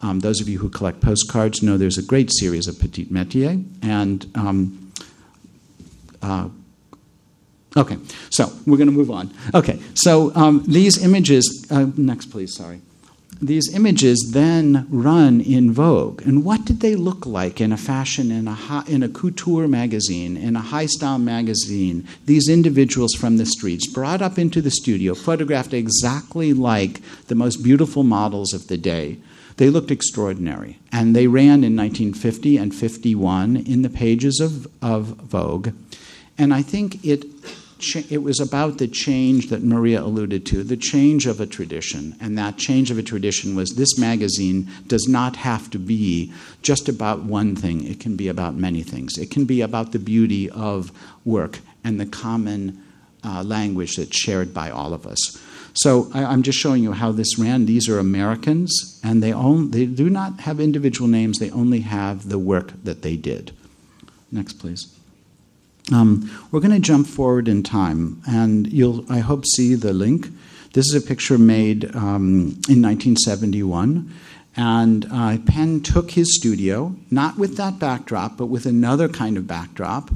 um, 0.03 0.21
those 0.21 0.41
of 0.41 0.49
you 0.49 0.59
who 0.59 0.69
collect 0.69 1.01
postcards 1.01 1.63
know 1.63 1.77
there's 1.77 1.99
a 1.99 2.03
great 2.03 2.31
series 2.33 2.67
of 2.67 2.79
Petit 2.79 3.07
Métier, 3.07 3.65
and 3.83 4.27
um, 4.35 4.93
uh, 6.23 6.49
Okay, 7.77 7.99
so 8.31 8.51
we're 8.67 8.79
going 8.79 8.89
to 8.89 8.95
move 8.95 9.11
on. 9.11 9.33
Okay, 9.55 9.79
so 9.95 10.35
um, 10.35 10.65
these 10.67 11.05
images, 11.05 11.67
uh, 11.71 11.87
next 11.97 12.27
please, 12.27 12.53
sorry 12.57 12.81
these 13.41 13.73
images 13.75 14.31
then 14.33 14.87
run 14.91 15.41
in 15.41 15.73
Vogue. 15.73 16.23
And 16.23 16.45
what 16.45 16.65
did 16.65 16.81
they 16.81 16.97
look 16.97 17.25
like 17.27 17.61
in 17.61 17.73
a 17.73 17.77
fashion, 17.77 18.31
in 18.31 18.49
a, 18.49 18.55
high, 18.55 18.85
in 18.87 19.03
a 19.03 19.09
couture 19.09 19.69
magazine, 19.69 20.37
in 20.37 20.57
a 20.57 20.61
high 20.61 20.87
style 20.87 21.19
magazine? 21.19 22.07
These 22.27 22.49
individuals 22.49 23.15
from 23.15 23.37
the 23.37 23.47
streets 23.47 23.87
brought 23.87 24.23
up 24.23 24.39
into 24.39 24.61
the 24.61 24.71
studio, 24.71 25.15
photographed 25.15 25.73
exactly 25.73 26.53
like 26.53 27.01
the 27.27 27.35
most 27.35 27.63
beautiful 27.63 28.03
models 28.03 28.53
of 28.53 28.67
the 28.67 28.79
day. 28.79 29.19
They 29.57 29.71
looked 29.71 29.91
extraordinary. 29.91 30.79
And 30.93 31.15
they 31.15 31.27
ran 31.27 31.65
in 31.65 31.77
1950 31.77 32.57
and 32.57 32.75
51 32.75 33.57
in 33.57 33.83
the 33.83 33.91
pages 33.91 34.41
of, 34.41 34.67
of 34.83 35.07
Vogue. 35.07 35.71
And 36.37 36.55
I 36.55 36.63
think 36.63 37.05
it 37.05 37.25
it 38.11 38.23
was 38.23 38.41
about 38.41 38.79
the 38.79 38.89
change 38.89 39.51
that 39.51 39.63
Maria 39.63 40.03
alluded 40.03 40.45
to, 40.47 40.65
the 40.65 40.77
change 40.77 41.27
of 41.27 41.41
a 41.41 41.47
tradition. 41.47 42.17
And 42.21 42.37
that 42.37 42.57
change 42.57 42.91
of 42.91 42.99
a 42.99 43.03
tradition 43.03 43.55
was 43.55 43.71
this 43.71 43.99
magazine 43.99 44.69
does 44.87 45.07
not 45.07 45.37
have 45.37 45.71
to 45.71 45.79
be 45.79 46.33
just 46.63 46.89
about 46.89 47.23
one 47.23 47.55
thing, 47.55 47.87
it 47.87 48.01
can 48.01 48.17
be 48.17 48.29
about 48.29 48.55
many 48.55 48.83
things. 48.83 49.17
It 49.17 49.31
can 49.31 49.45
be 49.45 49.61
about 49.61 49.93
the 49.93 49.99
beauty 49.99 50.51
of 50.51 50.91
work 51.25 51.61
and 51.85 52.01
the 52.01 52.07
common 52.07 52.85
uh, 53.25 53.43
language 53.43 53.97
that's 53.97 54.17
shared 54.17 54.53
by 54.53 54.71
all 54.71 54.93
of 54.93 55.07
us. 55.07 55.39
So 55.75 56.11
I, 56.13 56.33
am 56.33 56.43
just 56.43 56.59
showing 56.59 56.83
you 56.83 56.93
how 56.93 57.13
this 57.13 57.39
ran. 57.39 57.67
These 57.67 57.89
are 57.89 58.01
Americans, 58.01 59.01
and 59.05 59.23
they, 59.23 59.33
own, 59.33 59.71
they 59.71 59.87
do 59.87 60.11
not 60.11 60.41
have 60.41 60.59
individual 60.59 61.09
names, 61.09 61.39
they 61.39 61.51
only 61.51 61.81
have 61.81 62.29
the 62.29 62.39
work 62.39 62.73
that 62.83 63.03
they 63.03 63.17
did. 63.17 63.53
Next, 64.33 64.55
please. 64.55 64.98
Um, 65.93 66.31
we're 66.51 66.61
going 66.61 66.73
to 66.73 66.81
jump 66.81 67.07
forward 67.07 67.49
in 67.49 67.63
time, 67.63 68.23
and 68.27 68.71
you'll, 68.71 69.11
I 69.11 69.21
hope, 69.21 69.47
see 69.47 69.75
the 69.75 69.93
link. 69.93 70.29
This 70.75 70.87
is 70.93 71.03
a 71.03 71.07
picture 71.07 71.39
made 71.39 71.85
um, 71.97 72.61
in 72.69 72.83
1971, 72.83 74.13
and 74.57 75.07
uh, 75.11 75.39
Penn 75.47 75.81
took 75.81 76.11
his 76.11 76.37
studio, 76.37 76.95
not 77.11 77.39
with 77.39 77.57
that 77.57 77.79
backdrop, 77.79 78.37
but 78.37 78.47
with 78.47 78.67
another 78.67 79.09
kind 79.09 79.39
of 79.39 79.47
backdrop, 79.47 80.11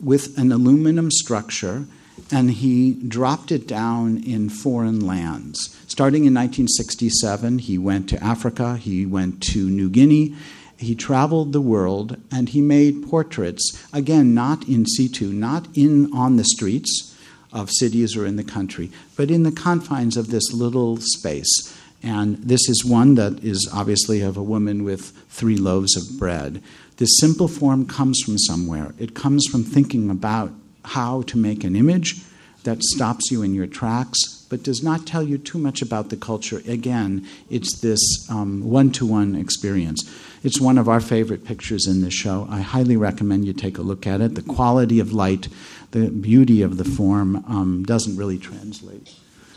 with 0.00 0.38
an 0.38 0.52
aluminum 0.52 1.10
structure, 1.10 1.86
and 2.30 2.50
he 2.50 2.94
dropped 2.94 3.52
it 3.52 3.68
down 3.68 4.22
in 4.24 4.48
foreign 4.48 5.06
lands. 5.06 5.78
Starting 5.86 6.24
in 6.24 6.32
1967, 6.32 7.58
he 7.58 7.76
went 7.76 8.08
to 8.08 8.24
Africa, 8.24 8.76
he 8.78 9.04
went 9.04 9.42
to 9.42 9.68
New 9.68 9.90
Guinea, 9.90 10.34
he 10.78 10.94
traveled 10.94 11.52
the 11.52 11.60
world 11.60 12.16
and 12.30 12.48
he 12.48 12.60
made 12.60 13.08
portraits, 13.08 13.86
again, 13.92 14.34
not 14.34 14.68
in 14.68 14.86
situ, 14.86 15.32
not 15.32 15.68
in 15.74 16.12
on 16.12 16.36
the 16.36 16.44
streets 16.44 17.16
of 17.52 17.70
cities 17.70 18.16
or 18.16 18.26
in 18.26 18.36
the 18.36 18.44
country, 18.44 18.90
but 19.16 19.30
in 19.30 19.44
the 19.44 19.52
confines 19.52 20.16
of 20.16 20.28
this 20.28 20.52
little 20.52 20.98
space. 20.98 21.78
And 22.02 22.36
this 22.38 22.68
is 22.68 22.84
one 22.84 23.14
that 23.14 23.42
is 23.42 23.68
obviously 23.72 24.20
of 24.20 24.36
a 24.36 24.42
woman 24.42 24.84
with 24.84 25.10
three 25.30 25.56
loaves 25.56 25.96
of 25.96 26.18
bread. 26.18 26.62
This 26.98 27.18
simple 27.18 27.48
form 27.48 27.86
comes 27.86 28.20
from 28.20 28.38
somewhere. 28.38 28.94
It 28.98 29.14
comes 29.14 29.46
from 29.46 29.64
thinking 29.64 30.10
about 30.10 30.52
how 30.84 31.22
to 31.22 31.38
make 31.38 31.64
an 31.64 31.76
image 31.76 32.20
that 32.64 32.82
stops 32.82 33.30
you 33.30 33.42
in 33.42 33.54
your 33.54 33.66
tracks, 33.66 34.44
but 34.50 34.62
does 34.62 34.82
not 34.82 35.06
tell 35.06 35.22
you 35.22 35.38
too 35.38 35.58
much 35.58 35.80
about 35.80 36.10
the 36.10 36.16
culture. 36.16 36.62
Again, 36.66 37.26
it's 37.48 37.80
this 37.80 38.00
one 38.28 38.90
to 38.92 39.06
one 39.06 39.34
experience. 39.36 40.02
It's 40.42 40.60
one 40.60 40.76
of 40.76 40.88
our 40.88 41.00
favorite 41.00 41.44
pictures 41.44 41.86
in 41.86 42.02
this 42.02 42.12
show. 42.12 42.46
I 42.50 42.60
highly 42.60 42.96
recommend 42.96 43.46
you 43.46 43.54
take 43.54 43.78
a 43.78 43.82
look 43.82 44.06
at 44.06 44.20
it. 44.20 44.34
The 44.34 44.42
quality 44.42 45.00
of 45.00 45.12
light, 45.12 45.48
the 45.92 46.10
beauty 46.10 46.60
of 46.60 46.76
the 46.76 46.84
form 46.84 47.36
um, 47.48 47.84
doesn't 47.84 48.16
really 48.16 48.38
translate, 48.38 49.14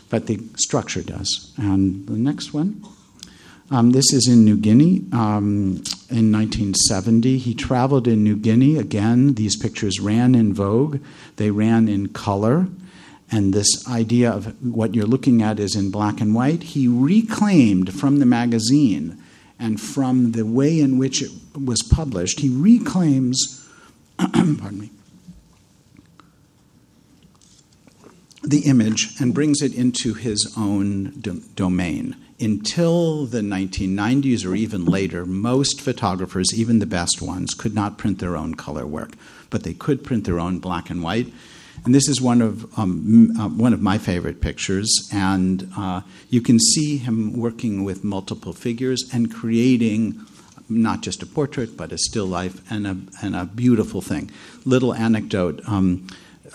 but 0.08 0.26
the 0.26 0.40
structure 0.56 1.02
does. 1.02 1.52
And 1.58 2.06
the 2.06 2.14
next 2.14 2.54
one. 2.54 2.82
Um, 3.70 3.90
this 3.90 4.14
is 4.14 4.26
in 4.26 4.46
New 4.46 4.56
Guinea 4.56 5.04
um, 5.12 5.82
in 6.08 6.32
1970. 6.32 7.36
He 7.36 7.52
traveled 7.52 8.08
in 8.08 8.24
New 8.24 8.36
Guinea. 8.36 8.78
Again, 8.78 9.34
these 9.34 9.56
pictures 9.56 10.00
ran 10.00 10.34
in 10.34 10.54
Vogue, 10.54 11.00
they 11.36 11.50
ran 11.50 11.86
in 11.86 12.08
color. 12.08 12.68
And 13.30 13.52
this 13.52 13.86
idea 13.86 14.30
of 14.30 14.46
what 14.64 14.94
you're 14.94 15.06
looking 15.06 15.42
at 15.42 15.60
is 15.60 15.76
in 15.76 15.90
black 15.90 16.20
and 16.20 16.34
white. 16.34 16.62
He 16.62 16.88
reclaimed 16.88 17.92
from 17.92 18.18
the 18.18 18.26
magazine 18.26 19.22
And 19.58 19.80
from 19.80 20.32
the 20.32 20.46
way 20.46 20.78
in 20.78 20.98
which 20.98 21.20
it 21.20 21.32
was 21.54 21.82
published, 21.82 22.40
he 22.40 22.48
reclaims, 22.48 23.68
pardon 24.18 24.78
me, 24.78 24.90
the 28.42 28.60
image 28.60 29.20
and 29.20 29.34
brings 29.34 29.60
it 29.62 29.74
into 29.74 30.14
his 30.14 30.54
own 30.56 31.10
do- 31.20 31.42
domain. 31.54 32.16
Until 32.40 33.26
the 33.26 33.40
1990s 33.40 34.46
or 34.46 34.54
even 34.54 34.84
later, 34.84 35.26
most 35.26 35.80
photographers, 35.80 36.54
even 36.54 36.78
the 36.78 36.86
best 36.86 37.20
ones, 37.20 37.52
could 37.52 37.74
not 37.74 37.98
print 37.98 38.20
their 38.20 38.36
own 38.36 38.54
color 38.54 38.86
work, 38.86 39.14
but 39.50 39.64
they 39.64 39.74
could 39.74 40.04
print 40.04 40.24
their 40.24 40.38
own 40.38 40.60
black 40.60 40.88
and 40.88 41.02
white. 41.02 41.32
And 41.84 41.94
this 41.94 42.08
is 42.08 42.20
one 42.20 42.42
of 42.42 42.78
um, 42.78 43.34
uh, 43.38 43.48
one 43.48 43.72
of 43.72 43.80
my 43.80 43.98
favorite 43.98 44.40
pictures, 44.40 45.08
and 45.12 45.70
uh, 45.76 46.02
you 46.28 46.40
can 46.40 46.58
see 46.58 46.98
him 46.98 47.38
working 47.38 47.84
with 47.84 48.04
multiple 48.04 48.52
figures 48.52 49.08
and 49.12 49.32
creating 49.32 50.20
not 50.68 51.00
just 51.00 51.22
a 51.22 51.26
portrait, 51.26 51.76
but 51.76 51.92
a 51.92 51.98
still 51.98 52.26
life 52.26 52.60
and 52.70 52.86
a 52.86 52.96
and 53.22 53.34
a 53.34 53.46
beautiful 53.46 54.00
thing. 54.00 54.30
Little 54.64 54.94
anecdote. 54.94 55.60
Um, 55.66 56.06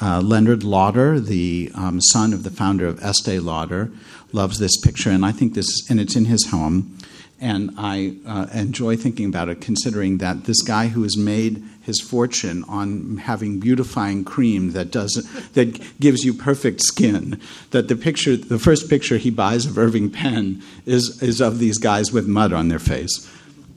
uh, 0.01 0.21
Leonard 0.21 0.63
Lauder, 0.63 1.19
the 1.19 1.71
um, 1.75 2.01
son 2.01 2.33
of 2.33 2.41
the 2.41 2.49
founder 2.49 2.87
of 2.87 2.99
Estee 3.03 3.39
Lauder, 3.39 3.91
loves 4.31 4.57
this 4.57 4.75
picture, 4.77 5.11
and 5.11 5.23
I 5.23 5.31
think 5.31 5.53
this, 5.53 5.87
and 5.89 5.99
it's 5.99 6.15
in 6.15 6.25
his 6.25 6.49
home. 6.49 6.97
And 7.43 7.71
I 7.77 8.15
uh, 8.25 8.47
enjoy 8.53 8.95
thinking 8.95 9.25
about 9.25 9.49
it, 9.49 9.59
considering 9.59 10.19
that 10.19 10.45
this 10.45 10.61
guy 10.61 10.87
who 10.87 11.03
has 11.03 11.17
made 11.17 11.61
his 11.81 11.99
fortune 11.99 12.63
on 12.69 13.17
having 13.17 13.59
beautifying 13.59 14.23
cream 14.23 14.71
that 14.71 14.91
does 14.91 15.11
that 15.51 15.99
gives 15.99 16.23
you 16.23 16.33
perfect 16.33 16.79
skin. 16.81 17.37
That 17.71 17.89
the 17.89 17.97
picture, 17.97 18.37
the 18.37 18.57
first 18.57 18.89
picture 18.89 19.17
he 19.17 19.29
buys 19.29 19.65
of 19.65 19.77
Irving 19.77 20.09
Penn 20.09 20.63
is 20.85 21.21
is 21.21 21.41
of 21.41 21.59
these 21.59 21.77
guys 21.77 22.13
with 22.13 22.27
mud 22.27 22.53
on 22.53 22.69
their 22.69 22.79
face. 22.79 23.29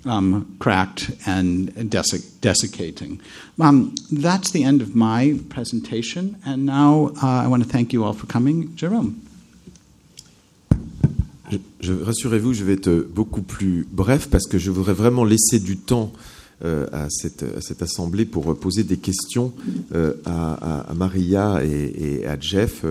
Um, 0.05 0.57
cracked 0.61 1.11
and 1.27 1.73
desic- 1.91 2.41
desiccating. 2.41 3.21
Um, 3.61 3.97
that's 4.13 4.53
the 4.53 4.63
end 4.63 4.81
of 4.81 4.95
my 4.95 5.41
presentation, 5.49 6.41
and 6.47 6.65
now 6.65 7.11
uh, 7.21 7.43
I 7.43 7.49
want 7.49 7.65
to 7.65 7.69
thank 7.69 7.93
you 7.93 8.05
all 8.05 8.13
for 8.13 8.27
coming. 8.27 8.77
Jerome. 8.77 9.26
Je, 11.81 11.93
rassurez-vous, 11.93 12.55
je 12.55 12.65
vais 12.65 12.75
être 12.75 13.07
beaucoup 13.15 13.43
plus 13.43 13.87
bref 13.91 14.29
parce 14.31 14.47
que 14.47 14.59
je 14.59 14.71
voudrais 14.71 14.95
vraiment 14.95 15.25
laisser 15.25 15.61
du 15.61 15.77
temps 15.77 16.13
euh, 16.65 16.87
à, 16.91 17.09
cette, 17.11 17.83
assemblée 17.83 18.25
pour 18.25 18.59
poser 18.59 18.83
des 18.83 18.97
questions 18.97 19.53
euh, 19.95 20.15
à, 20.25 20.93
Maria 20.95 21.61
et, 21.63 22.27
à 22.27 22.41
Jeff 22.41 22.85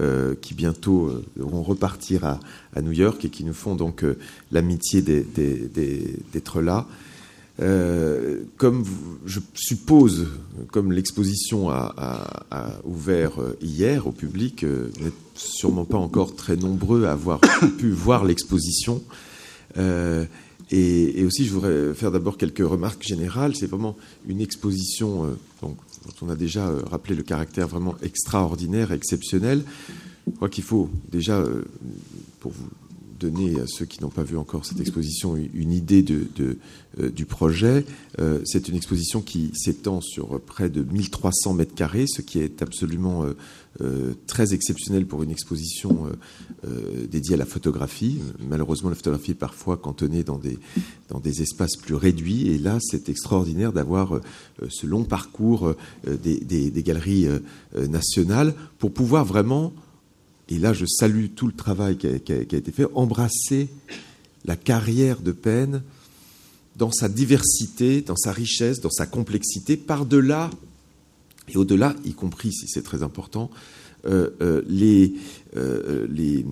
euh, 0.00 0.34
qui 0.40 0.54
bientôt 0.54 1.12
vont 1.36 1.62
repartir 1.62 2.24
à, 2.24 2.40
New 2.80 2.92
York 2.92 3.22
et 3.26 3.28
qui 3.28 3.44
nous 3.44 3.52
font 3.52 3.74
donc 3.74 4.04
l'amitié 4.50 5.02
d'être 5.02 6.62
là. 6.62 6.86
Euh, 7.60 8.40
comme 8.56 8.84
je 9.26 9.40
suppose, 9.54 10.28
comme 10.70 10.92
l'exposition 10.92 11.70
a, 11.70 12.80
ouvert 12.84 13.32
hier 13.60 14.06
au 14.06 14.12
public, 14.12 14.64
vous 14.64 15.04
n'êtes 15.04 15.12
sûrement 15.34 15.84
pas 15.84 15.98
encore 15.98 16.34
très 16.34 16.56
nombreux 16.56 17.04
à 17.04 17.12
avoir 17.12 17.40
pu 17.78 17.90
voir 17.90 18.24
l'exposition. 18.24 19.02
Euh, 19.76 20.24
et, 20.72 21.24
aussi, 21.24 21.46
je 21.46 21.52
voudrais 21.52 21.94
faire 21.94 22.12
d'abord 22.12 22.36
quelques 22.36 22.58
remarques 22.58 23.02
générales. 23.02 23.56
C'est 23.56 23.66
vraiment 23.66 23.96
une 24.28 24.40
exposition 24.40 25.24
euh, 25.24 25.28
donc, 25.62 25.76
dont 26.06 26.26
on 26.26 26.30
a 26.30 26.36
déjà 26.36 26.68
euh, 26.68 26.82
rappelé 26.88 27.16
le 27.16 27.24
caractère 27.24 27.66
vraiment 27.66 27.96
extraordinaire, 28.02 28.92
exceptionnel. 28.92 29.64
Je 30.26 30.36
crois 30.36 30.48
qu'il 30.48 30.62
faut 30.62 30.88
déjà, 31.10 31.38
euh, 31.38 31.64
pour 32.38 32.52
vous 32.52 32.68
donner 33.20 33.60
à 33.60 33.66
ceux 33.66 33.84
qui 33.84 34.02
n'ont 34.02 34.10
pas 34.10 34.22
vu 34.22 34.36
encore 34.36 34.64
cette 34.64 34.80
exposition 34.80 35.36
une 35.36 35.72
idée 35.72 36.04
euh, 36.08 37.10
du 37.10 37.26
projet. 37.26 37.84
Euh, 38.18 38.40
c'est 38.44 38.68
une 38.68 38.76
exposition 38.76 39.20
qui 39.20 39.52
s'étend 39.54 40.00
sur 40.00 40.40
près 40.40 40.70
de 40.70 40.82
1300 40.82 41.52
mètres 41.54 41.74
carrés, 41.74 42.06
ce 42.08 42.22
qui 42.22 42.40
est 42.40 42.62
absolument 42.62 43.24
euh, 43.80 44.14
très 44.26 44.54
exceptionnel 44.54 45.06
pour 45.06 45.22
une 45.22 45.30
exposition 45.30 46.06
dédiée 47.08 47.34
à 47.34 47.38
la 47.38 47.46
photographie. 47.46 48.18
Malheureusement, 48.48 48.88
la 48.88 48.96
photographie 48.96 49.32
est 49.32 49.34
parfois 49.34 49.76
cantonnée 49.76 50.24
dans 50.24 50.38
des, 50.38 50.58
dans 51.08 51.20
des 51.20 51.42
espaces 51.42 51.76
plus 51.76 51.94
réduits, 51.94 52.48
et 52.48 52.58
là, 52.58 52.78
c'est 52.80 53.08
extraordinaire 53.08 53.72
d'avoir 53.72 54.20
ce 54.68 54.86
long 54.86 55.04
parcours 55.04 55.74
des, 56.06 56.40
des, 56.40 56.70
des, 56.70 56.82
galeries 56.82 57.28
nationales 57.88 58.54
pour 58.78 58.92
pouvoir 58.92 59.24
vraiment 59.24 59.72
et 60.50 60.58
là 60.58 60.72
je 60.72 60.84
salue 60.86 61.26
tout 61.34 61.46
le 61.46 61.52
travail 61.52 61.96
qui 61.96 62.06
a, 62.06 62.10
été 62.12 62.72
fait, 62.72 62.86
embrasser 62.94 63.68
la 64.44 64.56
carrière 64.56 65.20
de 65.20 65.32
Penn 65.32 65.82
dans 66.76 66.90
sa 66.92 67.08
diversité, 67.08 68.00
dans 68.00 68.16
sa 68.16 68.32
richesse, 68.32 68.80
dans 68.80 68.90
sa 68.90 69.06
complexité, 69.06 69.76
par-delà 69.76 70.50
et 71.48 71.56
au-delà, 71.56 71.94
y 72.04 72.12
compris 72.12 72.52
si 72.52 72.68
c'est 72.68 72.82
très 72.82 73.02
important, 73.02 73.50
euh, 74.06 74.30
euh, 74.40 74.62
les, 74.68 75.14
euh, 75.56 76.06
les, 76.08 76.46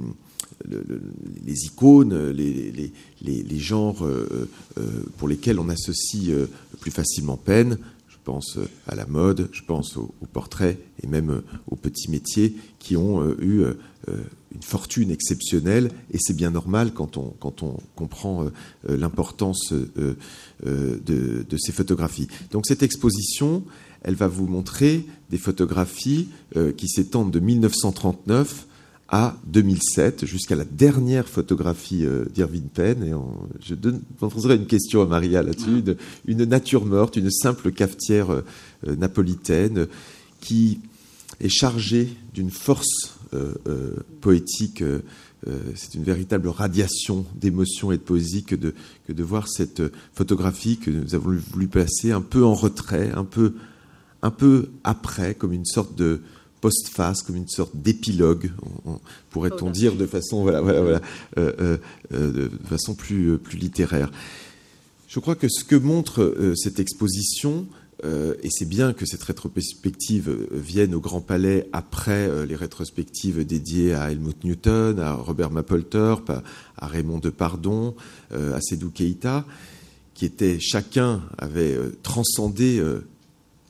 le, 0.69 0.85
le, 0.87 1.01
les, 1.47 1.65
icônes, 1.67 2.31
les, 2.31 2.93
les, 3.23 3.59
genres 3.59 4.07
pour 5.17 5.29
lesquels 5.29 5.59
on 5.59 5.69
associe 5.69 6.35
plus 6.81 6.91
facilement 6.91 7.37
Penn. 7.37 7.79
Pense 8.29 8.59
à 8.87 8.95
la 8.95 9.07
mode, 9.07 9.49
je 9.53 9.63
pense 9.63 9.97
aux, 9.97 10.15
portraits 10.35 10.79
et 11.03 11.07
même 11.07 11.41
aux 11.71 11.77
petits 11.77 12.11
métiers 12.11 12.55
qui 12.79 12.95
ont 12.95 13.27
eu 13.41 13.65
une 14.55 14.63
fortune 14.63 15.11
exceptionnelle, 15.11 15.91
et 16.11 16.19
c'est 16.19 16.35
bien 16.35 16.51
normal 16.51 16.93
quand 16.93 17.17
on, 17.17 17.35
quand 17.41 17.63
on 17.63 17.79
comprend 17.95 18.45
euh, 18.45 18.97
l'importance 18.97 19.73
euh, 19.73 20.17
euh, 20.67 20.99
de, 21.05 21.47
de, 21.49 21.57
ces 21.57 21.73
photographies. 21.73 22.29
Donc 22.51 22.67
cette 22.67 22.83
exposition, 22.83 23.63
elle 24.03 24.15
va 24.15 24.29
vous 24.29 24.47
montrer 24.47 25.05
des 25.31 25.39
photographies 25.39 26.29
euh, 26.57 26.73
qui 26.73 26.89
s'étendent 26.89 27.31
de 27.31 27.41
1939 27.41 28.67
à 29.09 29.37
2007, 29.47 30.27
jusqu'à 30.27 30.55
la 30.55 30.65
dernière 30.65 31.27
photographie 31.27 32.05
euh, 32.05 32.27
d'Irving 32.27 32.69
Penn. 32.69 33.03
Et 33.05 33.15
on, 33.15 33.49
je 33.61 33.75
poserai 34.19 34.57
une 34.57 34.67
question 34.67 35.01
à 35.03 35.07
Maria 35.07 35.43
là-dessus. 35.43 35.83
Une, 36.27 36.45
nature 36.45 36.85
morte, 36.85 37.17
une 37.17 37.31
simple 37.31 37.73
cafetière 37.73 38.31
euh, 38.31 38.43
napolitaine 38.85 39.87
qui 40.41 40.81
est 41.41 41.49
chargée 41.49 42.09
d'une 42.35 42.51
force 42.51 43.19
euh, 43.35 43.55
euh, 43.67 43.91
poétique. 44.21 44.83
Euh, 44.83 45.01
c'est 45.75 45.95
une 45.95 46.03
véritable 46.03 46.49
radiation 46.49 47.25
d'émotion 47.35 47.93
et 47.93 47.99
de 47.99 48.03
poésie 48.03 48.43
que 48.43 48.57
de, 48.57 48.75
voir 49.23 49.49
cette 49.49 49.83
photographie 50.15 50.79
que 50.79 50.91
nous 50.91 51.15
avons 51.15 51.37
voulu 51.53 51.69
placer 51.69 52.11
un 52.11 52.21
peu 52.21 52.45
en 52.45 52.55
retrait, 52.55 53.13
un 53.15 53.25
peu 54.31 54.71
après, 54.83 55.35
comme 55.35 55.53
une 55.53 55.65
sorte 55.65 55.95
de 55.95 56.23
postface, 56.61 57.23
comme 57.23 57.37
une 57.37 57.49
sorte 57.49 57.75
d'épilogue, 57.75 58.51
pourrait-on 59.31 59.71
dire 59.71 59.95
de 59.95 60.07
façon, 60.07 60.43
voilà, 60.43 60.61
voilà, 60.61 60.81
voilà, 60.81 61.01
euh, 61.39 61.79
euh, 62.13 62.49
de 62.49 62.67
façon 62.69 62.95
plus, 62.95 63.39
plus 63.39 63.59
littéraire. 63.59 64.11
Je 65.09 65.21
crois 65.21 65.35
que 65.35 65.49
ce 65.49 65.65
que 65.65 65.77
montre 65.77 66.23
euh, 66.23 66.55
cette 66.55 66.81
exposition, 66.81 67.67
euh, 68.05 68.35
et 68.43 68.49
c'est 68.51 68.69
bien 68.69 68.93
que 68.93 69.07
cette 69.07 69.23
rétrospective 69.23 70.29
euh, 70.29 70.47
vienne 70.53 70.95
au 70.95 71.01
Grand 71.01 71.21
Palais 71.21 71.69
après 71.73 72.29
euh, 72.29 72.47
les 72.47 72.55
rétrospectives 72.55 73.45
dédiées 73.45 73.95
à 73.95 74.13
Helmut 74.13 74.45
Newton, 74.45 75.01
à 75.01 75.15
Robert 75.15 75.51
Mapplethorpe, 75.51 76.31
à, 76.77 76.87
Raymond 76.87 77.19
Depardon, 77.19 77.97
euh, 78.33 78.55
à 78.55 78.61
Sédou 78.61 78.91
Keïta, 78.91 79.45
qui 80.15 80.27
étaient 80.27 80.61
chacun 80.61 81.23
avait 81.39 81.75
euh, 81.75 81.97
transcendé 82.03 82.79
euh, 82.79 83.05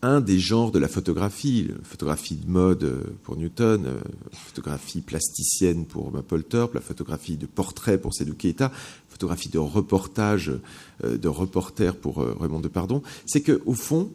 un 0.02 0.20
des 0.20 0.38
genres 0.38 0.70
de 0.70 0.78
la 0.78 0.88
photographie, 0.88 1.68
photographie 1.82 2.36
de 2.36 2.50
mode 2.50 3.02
pour 3.24 3.36
Newton, 3.36 3.84
la 3.84 4.38
photographie 4.38 5.00
plasticienne 5.00 5.86
pour 5.86 6.12
Mapplethorpe, 6.12 6.74
la 6.74 6.80
photographie 6.80 7.36
de 7.36 7.46
portrait 7.46 7.98
pour 7.98 8.14
Sédou 8.14 8.34
Keïta, 8.34 8.70
photographie 9.08 9.48
de 9.48 9.58
reportage, 9.58 10.52
de 11.02 11.28
reporter 11.28 11.96
pour 11.96 12.18
Raymond 12.40 12.60
Depardon, 12.60 13.02
c'est 13.26 13.40
que 13.40 13.60
au 13.66 13.74
fond, 13.74 14.10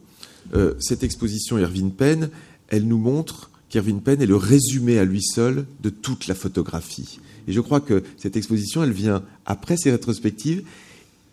euh, 0.54 0.74
cette 0.78 1.02
exposition 1.02 1.58
Irving 1.58 1.90
Penn, 1.90 2.30
elle 2.68 2.86
nous 2.86 2.98
montre 2.98 3.50
qu'Irving 3.68 4.00
Penn 4.00 4.20
est 4.20 4.26
le 4.26 4.36
résumé 4.36 4.98
à 4.98 5.04
lui 5.04 5.22
seul 5.22 5.66
de 5.82 5.90
toute 5.90 6.26
la 6.26 6.34
photographie. 6.34 7.20
Et 7.48 7.52
je 7.52 7.60
crois 7.60 7.80
que 7.80 8.02
cette 8.16 8.36
exposition, 8.36 8.82
elle 8.82 8.92
vient 8.92 9.22
après 9.46 9.76
ces 9.76 9.90
rétrospectives, 9.90 10.64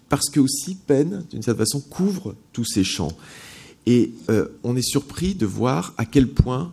parce 0.09 0.29
que 0.29 0.39
aussi 0.39 0.75
Penn, 0.75 1.23
d'une 1.31 1.41
certaine 1.41 1.65
façon, 1.65 1.81
couvre 1.81 2.35
tous 2.51 2.65
ces 2.65 2.83
champs. 2.83 3.15
Et 3.85 4.13
euh, 4.29 4.47
on 4.63 4.75
est 4.75 4.87
surpris 4.87 5.35
de 5.35 5.45
voir 5.45 5.93
à 5.97 6.05
quel 6.05 6.27
point 6.27 6.71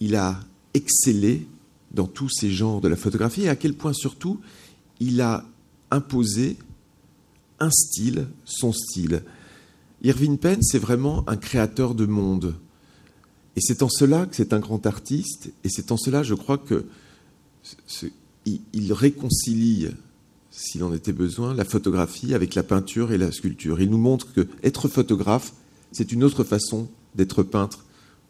il 0.00 0.14
a 0.14 0.40
excellé 0.74 1.46
dans 1.92 2.06
tous 2.06 2.28
ces 2.28 2.50
genres 2.50 2.80
de 2.80 2.88
la 2.88 2.96
photographie 2.96 3.42
et 3.42 3.48
à 3.48 3.56
quel 3.56 3.74
point 3.74 3.92
surtout 3.92 4.40
il 5.00 5.20
a 5.20 5.44
imposé 5.90 6.56
un 7.60 7.70
style, 7.70 8.28
son 8.44 8.72
style. 8.72 9.22
Irving 10.02 10.38
Penn, 10.38 10.62
c'est 10.62 10.78
vraiment 10.78 11.24
un 11.28 11.36
créateur 11.36 11.94
de 11.94 12.06
monde. 12.06 12.54
Et 13.56 13.60
c'est 13.60 13.82
en 13.82 13.88
cela 13.88 14.26
que 14.26 14.36
c'est 14.36 14.52
un 14.52 14.60
grand 14.60 14.86
artiste, 14.86 15.50
et 15.64 15.68
c'est 15.68 15.90
en 15.90 15.96
cela, 15.96 16.22
je 16.22 16.34
crois, 16.34 16.58
que 16.58 16.84
il 18.46 18.92
réconcilie 18.92 19.88
s'il 20.50 20.82
en 20.82 20.92
était 20.92 21.12
besoin, 21.12 21.54
la 21.54 21.64
photographie 21.64 22.34
avec 22.34 22.54
la 22.54 22.62
peinture 22.62 23.12
et 23.12 23.18
la 23.18 23.30
sculpture. 23.30 23.80
Il 23.80 23.90
nous 23.90 23.98
montre 23.98 24.32
que 24.32 24.48
être 24.62 24.88
photographe, 24.88 25.52
c'est 25.92 26.12
une 26.12 26.24
autre 26.24 26.44
façon 26.44 26.88
d'être 27.14 27.42
peintre 27.42 27.84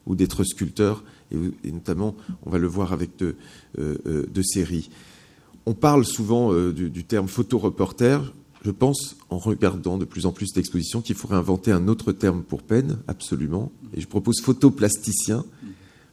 ou 0.06 0.14
d'être 0.14 0.44
sculpteur, 0.44 1.04
et, 1.30 1.70
notamment, 1.70 2.16
on 2.46 2.50
va 2.50 2.59
le 2.59 2.66
voir 2.66 2.92
avec 2.92 3.11
deux, 3.18 3.36
euh, 3.78 4.42
séries. 4.42 4.90
On 5.66 5.74
parle 5.74 6.06
souvent 6.06 6.54
du, 6.70 6.88
du, 6.88 7.04
terme 7.04 7.28
photoreporter. 7.28 8.18
Je 8.64 8.70
pense, 8.70 9.16
en 9.28 9.36
regardant 9.36 9.98
de 9.98 10.06
plus 10.06 10.24
en 10.24 10.32
plus 10.32 10.52
d'expositions, 10.54 11.02
qu'il 11.02 11.14
faudrait 11.14 11.36
inventer 11.36 11.70
un 11.70 11.88
autre 11.88 12.12
terme 12.12 12.42
pour 12.42 12.62
peine, 12.62 12.98
absolument. 13.06 13.70
Et 13.94 14.00
je 14.00 14.09
propose 14.09 14.40
photoplasticien, 14.40 15.44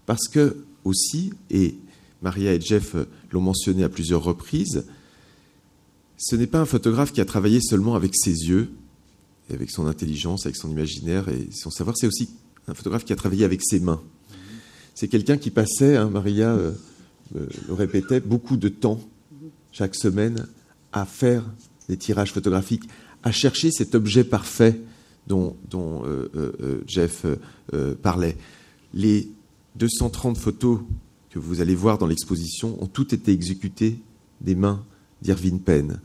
parce 0.06 0.28
que 0.28 0.58
aussi, 0.84 1.32
et 1.50 1.76
Maria 2.22 2.54
et 2.54 2.62
Jeff 2.62 2.96
l'ont 3.32 3.42
mentionné 3.42 3.84
à 3.84 3.90
plusieurs 3.90 4.24
reprises, 4.24 4.86
ce 6.18 6.36
n'est 6.36 6.48
pas 6.48 6.60
un 6.60 6.66
photographe 6.66 7.12
qui 7.12 7.22
a 7.22 7.26
travaillé 7.26 7.60
seulement 7.62 7.96
avec 7.96 8.16
ses 8.16 8.48
yeux, 8.48 8.70
avec 9.54 9.70
son 9.70 9.88
intelligence, 9.88 10.46
avec 10.46 10.56
son 10.56 10.70
imaginaire 10.70 11.30
et 11.30 11.50
son 11.52 11.70
savoir, 11.70 11.96
c'est 11.98 12.08
aussi 12.08 12.30
un 12.68 12.74
photographe 12.74 13.06
qui 13.06 13.14
a 13.14 13.16
travaillé 13.16 13.46
avec 13.46 13.62
ses 13.64 13.80
mains. 13.80 14.02
C'est 14.96 15.08
quelqu'un 15.08 15.38
qui 15.38 15.52
passait, 15.52 15.98
hein, 15.98 16.10
Maria 16.10 16.50
euh, 16.50 16.72
euh, 17.36 17.48
le 17.68 17.74
répétait, 17.74 18.20
beaucoup 18.20 18.58
de 18.58 18.70
temps 18.70 19.00
chaque 19.72 19.96
semaine 19.96 20.48
à 20.94 21.06
faire 21.06 21.44
des 21.90 21.98
tirages 21.98 22.32
photographiques, 22.32 22.84
à 23.24 23.32
chercher 23.32 23.72
cet 23.72 23.94
objet 23.94 24.24
parfait 24.24 24.80
dont, 25.28 25.58
euh, 25.76 26.82
Jeff 26.88 27.26
parlait. 28.02 28.38
Les 28.94 29.30
230 29.76 30.38
photos 30.38 30.80
que 31.30 31.40
vous 31.40 31.60
allez 31.60 31.76
voir 31.76 31.98
dans 31.98 32.08
l'exposition 32.08 32.82
ont 32.82 32.88
toutes 32.88 33.12
été 33.12 33.32
exécutées 33.32 34.00
des 34.40 34.56
mains 34.56 34.86
d'Irving 35.22 35.60
Penn. 35.60 36.00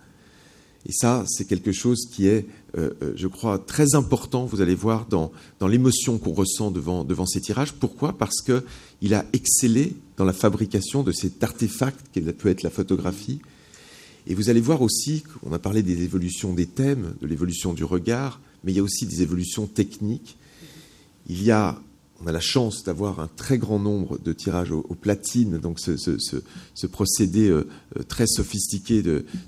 Et 0.87 0.93
ça, 0.93 1.24
c'est 1.28 1.45
quelque 1.45 1.72
chose 1.72 2.07
qui 2.11 2.26
est, 2.26 2.47
euh, 2.78 2.91
euh, 3.03 3.12
je 3.14 3.26
crois, 3.26 3.59
très 3.59 3.95
important, 3.95 4.47
vous 4.47 4.62
allez 4.62 4.74
voir, 4.74 5.07
dans, 5.07 5.31
dans 5.59 5.68
l'émotion 5.68 6.18
qu'on 6.18 6.33
ressent 6.33 6.70
devant, 6.70 7.05
devant 7.05 7.26
ces 7.26 7.41
tirages. 7.41 7.74
Pourquoi? 7.74 8.16
Parce 8.16 8.41
qu'il 8.41 9.14
a 9.14 9.26
excellé 9.33 9.95
dans 10.16 10.24
la 10.24 10.33
fabrication 10.33 11.03
de 11.03 11.12
cet 11.12 11.43
artefact 11.45 12.07
qu'elle 12.12 12.33
peut 12.33 12.49
être 12.49 12.62
la 12.62 12.70
photographie. 12.70 13.41
Et 14.26 14.35
vous 14.35 14.49
allez 14.49 14.61
voir 14.61 14.81
aussi, 14.81 15.22
on 15.43 15.53
a 15.53 15.59
parlé 15.59 15.83
des 15.83 16.03
évolutions 16.03 16.55
des 16.55 16.66
thèmes, 16.66 17.14
de 17.20 17.26
l'évolution 17.26 17.72
du 17.74 17.85
regard, 17.85 18.41
mais 18.64 18.72
il 18.72 18.76
y 18.76 18.81
a 18.81 18.83
aussi 18.83 19.07
des 19.07 19.22
évolutions 19.22 19.66
techniques. 19.66 20.37
Il 21.28 21.43
y 21.43 21.51
a 21.51 21.81
on 22.23 22.27
a 22.27 22.33
la 22.33 22.41
chance 22.41 22.85
d'avoir 22.85 23.21
un 23.21 23.29
très 23.29 23.59
grand 23.59 23.79
nombre 23.79 24.18
de 24.18 24.33
tirages 24.33 24.73
au, 24.73 24.83
platine, 25.01 25.59
donc 25.59 25.81
ce, 25.81 26.87
procédé 26.87 27.49
euh, 27.49 27.66
euh, 27.97 28.03
très 28.03 28.27
sophistiqué 28.27 29.03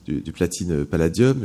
du, 0.06 0.32
platine 0.32 0.84
palladium. 0.84 1.38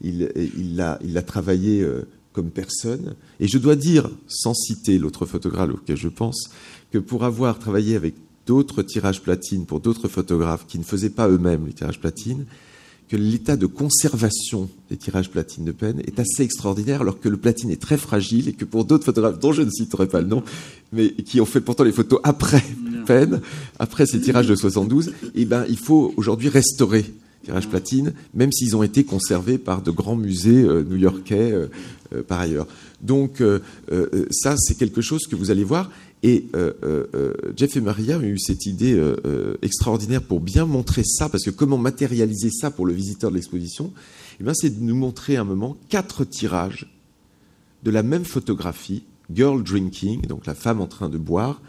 Il 0.00 0.76
l'a 0.76 1.22
travaillé 1.22 1.82
euh, 1.82 2.06
comme 2.32 2.50
personne. 2.50 3.14
Et 3.40 3.48
je 3.48 3.58
dois 3.58 3.76
dire, 3.76 4.08
sans 4.28 4.54
citer 4.54 4.98
l'autre 4.98 5.26
photographe 5.26 5.70
auquel 5.70 5.96
je 5.96 6.08
pense, 6.08 6.50
que 6.92 6.98
pour 6.98 7.24
avoir 7.24 7.58
travaillé 7.58 7.96
avec 7.96 8.14
d'autres 8.46 8.82
tirages 8.82 9.20
platine 9.20 9.66
pour 9.66 9.80
d'autres 9.80 10.08
photographes 10.08 10.66
qui 10.66 10.78
ne 10.78 10.84
faisaient 10.84 11.10
pas 11.10 11.28
eux-mêmes 11.28 11.66
les 11.66 11.72
tirages 11.72 12.00
platine, 12.00 12.46
que 13.08 13.16
l'état 13.16 13.56
de 13.56 13.66
conservation 13.66 14.68
des 14.90 14.96
tirages 14.96 15.30
platine 15.30 15.64
de 15.64 15.72
peine 15.72 16.00
est 16.00 16.18
assez 16.20 16.42
extraordinaire, 16.42 17.00
alors 17.00 17.20
que 17.20 17.28
le 17.28 17.36
platine 17.36 17.70
est 17.70 17.80
très 17.80 17.96
fragile 17.96 18.48
et 18.48 18.52
que 18.52 18.64
pour 18.64 18.84
d'autres 18.84 19.04
photographes, 19.04 19.38
dont 19.38 19.52
je 19.52 19.62
ne 19.62 19.70
citerai 19.70 20.06
pas 20.06 20.20
le 20.20 20.26
nom, 20.26 20.42
mais 20.92 21.12
qui 21.12 21.40
ont 21.40 21.46
fait 21.46 21.60
pourtant 21.60 21.84
les 21.84 21.92
photos 21.92 22.20
après 22.22 22.62
peine, 23.06 23.40
après 23.78 24.04
ces 24.04 24.20
tirages 24.20 24.48
de 24.48 24.54
72, 24.54 25.12
eh 25.34 25.44
ben, 25.46 25.64
il 25.68 25.78
faut 25.78 26.12
aujourd'hui 26.16 26.50
restaurer 26.50 27.06
tirages 27.48 27.68
platine, 27.68 28.12
même 28.34 28.52
s'ils 28.52 28.76
ont 28.76 28.82
été 28.82 29.04
conservés 29.04 29.56
par 29.56 29.80
de 29.80 29.90
grands 29.90 30.16
musées 30.16 30.62
euh, 30.62 30.82
new-yorkais 30.82 31.52
euh, 31.52 31.66
euh, 32.14 32.22
par 32.22 32.40
ailleurs. 32.40 32.66
Donc 33.00 33.40
ça, 34.32 34.56
c'est 34.58 34.76
quelque 34.76 35.00
chose 35.00 35.28
que 35.30 35.36
vous 35.36 35.52
allez 35.52 35.62
voir. 35.62 35.88
Et 36.22 36.46
euh, 36.56 36.72
euh, 36.82 37.06
euh, 37.14 37.32
Jeff 37.56 37.76
et 37.76 37.80
Maria 37.80 38.18
ont 38.18 38.22
eu 38.22 38.38
cette 38.38 38.66
idée 38.66 39.00
extraordinaire 39.62 40.22
pour 40.22 40.40
bien 40.40 40.66
montrer 40.66 41.02
ça, 41.04 41.28
parce 41.28 41.44
que 41.44 41.50
comment 41.50 41.78
matérialiser 41.78 42.50
ça 42.50 42.70
pour 42.70 42.86
le 42.86 42.92
visiteur 42.92 43.30
de 43.30 43.36
l'exposition 43.36 43.92
eh 44.40 44.44
C'est 44.54 44.70
de 44.70 44.82
nous 44.82 44.96
montrer 44.96 45.36
un 45.36 45.44
moment 45.44 45.76
quatre 45.88 46.24
tirages 46.24 46.92
de 47.84 47.90
la 47.90 48.02
même 48.02 48.24
photographie, 48.24 49.04
Girl 49.32 49.62
Drinking, 49.62 50.22
donc 50.22 50.46
la 50.46 50.54
femme 50.54 50.80
en 50.80 50.86
train 50.86 51.08
de 51.08 51.18
boire, 51.18 51.60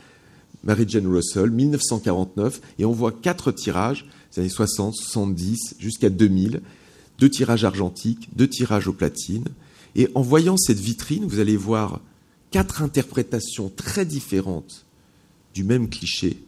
Mary 0.64 0.86
Jane 0.88 1.08
Russell, 1.08 1.52
1949, 1.52 2.62
et 2.80 2.86
on 2.86 2.91
voit 2.91 3.12
quatre 3.12 3.52
tirages, 3.52 4.06
les 4.32 4.41
années 4.41 4.50
60, 4.50 4.95
70, 4.95 5.76
jusqu'à 5.78 6.10
2000, 6.10 6.62
deux 7.20 7.30
tirages 7.30 7.66
argentiques, 7.66 8.30
deux 8.36 8.47
tirages 8.47 8.88
au 8.88 8.93
platine. 8.93 9.45
Et 9.95 10.10
en 10.16 10.22
voyant 10.22 10.58
cette 10.58 10.80
vitrine, 10.80 11.26
vous 11.26 11.39
allez 11.39 11.58
voir 11.58 12.00
quatre 12.52 12.82
interprétations 12.82 13.72
très 13.76 14.06
différentes 14.06 14.86
du 15.54 15.64
même 15.64 15.89
cliché. 15.89 16.43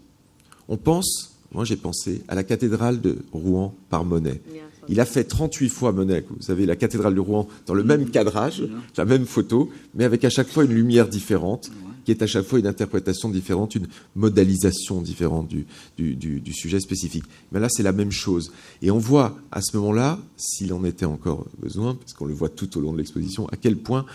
On 0.68 0.78
pense, 0.78 1.38
moi 1.52 1.66
j'ai 1.66 1.76
pensé, 1.76 2.22
à 2.28 2.36
la 2.36 2.43
cathédrale 2.43 3.02
de 3.02 3.18
Rouen 3.32 3.76
par 3.89 4.06
Monet. 4.06 4.41
Il 4.89 4.99
a 4.99 5.06
fait 5.06 5.24
38 5.24 5.70
fois 5.70 5.91
Monet, 5.91 6.26
vous 6.30 6.41
savez, 6.41 6.66
la 6.66 6.76
cathédrale 6.76 7.14
de 7.14 7.20
Rouen, 7.20 7.47
dans 7.68 7.74
le 7.74 7.84
même 7.84 8.10
cadrage, 8.10 8.64
la 8.97 9.06
même 9.06 9.26
photo, 9.26 9.70
mais 9.93 10.04
avec 10.04 10.26
à 10.26 10.30
chaque 10.30 10.49
fois 10.49 10.64
une 10.66 10.74
lumière 10.74 11.08
différente, 11.08 11.72
qui 12.04 12.12
est 12.12 12.22
à 12.22 12.28
chaque 12.28 12.45
fois 12.45 12.60
une 12.60 12.68
interprétation 12.68 13.30
différente, 13.30 13.76
une 13.76 13.88
modalisation 14.16 15.02
différente 15.02 15.49
du, 15.49 16.54
sujet 16.54 16.80
spécifique. 16.80 17.24
Mais 17.52 17.60
là, 17.60 17.68
c'est 17.70 17.84
la 17.84 17.91
même 17.91 18.12
chose. 18.12 18.52
Et 18.82 18.91
on 18.91 18.97
voit 18.97 19.38
à 19.52 19.62
ce 19.62 19.76
moment-là, 19.78 20.20
s'il 20.38 20.74
en 20.74 20.84
était 20.84 21.06
encore 21.06 21.45
besoin, 21.60 21.95
parce 21.95 22.14
qu'on 22.14 22.26
le 22.26 22.34
voit 22.34 22.49
tout 22.49 22.78
au 22.78 22.82
long 22.82 22.93
de 22.93 22.97
l'exposition, 22.97 23.47
à 23.49 23.56
quel 23.56 23.78
point 23.78 24.06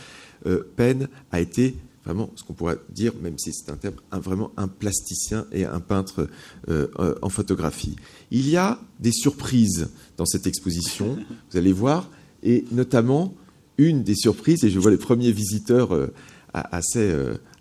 euh, 0.47 0.63
Penn 0.77 1.09
a 1.33 1.41
été 1.41 1.77
vraiment 2.05 2.31
ce 2.37 2.45
qu'on 2.45 2.53
pourrait 2.53 2.79
dire, 2.91 3.13
même 3.21 3.37
si 3.37 3.53
c'est 3.53 3.71
un 3.71 3.77
terme, 3.77 3.97
vraiment 4.13 4.53
un 4.57 4.69
plasticien 4.69 5.45
et 5.51 5.65
un 5.65 5.81
peintre 5.81 6.29
euh, 6.69 6.87
euh, 7.01 7.17
en 7.21 7.29
photographie. 7.29 7.97
Il 8.31 8.49
y 8.49 8.57
a 8.57 8.79
des 9.01 9.11
surprises 9.11 9.89
dans 10.17 10.27
cette 10.27 10.47
exposition, 10.47 11.19
vous 11.51 11.59
allez 11.59 11.73
voir, 11.73 12.09
et 12.45 12.65
notamment 12.71 13.35
une 13.77 14.05
des 14.05 14.15
surprises, 14.15 14.63
et 14.63 14.71
je 14.71 14.79
vois 14.79 14.93
les 14.93 14.97
premiers 14.99 15.33
visiteurs 15.33 16.09
assez 16.55 17.13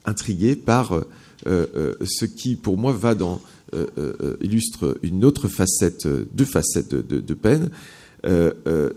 intrigués 0.05 0.55
par 0.55 1.03
ce 1.45 2.25
qui, 2.25 2.55
pour 2.55 2.77
moi, 2.77 2.93
va 2.93 3.15
dans 3.15 3.41
illustre 4.41 4.97
une 5.03 5.25
autre 5.25 5.47
facette, 5.47 6.07
deux 6.33 6.45
facettes 6.45 6.95
de, 6.95 7.33
Penn. 7.33 7.69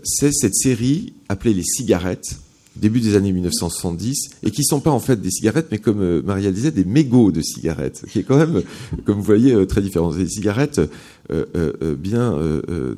c'est 0.03 0.31
cette 0.31 0.55
série 0.55 1.13
appelée 1.27 1.53
les 1.53 1.63
cigarettes 1.63 2.39
début 2.79 2.99
des 2.99 3.15
années 3.15 3.31
1970, 3.31 4.29
et 4.43 4.51
qui 4.51 4.61
ne 4.61 4.65
sont 4.65 4.79
pas 4.79 4.91
en 4.91 4.99
fait 4.99 5.21
des 5.21 5.31
cigarettes, 5.31 5.67
mais 5.71 5.77
comme 5.77 6.01
euh, 6.01 6.21
Maria 6.23 6.51
disait, 6.51 6.71
des 6.71 6.85
mégots 6.85 7.31
de 7.31 7.41
cigarettes, 7.41 8.05
qui 8.09 8.19
est 8.19 8.23
quand 8.23 8.37
même, 8.37 8.61
comme 9.05 9.17
vous 9.17 9.23
voyez, 9.23 9.53
euh, 9.53 9.65
très 9.65 9.81
différent. 9.81 10.13
Des 10.13 10.27
cigarettes 10.27 10.81
euh, 11.31 11.95
bien, 11.95 12.35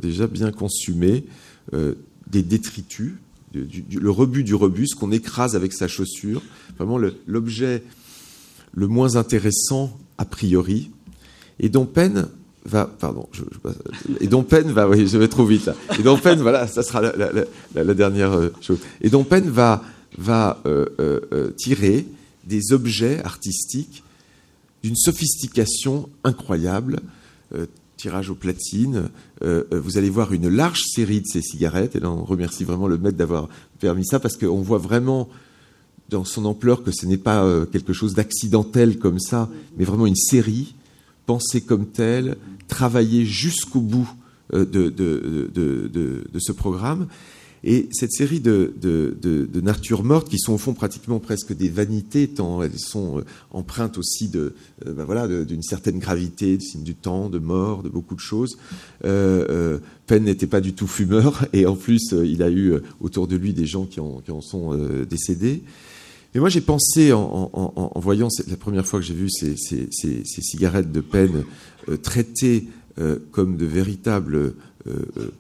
déjà 0.02 0.28
bien 0.28 0.52
consumées, 0.52 1.26
des 1.74 2.44
détritus, 2.44 3.14
le 3.54 4.10
rebut 4.10 4.44
du 4.44 4.56
rebut, 4.56 4.88
ce 4.88 4.96
qu'on 4.96 5.12
écrase 5.12 5.56
avec 5.56 5.74
sa 5.74 5.88
chaussure, 5.88 6.42
vraiment 6.78 6.98
l'objet 7.28 7.84
le, 8.74 8.88
moins 8.88 9.16
intéressant 9.16 9.98
a 10.18 10.26
priori, 10.26 10.92
et 11.60 11.70
dont 11.70 11.86
peine 11.86 12.28
va, 12.66 12.86
pardon, 12.86 13.28
je, 13.32 13.44
et 14.20 14.28
dont 14.28 14.44
peine 14.44 14.72
va, 14.72 14.88
oui, 14.88 15.08
je 15.08 15.18
vais 15.18 15.28
trop 15.28 15.46
vite 15.46 15.66
là. 15.66 15.76
Et 15.98 16.04
dont 16.04 16.18
peine, 16.18 16.40
voilà, 16.42 16.68
ça 16.68 16.84
sera 16.84 17.02
la, 17.02 17.94
dernière 17.94 18.34
euh, 18.34 18.54
chose. 18.62 18.80
Et 19.02 19.10
dont 19.10 19.24
peine 19.24 19.50
va, 19.50 19.84
va 20.18 20.62
euh, 20.66 20.86
euh, 21.00 21.52
tirer 21.58 22.06
des 22.46 22.72
objets 22.72 23.24
artistiques 23.24 24.04
d'une 24.84 24.96
sophistication 24.96 26.10
incroyable. 26.24 27.00
tirage 27.98 28.32
au 28.32 28.36
platine. 28.36 29.10
vous 29.42 29.98
allez 30.00 30.10
voir 30.10 30.34
une 30.34 30.50
large 30.50 30.82
série 30.86 31.22
de 31.22 31.28
ces 31.28 31.44
cigarettes. 31.44 31.96
Et 31.96 32.00
là, 32.00 32.10
on 32.10 32.24
remercie 32.24 32.64
vraiment 32.64 32.88
le 32.88 32.98
maître 32.98 33.18
d'avoir 33.18 33.48
permis 33.80 34.06
ça 34.08 34.20
parce 34.20 34.38
qu'on 34.38 34.62
voit 34.64 34.80
vraiment 34.80 35.30
dans 36.12 36.26
son 36.26 36.46
ampleur 36.46 36.84
que 36.84 36.92
ce 36.92 37.06
n'est 37.06 37.18
pas 37.18 37.66
quelque 37.72 37.94
chose 37.94 38.14
d'accidentel 38.14 39.00
comme 39.00 39.20
ça, 39.20 39.50
mais 39.78 39.86
vraiment 39.86 40.06
une 40.06 40.16
série 40.16 40.76
pensée 41.26 41.62
comme 41.62 41.88
telle, 41.88 42.38
travailler 42.68 43.26
jusqu'au 43.26 43.82
bout 43.82 44.10
euh, 44.54 44.66
de, 44.66 44.90
de, 44.90 46.40
ce 46.40 46.52
programme. 46.52 47.08
Et 47.64 47.88
cette 47.92 48.12
série 48.12 48.40
de, 48.40 48.74
de, 48.82 49.62
natures 49.62 50.04
mortes, 50.04 50.28
qui 50.28 50.40
sont 50.40 50.54
au 50.54 50.58
fond 50.58 50.74
pratiquement 50.74 51.20
presque 51.20 51.56
des 51.56 51.70
vanités, 51.70 52.28
tant 52.28 52.64
elles 52.64 52.80
sont 52.80 53.20
euh, 53.20 53.26
empreintes 53.52 53.98
aussi 53.98 54.28
de, 54.28 54.56
euh, 54.86 54.94
ben 54.94 55.06
voilà, 55.06 55.28
d'une 55.46 55.62
certaine 55.62 56.00
gravité, 56.00 56.58
du 56.58 56.66
signe 56.66 56.84
du 56.84 56.96
temps, 56.96 57.30
de 57.30 57.40
mort, 57.40 57.84
de 57.84 57.90
beaucoup 57.90 58.16
de 58.16 58.20
choses. 58.20 58.58
Penn 59.02 60.24
n'était 60.24 60.48
pas 60.48 60.60
du 60.60 60.74
tout 60.74 60.88
fumeur, 60.88 61.46
et 61.54 61.66
en 61.66 61.76
plus, 61.76 62.12
il 62.12 62.42
a 62.44 62.50
eu 62.50 62.74
autour 63.00 63.28
de 63.28 63.36
lui 63.38 63.54
des 63.54 63.68
gens 63.68 63.86
qui 63.86 64.00
en, 64.00 64.20
qui 64.20 64.32
en 64.32 64.42
sont 64.42 64.76
décédés. 65.10 65.62
Mais 66.34 66.40
moi, 66.40 66.50
j'ai 66.50 66.62
pensé, 66.62 67.12
en, 67.12 67.92
voyant 67.96 68.30
la 68.48 68.58
première 68.58 68.86
fois 68.86 69.00
que 69.00 69.06
j'ai 69.06 69.14
vu 69.14 69.30
ces, 69.30 69.56
cigarettes 70.26 70.92
de 70.92 71.02
peine 71.02 71.44
euh, 71.90 71.98
traitées 71.98 72.68
euh, 73.00 73.18
comme 73.32 73.58
de 73.58 73.66
véritables 73.66 74.54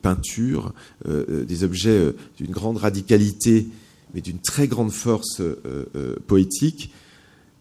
peintures, 0.04 0.72
des 1.08 1.64
objets 1.64 2.14
d'une 2.38 2.52
grande 2.52 2.78
radicalité, 2.78 3.68
mais 4.14 4.22
d'une 4.22 4.38
très 4.38 4.68
grande 4.68 4.92
force 4.92 5.42
poétique, 6.28 6.94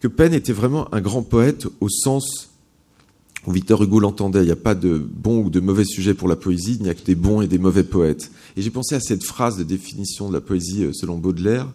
que 0.00 0.06
Penn 0.06 0.34
était 0.34 0.52
vraiment 0.52 0.92
un 0.94 1.00
grand 1.00 1.22
poète 1.22 1.66
au 1.80 1.88
sens 1.88 2.50
où 3.46 3.52
Victor 3.52 3.82
Hugo 3.82 3.98
l'entendait. 3.98 4.40
Il 4.40 4.46
n'y 4.46 4.50
a 4.50 4.56
pas 4.56 4.74
de 4.74 4.98
bon 4.98 5.44
ou 5.44 5.48
de 5.48 5.60
mauvais 5.60 5.84
sujet 5.84 6.12
pour 6.12 6.28
la 6.28 6.36
poésie, 6.36 6.76
il 6.78 6.82
n'y 6.82 6.90
a 6.90 6.94
que 6.94 7.04
des 7.04 7.14
bons 7.14 7.40
et 7.40 7.48
des 7.48 7.58
mauvais 7.58 7.84
poètes. 7.84 8.30
Et 8.58 8.62
j'ai 8.62 8.70
pensé 8.70 8.94
à 8.94 9.00
cette 9.00 9.24
phrase 9.24 9.56
de 9.56 9.64
définition 9.64 10.28
de 10.28 10.34
la 10.34 10.42
poésie 10.42 10.88
selon 10.92 11.16
Baudelaire 11.16 11.66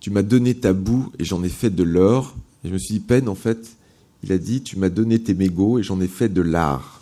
Tu 0.00 0.10
m'as 0.10 0.22
donné 0.22 0.54
ta 0.54 0.72
boue 0.72 1.12
et 1.18 1.24
j'en 1.24 1.42
ai 1.44 1.48
fait 1.48 1.70
de 1.70 1.82
l'or. 1.82 2.34
Et 2.64 2.68
je 2.68 2.72
me 2.72 2.78
suis 2.78 2.94
dit, 2.94 3.00
Penn, 3.00 3.28
en 3.28 3.34
fait, 3.34 3.76
il 4.22 4.32
a 4.32 4.38
dit 4.38 4.62
Tu 4.62 4.78
m'as 4.78 4.88
donné 4.88 5.18
tes 5.18 5.34
mégots 5.34 5.78
et 5.78 5.82
j'en 5.82 6.00
ai 6.00 6.08
fait 6.08 6.28
de 6.28 6.42
l'art. 6.42 7.00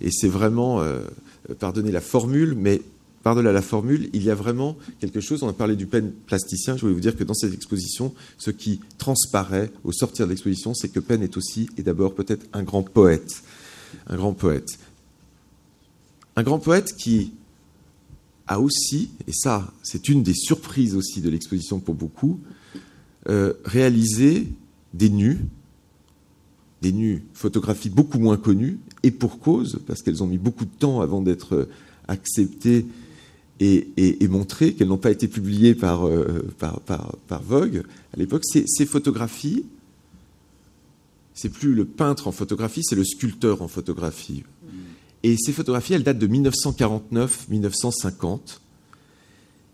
Et 0.00 0.10
c'est 0.10 0.28
vraiment, 0.28 0.80
euh, 0.80 1.00
pardonnez 1.58 1.92
la 1.92 2.00
formule, 2.00 2.54
mais 2.56 2.82
par-delà 3.22 3.52
la 3.52 3.62
formule, 3.62 4.08
il 4.14 4.22
y 4.22 4.30
a 4.30 4.34
vraiment 4.34 4.76
quelque 4.98 5.20
chose. 5.20 5.42
On 5.42 5.48
a 5.48 5.52
parlé 5.52 5.76
du 5.76 5.86
Penn 5.86 6.10
plasticien. 6.26 6.76
Je 6.76 6.82
voulais 6.82 6.94
vous 6.94 7.00
dire 7.00 7.16
que 7.16 7.24
dans 7.24 7.34
cette 7.34 7.52
exposition, 7.52 8.14
ce 8.38 8.50
qui 8.50 8.80
transparaît 8.96 9.70
au 9.84 9.92
sortir 9.92 10.26
de 10.26 10.30
l'exposition, 10.30 10.72
c'est 10.72 10.88
que 10.88 11.00
Penn 11.00 11.22
est 11.22 11.36
aussi 11.36 11.68
et 11.76 11.82
d'abord 11.82 12.14
peut-être 12.14 12.46
un 12.54 12.62
grand 12.62 12.82
poète. 12.82 13.42
Un 14.06 14.16
grand 14.16 14.32
poète. 14.32 14.78
Un 16.36 16.42
grand 16.42 16.58
poète 16.58 16.94
qui 16.96 17.32
a 18.50 18.58
aussi, 18.58 19.10
et 19.28 19.32
ça, 19.32 19.72
c'est 19.82 20.08
une 20.08 20.24
des 20.24 20.34
surprises 20.34 20.96
aussi 20.96 21.20
de 21.20 21.30
l'exposition 21.30 21.78
pour 21.78 21.94
beaucoup, 21.94 22.40
euh, 23.28 23.54
réalisé 23.64 24.48
des 24.92 25.08
nus, 25.08 25.38
des 26.82 26.92
nus 26.92 27.22
photographies 27.32 27.90
beaucoup 27.90 28.18
moins 28.18 28.36
connues, 28.36 28.80
et 29.04 29.12
pour 29.12 29.38
cause, 29.38 29.78
parce 29.86 30.02
qu'elles 30.02 30.24
ont 30.24 30.26
mis 30.26 30.36
beaucoup 30.36 30.64
de 30.64 30.70
temps 30.78 31.00
avant 31.00 31.22
d'être 31.22 31.68
acceptées 32.08 32.86
et, 33.60 34.28
montrer 34.28 34.74
qu'elles 34.74 34.88
n'ont 34.88 34.98
pas 34.98 35.12
été 35.12 35.28
publiées 35.28 35.76
par, 35.76 36.08
euh, 36.08 36.44
par, 36.58 37.42
Vogue 37.42 37.84
à 38.12 38.16
l'époque. 38.16 38.42
Ces, 38.44 38.64
ces 38.66 38.86
photographies, 38.86 39.64
c'est 41.34 41.50
plus 41.50 41.74
le 41.74 41.84
peintre 41.84 42.26
en 42.26 42.32
photographie, 42.32 42.82
c'est 42.82 42.96
le 42.96 43.04
sculpteur 43.04 43.62
en 43.62 43.68
photographie. 43.68 44.42
Et 45.22 45.36
ces 45.36 45.52
photographies, 45.52 45.92
elles 45.94 46.02
datent 46.02 46.18
de 46.18 46.26
1949-1950. 46.28 48.40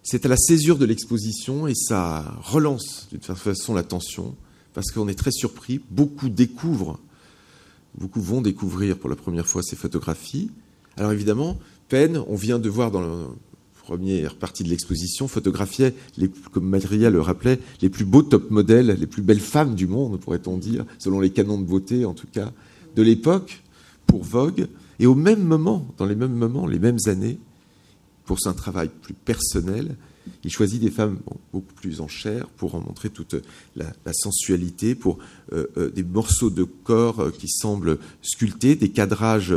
C'est 0.02 0.26
à 0.26 0.28
la 0.28 0.36
césure 0.36 0.78
de 0.78 0.84
l'exposition 0.84 1.66
et 1.66 1.74
ça 1.74 2.36
relance 2.42 3.08
d'une 3.10 3.22
certaine 3.22 3.54
façon 3.54 3.74
l'attention 3.74 4.36
parce 4.74 4.90
qu'on 4.90 5.08
est 5.08 5.18
très 5.18 5.32
surpris. 5.32 5.80
Beaucoup 5.90 6.28
découvrent, 6.28 7.00
beaucoup 7.98 8.20
vont 8.20 8.40
découvrir 8.40 8.98
pour 8.98 9.10
la 9.10 9.16
première 9.16 9.46
fois 9.46 9.62
ces 9.62 9.76
photographies. 9.76 10.50
Alors 10.96 11.12
évidemment, 11.12 11.58
Penn, 11.88 12.22
on 12.28 12.36
vient 12.36 12.58
de 12.58 12.68
voir 12.68 12.90
dans 12.90 13.00
le, 13.00 13.26
première 13.86 14.34
partie 14.34 14.64
de 14.64 14.68
l'exposition, 14.68 15.28
photographiait, 15.28 15.94
les, 16.16 16.28
comme 16.28 16.68
Madria 16.68 17.08
le 17.08 17.20
rappelait, 17.20 17.60
les 17.80 17.88
plus 17.88 18.04
beaux 18.04 18.22
top 18.22 18.50
modèles, 18.50 18.96
les 18.98 19.06
plus 19.06 19.22
belles 19.22 19.40
femmes 19.40 19.76
du 19.76 19.86
monde, 19.86 20.18
pourrait-on 20.18 20.58
dire, 20.58 20.84
selon 20.98 21.20
les 21.20 21.30
canons 21.30 21.58
de 21.58 21.64
beauté 21.64 22.04
en 22.04 22.12
tout 22.12 22.26
cas, 22.26 22.52
de 22.96 23.02
l'époque, 23.02 23.62
pour 24.06 24.24
Vogue. 24.24 24.66
Et 24.98 25.06
au 25.06 25.14
même 25.14 25.42
moment, 25.42 25.86
dans 25.98 26.06
les 26.06 26.14
mêmes 26.14 26.34
moments, 26.34 26.66
les 26.66 26.78
mêmes 26.78 26.98
années, 27.06 27.38
pour 28.24 28.40
son 28.40 28.54
travail 28.54 28.90
plus 29.02 29.14
personnel, 29.14 29.96
il 30.44 30.50
choisit 30.50 30.80
des 30.80 30.90
femmes 30.90 31.18
beaucoup 31.52 31.72
plus 31.74 32.00
en 32.00 32.08
chair 32.08 32.48
pour 32.56 32.74
en 32.74 32.80
montrer 32.80 33.10
toute 33.10 33.36
la, 33.76 33.86
sensualité, 34.12 34.94
pour 34.94 35.18
euh, 35.52 35.66
euh, 35.76 35.90
des 35.90 36.02
morceaux 36.02 36.50
de 36.50 36.64
corps 36.64 37.20
euh, 37.20 37.30
qui 37.30 37.48
semblent 37.48 37.98
sculptés, 38.22 38.74
des 38.76 38.90
cadrages, 38.90 39.54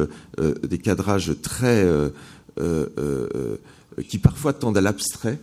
très 1.42 1.88
qui 4.08 4.18
parfois 4.18 4.54
tendent 4.54 4.78
à 4.78 4.82
l'abstrait 4.82 5.40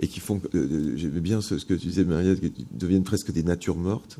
et 0.00 0.08
qui 0.08 0.20
font, 0.20 0.40
j'aimais 0.52 1.20
bien 1.20 1.40
ce, 1.40 1.54
que 1.56 1.74
tu 1.74 1.86
disais, 1.86 2.04
Maria, 2.04 2.34
qui 2.34 2.66
deviennent 2.70 3.04
presque 3.04 3.32
des 3.32 3.42
natures 3.42 3.76
mortes. 3.76 4.18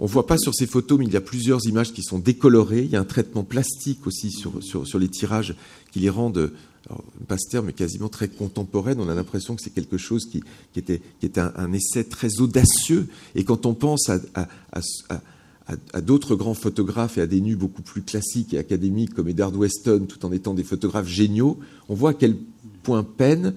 On 0.00 0.04
ne 0.04 0.08
voit 0.08 0.26
pas 0.26 0.38
sur 0.38 0.54
ces 0.54 0.66
photos, 0.66 0.98
mais 0.98 1.04
il 1.04 1.12
y 1.12 1.16
a 1.16 1.20
plusieurs 1.20 1.66
images 1.66 1.92
qui 1.92 2.02
sont 2.02 2.18
décolorées. 2.18 2.82
Il 2.82 2.90
y 2.90 2.96
a 2.96 3.00
un 3.00 3.04
traitement 3.04 3.44
plastique 3.44 4.06
aussi 4.06 4.30
sur, 4.30 4.62
sur, 4.62 4.86
sur 4.86 4.98
les 4.98 5.08
tirages 5.08 5.54
qui 5.92 6.00
les 6.00 6.08
rendent, 6.08 6.52
alors, 6.88 7.04
pas 7.28 7.36
ce 7.36 7.50
terme, 7.50 7.66
mais 7.66 7.74
quasiment 7.74 8.08
très 8.08 8.28
contemporaines. 8.28 8.98
On 8.98 9.10
a 9.10 9.14
l'impression 9.14 9.54
que 9.54 9.62
c'est 9.62 9.74
quelque 9.74 9.98
chose 9.98 10.24
qui, 10.24 10.42
qui 10.72 10.78
était, 10.78 11.02
qui 11.20 11.26
était 11.26 11.40
un, 11.40 11.72
essai 11.74 12.04
très 12.04 12.40
audacieux. 12.40 13.08
Et 13.34 13.44
quand 13.44 13.66
on 13.66 13.74
pense 13.74 14.08
à, 14.08 14.18
à, 14.34 14.48
à 14.72 15.20
à, 15.92 16.00
d'autres 16.00 16.34
grands 16.34 16.54
photographes 16.54 17.18
et 17.18 17.20
à 17.20 17.26
des 17.26 17.40
nus 17.40 17.56
beaucoup 17.56 17.82
plus 17.82 18.02
classiques 18.02 18.54
et 18.54 18.58
académiques 18.58 19.14
comme 19.14 19.28
Edward 19.28 19.54
Weston, 19.54 20.06
tout 20.08 20.24
en 20.24 20.32
étant 20.32 20.54
des 20.54 20.64
photographes 20.64 21.06
géniaux, 21.06 21.58
on 21.88 21.94
voit 21.94 22.10
à 22.10 22.14
quel 22.14 22.36
point 22.82 23.04
Penn 23.04 23.54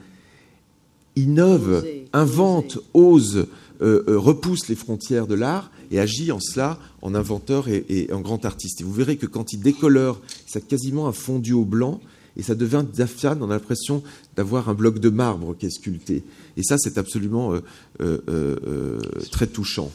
innove, 1.16 1.86
invente, 2.12 2.80
ose, 2.94 3.48
euh, 3.84 4.04
euh, 4.08 4.18
repousse 4.18 4.70
les 4.70 4.76
frontières 4.76 5.28
de 5.28 5.36
l'art 5.36 5.70
et 5.92 6.00
agit 6.00 6.32
en 6.32 6.40
cela 6.40 6.80
en 7.02 7.14
inventeur 7.14 7.68
et, 7.68 8.08
en 8.14 8.22
grand 8.22 8.46
artiste. 8.46 8.80
Et 8.80 8.84
vous 8.86 8.94
verrez 8.94 9.18
que 9.18 9.26
quand 9.26 9.52
il 9.52 9.60
décolore, 9.60 10.22
ça 10.48 10.62
quasiment 10.62 11.08
un 11.08 11.12
fondu 11.12 11.52
au 11.52 11.66
blanc 11.66 12.00
et 12.38 12.44
ça 12.44 12.56
devient 12.56 12.86
diaphane. 12.90 13.40
On 13.42 13.50
a 13.52 13.56
l'impression 13.56 14.02
d'avoir 14.38 14.70
un 14.70 14.74
bloc 14.74 15.00
de 15.00 15.10
marbre 15.10 15.54
qui 15.58 15.66
est 15.66 15.70
sculpté. 15.70 16.24
Et 16.56 16.64
ça, 16.64 16.78
c'est 16.78 16.98
absolument 16.98 17.54
euh, 18.00 19.00
très 19.32 19.48
touchant. 19.48 19.92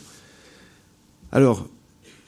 Alors, 1.32 1.66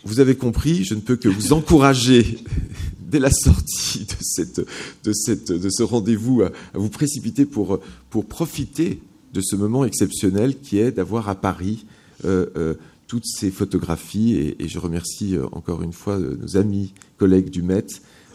vous 0.05 0.21
avez 0.21 0.37
compris, 0.37 0.85
je 0.85 0.95
ne 0.95 1.01
peux 1.01 1.17
que 1.17 1.29
vous 1.29 1.53
encourager 1.53 2.39
dès 3.01 3.19
la 3.19 3.31
sortie 3.31 4.07
de, 4.07 4.17
cette, 4.23 4.61
de, 5.05 5.13
cette, 5.13 5.53
de 5.53 5.69
ce 5.69 5.83
rendez-vous 5.83 6.43
à, 6.43 6.53
vous 6.73 6.89
précipiter 6.89 7.45
pour, 7.45 7.81
pour 8.09 8.25
profiter 8.25 9.03
de 9.33 9.41
ce 9.41 9.57
moment 9.57 9.85
exceptionnel 9.85 10.59
qui 10.59 10.79
est 10.79 10.93
d'avoir 10.93 11.29
à 11.29 11.35
Paris 11.35 11.85
euh, 12.25 12.47
euh, 12.57 12.75
toutes 13.07 13.27
ces 13.27 13.51
photographies. 13.51 14.55
Et, 14.59 14.69
je 14.69 14.79
remercie 14.79 15.37
euh, 15.37 15.47
encore 15.53 15.83
une 15.83 15.93
fois 15.93 16.19
nos 16.19 16.57
amis, 16.57 16.93
collègues 17.19 17.51
du 17.51 17.63
Met 17.63 17.87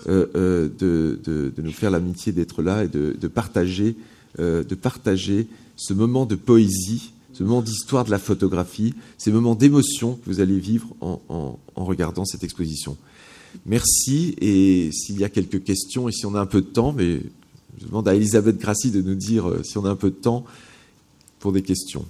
de, 0.07 1.53
nous 1.57 1.71
faire 1.71 1.91
l'amitié 1.91 2.31
d'être 2.31 2.61
là 2.61 2.83
et 2.83 2.87
de, 2.87 3.27
partager, 3.27 3.95
de 4.37 4.75
partager 4.75 5.47
ce 5.75 5.93
moment 5.93 6.25
de 6.25 6.35
poésie 6.35 7.11
ce 7.33 7.43
moment 7.43 7.61
d'histoire 7.61 8.05
de 8.05 8.11
la 8.11 8.19
photographie, 8.19 8.93
ces 9.17 9.29
moments 9.29 9.55
d'émotion 9.55 10.13
que 10.13 10.29
vous 10.29 10.39
allez 10.39 10.57
vivre 10.57 10.87
en, 11.01 11.59
regardant 11.75 12.23
cette 12.23 12.45
exposition. 12.45 12.95
Merci, 13.65 14.35
et 14.39 14.89
s'il 14.93 15.19
y 15.19 15.25
a 15.25 15.29
quelques 15.29 15.61
questions, 15.61 16.07
et 16.07 16.13
si 16.13 16.25
on 16.25 16.35
a 16.35 16.39
un 16.39 16.45
peu 16.45 16.61
de 16.61 16.67
temps, 16.67 16.93
mais 16.93 17.19
je 17.77 17.87
demande 17.87 18.07
à 18.07 18.15
Elisabeth 18.15 18.57
Grassi 18.57 18.89
de 18.89 19.01
nous 19.01 19.15
dire 19.15 19.51
si 19.65 19.77
on 19.77 19.83
a 19.83 19.89
un 19.89 19.97
peu 19.97 20.11
de 20.11 20.15
temps 20.15 20.45
pour 21.45 21.51
des 21.51 21.61
questions. 21.61 22.03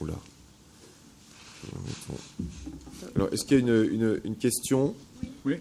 Oula. 0.00 0.14
Alors, 3.14 3.30
est-ce 3.30 3.44
qu'il 3.44 3.58
y 3.58 3.70
a 3.70 3.82
une, 3.82 4.22
une 4.24 4.36
question? 4.36 4.94
Oui 5.44 5.56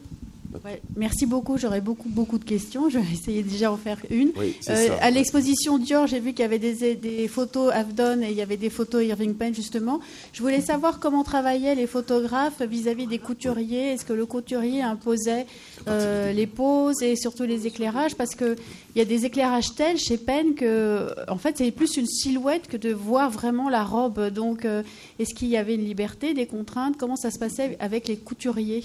merci 0.95 1.25
beaucoup. 1.25 1.57
J'aurais 1.57 1.81
beaucoup, 1.81 2.09
beaucoup 2.09 2.37
de 2.37 2.43
questions. 2.43 2.89
Je 2.93 2.99
vais 2.99 3.13
essayer 3.13 3.43
déjà 3.43 3.67
d'en 3.67 3.77
faire 3.77 3.97
une. 4.09 4.31
Euh, 4.69 4.89
à 5.01 5.11
l'exposition 5.11 5.77
Dior, 5.77 6.07
j'ai 6.07 6.19
vu 6.19 6.33
qu'il 6.33 6.41
y 6.41 6.45
avait 6.45 6.59
des, 6.59 6.95
des, 6.95 7.27
photos 7.27 7.71
Avdon 7.73 8.21
et 8.21 8.29
il 8.29 8.35
y 8.35 8.41
avait 8.41 8.57
des 8.57 8.69
photos 8.69 9.03
Irving 9.03 9.33
Penn, 9.33 9.53
justement. 9.53 9.99
Je 10.31 10.41
voulais 10.41 10.61
savoir 10.61 10.99
comment 10.99 11.23
travaillaient 11.23 11.75
les 11.75 11.87
photographes 11.87 12.61
vis-à-vis 12.61 13.07
des 13.07 13.19
couturiers. 13.19 13.93
Est-ce 13.93 14.05
que 14.05 14.13
le 14.13 14.25
couturier 14.25 14.81
imposait 14.81 15.45
euh, 15.87 16.31
les 16.31 16.47
poses 16.47 17.01
et 17.01 17.15
surtout 17.15 17.43
les 17.43 17.67
éclairages? 17.67 18.15
Parce 18.15 18.35
qu'il 18.35 18.55
y 18.95 19.01
a 19.01 19.05
des 19.05 19.25
éclairages 19.25 19.75
tels 19.75 19.97
chez 19.97 20.17
Penn 20.17 20.55
que, 20.55 21.07
en 21.29 21.37
fait, 21.37 21.57
c'est 21.57 21.71
plus 21.71 21.97
une 21.97 22.07
silhouette 22.07 22.67
que 22.67 22.77
de 22.77 22.93
voir 22.93 23.29
vraiment 23.29 23.69
la 23.69 23.83
robe. 23.83 24.29
Donc, 24.29 24.65
euh, 24.65 24.83
est-ce 25.19 25.33
qu'il 25.33 25.49
y 25.49 25.57
avait 25.57 25.75
une 25.75 25.85
liberté, 25.85 26.33
des 26.33 26.47
contraintes? 26.47 26.97
Comment 26.97 27.15
ça 27.15 27.31
se 27.31 27.39
passait 27.39 27.77
avec 27.79 28.07
les 28.07 28.17
couturiers? 28.17 28.83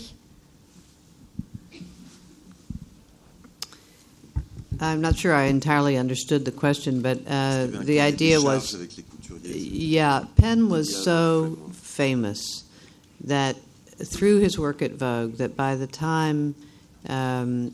I'm 4.80 5.00
not 5.00 5.16
sure 5.16 5.34
I 5.34 5.44
entirely 5.44 5.96
understood 5.96 6.44
the 6.44 6.52
question, 6.52 7.02
but 7.02 7.18
uh, 7.26 7.66
the 7.66 8.00
idea 8.00 8.40
was 8.40 8.76
yeah, 9.42 10.24
Penn 10.36 10.68
was 10.68 11.04
so 11.04 11.58
famous 11.72 12.64
that 13.24 13.56
through 14.04 14.38
his 14.38 14.58
work 14.58 14.82
at 14.82 14.92
Vogue, 14.92 15.34
that 15.34 15.56
by 15.56 15.74
the 15.74 15.86
time 15.86 16.54
um, 17.08 17.72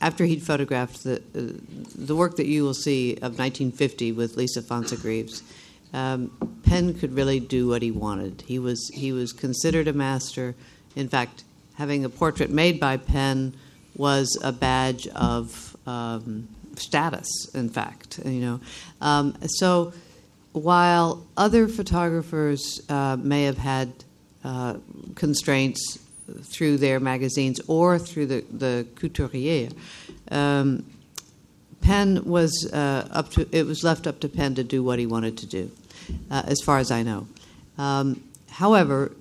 after 0.00 0.24
he'd 0.24 0.42
photographed 0.42 1.02
the 1.02 1.16
uh, 1.34 1.58
the 1.94 2.14
work 2.14 2.36
that 2.36 2.46
you 2.46 2.62
will 2.62 2.74
see 2.74 3.14
of 3.14 3.38
1950 3.38 4.12
with 4.12 4.36
Lisa 4.36 4.62
Fonsagrives, 4.62 5.42
um, 5.92 6.30
Penn 6.64 6.94
could 6.94 7.14
really 7.14 7.40
do 7.40 7.68
what 7.68 7.82
he 7.82 7.90
wanted. 7.90 8.44
He 8.46 8.58
was 8.58 8.90
he 8.92 9.12
was 9.12 9.32
considered 9.32 9.88
a 9.88 9.92
master. 9.92 10.54
In 10.94 11.08
fact, 11.08 11.44
having 11.74 12.04
a 12.04 12.08
portrait 12.08 12.50
made 12.50 12.78
by 12.78 12.96
Penn 12.96 13.54
was 13.96 14.38
a 14.42 14.52
badge 14.52 15.06
of 15.08 15.73
um, 15.86 16.48
status, 16.76 17.28
in 17.54 17.68
fact. 17.68 18.20
You 18.24 18.40
know, 18.40 18.60
um, 19.00 19.36
so 19.46 19.92
while 20.52 21.26
other 21.36 21.66
photographers 21.68 22.80
uh, 22.88 23.16
may 23.20 23.44
have 23.44 23.58
had 23.58 23.92
uh, 24.44 24.76
constraints 25.14 25.98
through 26.42 26.78
their 26.78 27.00
magazines 27.00 27.60
or 27.66 27.98
through 27.98 28.26
the, 28.26 28.44
the 28.50 28.86
couturier. 28.94 29.68
Um, 30.30 30.84
Penn 31.80 32.24
was 32.24 32.70
uh, 32.72 33.06
up 33.10 33.30
to 33.32 33.46
it 33.52 33.66
was 33.66 33.84
left 33.84 34.06
up 34.06 34.20
to 34.20 34.28
Penn 34.28 34.54
to 34.54 34.64
do 34.64 34.82
what 34.82 34.98
he 34.98 35.06
wanted 35.06 35.36
to 35.38 35.46
do, 35.46 35.70
uh, 36.30 36.42
as 36.46 36.62
far 36.62 36.78
as 36.78 36.90
I 36.90 37.02
know. 37.02 37.26
Um, 37.76 38.24
however, 38.48 39.12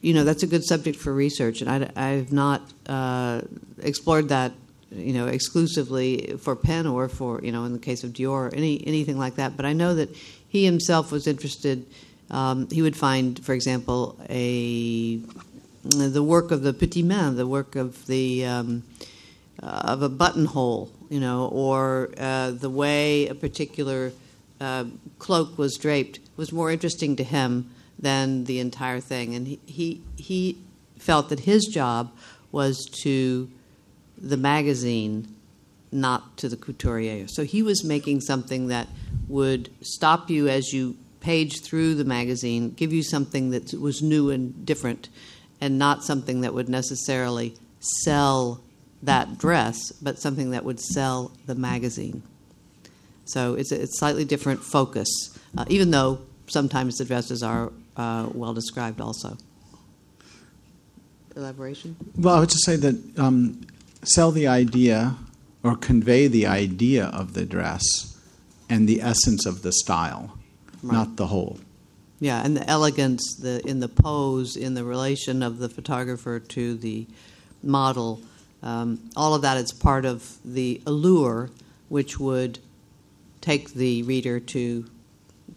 you 0.00 0.12
know 0.12 0.24
that's 0.24 0.42
a 0.42 0.48
good 0.48 0.64
subject 0.64 0.98
for 0.98 1.14
research, 1.14 1.62
and 1.62 1.92
I, 1.94 2.08
have 2.08 2.32
not 2.32 2.62
uh, 2.88 3.42
explored 3.80 4.30
that 4.30 4.52
you 4.94 5.12
know 5.12 5.26
exclusively 5.26 6.36
for 6.38 6.56
Penn 6.56 6.86
or 6.86 7.08
for 7.08 7.40
you 7.42 7.52
know 7.52 7.64
in 7.64 7.72
the 7.72 7.78
case 7.78 8.04
of 8.04 8.12
Dior 8.12 8.50
or 8.50 8.54
any 8.54 8.86
anything 8.86 9.18
like 9.18 9.36
that. 9.36 9.56
But 9.56 9.66
I 9.66 9.72
know 9.72 9.94
that 9.94 10.14
he 10.48 10.64
himself 10.64 11.10
was 11.10 11.26
interested. 11.26 11.86
Um, 12.30 12.68
he 12.70 12.80
would 12.80 12.96
find, 12.96 13.44
for 13.44 13.52
example, 13.52 14.18
a 14.30 15.16
the 15.84 16.22
work 16.22 16.50
of 16.50 16.62
the 16.62 16.72
petit 16.72 17.02
main, 17.02 17.36
the 17.36 17.46
work 17.46 17.76
of 17.76 18.06
the 18.06 18.46
um, 18.46 18.82
uh, 19.62 19.82
of 19.84 20.02
a 20.02 20.08
buttonhole, 20.08 20.90
you 21.10 21.20
know, 21.20 21.48
or 21.48 22.10
uh, 22.18 22.50
the 22.52 22.70
way 22.70 23.26
a 23.28 23.34
particular 23.34 24.12
uh, 24.60 24.84
cloak 25.18 25.58
was 25.58 25.76
draped 25.76 26.20
was 26.36 26.52
more 26.52 26.70
interesting 26.70 27.16
to 27.16 27.24
him 27.24 27.70
than 27.98 28.44
the 28.44 28.60
entire 28.60 29.00
thing, 29.00 29.34
and 29.34 29.46
he 29.46 29.60
he, 29.66 30.00
he 30.16 30.58
felt 30.98 31.28
that 31.28 31.40
his 31.40 31.66
job 31.66 32.12
was 32.50 32.86
to 33.02 33.50
the 34.28 34.36
magazine, 34.36 35.34
not 35.92 36.36
to 36.38 36.48
the 36.48 36.56
couturier. 36.56 37.28
So 37.28 37.44
he 37.44 37.62
was 37.62 37.84
making 37.84 38.20
something 38.22 38.68
that 38.68 38.88
would 39.28 39.70
stop 39.82 40.30
you 40.30 40.48
as 40.48 40.72
you 40.72 40.96
page 41.20 41.62
through 41.62 41.94
the 41.94 42.04
magazine, 42.04 42.70
give 42.70 42.92
you 42.92 43.02
something 43.02 43.50
that 43.50 43.72
was 43.74 44.02
new 44.02 44.30
and 44.30 44.66
different, 44.66 45.08
and 45.60 45.78
not 45.78 46.02
something 46.02 46.40
that 46.42 46.52
would 46.52 46.68
necessarily 46.68 47.54
sell 47.80 48.62
that 49.02 49.38
dress, 49.38 49.92
but 49.92 50.18
something 50.18 50.50
that 50.50 50.64
would 50.64 50.80
sell 50.80 51.32
the 51.46 51.54
magazine. 51.54 52.22
So 53.26 53.54
it's 53.54 53.72
a 53.72 53.82
it's 53.82 53.98
slightly 53.98 54.24
different 54.24 54.62
focus, 54.62 55.08
uh, 55.56 55.64
even 55.68 55.90
though 55.90 56.20
sometimes 56.46 56.96
the 56.96 57.04
dresses 57.04 57.42
are 57.42 57.72
uh, 57.96 58.28
well 58.32 58.52
described 58.52 59.00
also. 59.00 59.36
Elaboration? 61.36 61.96
Well, 62.16 62.36
I 62.36 62.40
would 62.40 62.50
just 62.50 62.64
say 62.64 62.76
that 62.76 63.18
um, 63.18 63.66
sell 64.04 64.30
the 64.30 64.46
idea 64.46 65.16
or 65.62 65.76
convey 65.76 66.26
the 66.26 66.46
idea 66.46 67.06
of 67.06 67.34
the 67.34 67.44
dress 67.44 68.16
and 68.68 68.88
the 68.88 69.00
essence 69.00 69.46
of 69.46 69.62
the 69.62 69.72
style, 69.72 70.38
right. 70.82 70.92
not 70.92 71.16
the 71.16 71.26
whole. 71.28 71.58
Yeah, 72.20 72.42
and 72.44 72.56
the 72.56 72.68
elegance, 72.68 73.36
the 73.40 73.60
in 73.66 73.80
the 73.80 73.88
pose, 73.88 74.56
in 74.56 74.74
the 74.74 74.84
relation 74.84 75.42
of 75.42 75.58
the 75.58 75.68
photographer 75.68 76.38
to 76.40 76.74
the 76.74 77.06
model, 77.62 78.20
um, 78.62 79.10
all 79.16 79.34
of 79.34 79.42
that 79.42 79.56
is 79.58 79.72
part 79.72 80.04
of 80.04 80.38
the 80.44 80.80
allure, 80.86 81.50
which 81.88 82.18
would 82.18 82.58
take 83.40 83.74
the 83.74 84.02
reader 84.04 84.40
to 84.40 84.86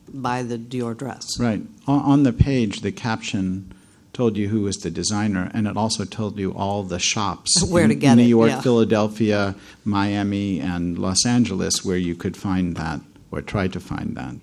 buy 0.09 0.43
the 0.43 0.57
Dior 0.57 0.97
dress. 0.97 1.39
Right. 1.39 1.61
On 1.87 2.23
the 2.23 2.33
page, 2.33 2.81
the 2.81 2.91
caption 2.91 3.73
told 4.17 4.35
you 4.35 4.47
who 4.49 4.61
was 4.61 4.77
the 4.77 4.89
designer, 4.89 5.51
and 5.53 5.67
it 5.67 5.77
also 5.77 6.03
told 6.03 6.39
you 6.39 6.51
all 6.51 6.81
the 6.81 6.97
shops 6.97 7.51
where 7.69 7.83
in 7.83 7.89
to 7.89 7.95
get 7.95 8.15
New 8.15 8.23
it, 8.23 8.37
York, 8.37 8.49
yeah. 8.49 8.61
Philadelphia, 8.61 9.53
Miami, 9.85 10.59
and 10.59 10.97
Los 10.97 11.23
Angeles 11.23 11.85
where 11.85 11.97
you 11.97 12.15
could 12.15 12.35
find 12.35 12.75
that 12.77 12.99
or 13.29 13.41
try 13.43 13.67
to 13.67 13.79
find 13.79 14.17
that. 14.17 14.33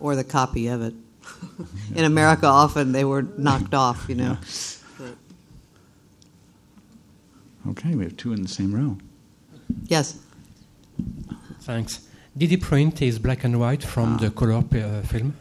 Or 0.00 0.14
the 0.16 0.24
copy 0.24 0.66
of 0.68 0.82
it. 0.82 0.92
in 1.94 2.04
America, 2.04 2.46
often 2.46 2.92
they 2.92 3.06
were 3.06 3.22
knocked 3.38 3.72
off, 3.72 4.04
you 4.06 4.16
know. 4.16 4.36
Okay, 7.70 7.94
we 7.94 8.04
have 8.04 8.16
two 8.18 8.34
in 8.34 8.42
the 8.42 8.48
same 8.48 8.74
row. 8.74 8.98
Yes. 9.86 10.18
Thanks. 11.62 12.06
Did 12.36 12.50
he 12.50 12.58
print 12.58 12.98
his 12.98 13.18
black 13.18 13.44
and 13.44 13.58
white 13.58 13.82
from 13.82 14.18
the 14.18 14.30
color 14.30 14.52
uh, 14.52 15.02
film? 15.02 15.36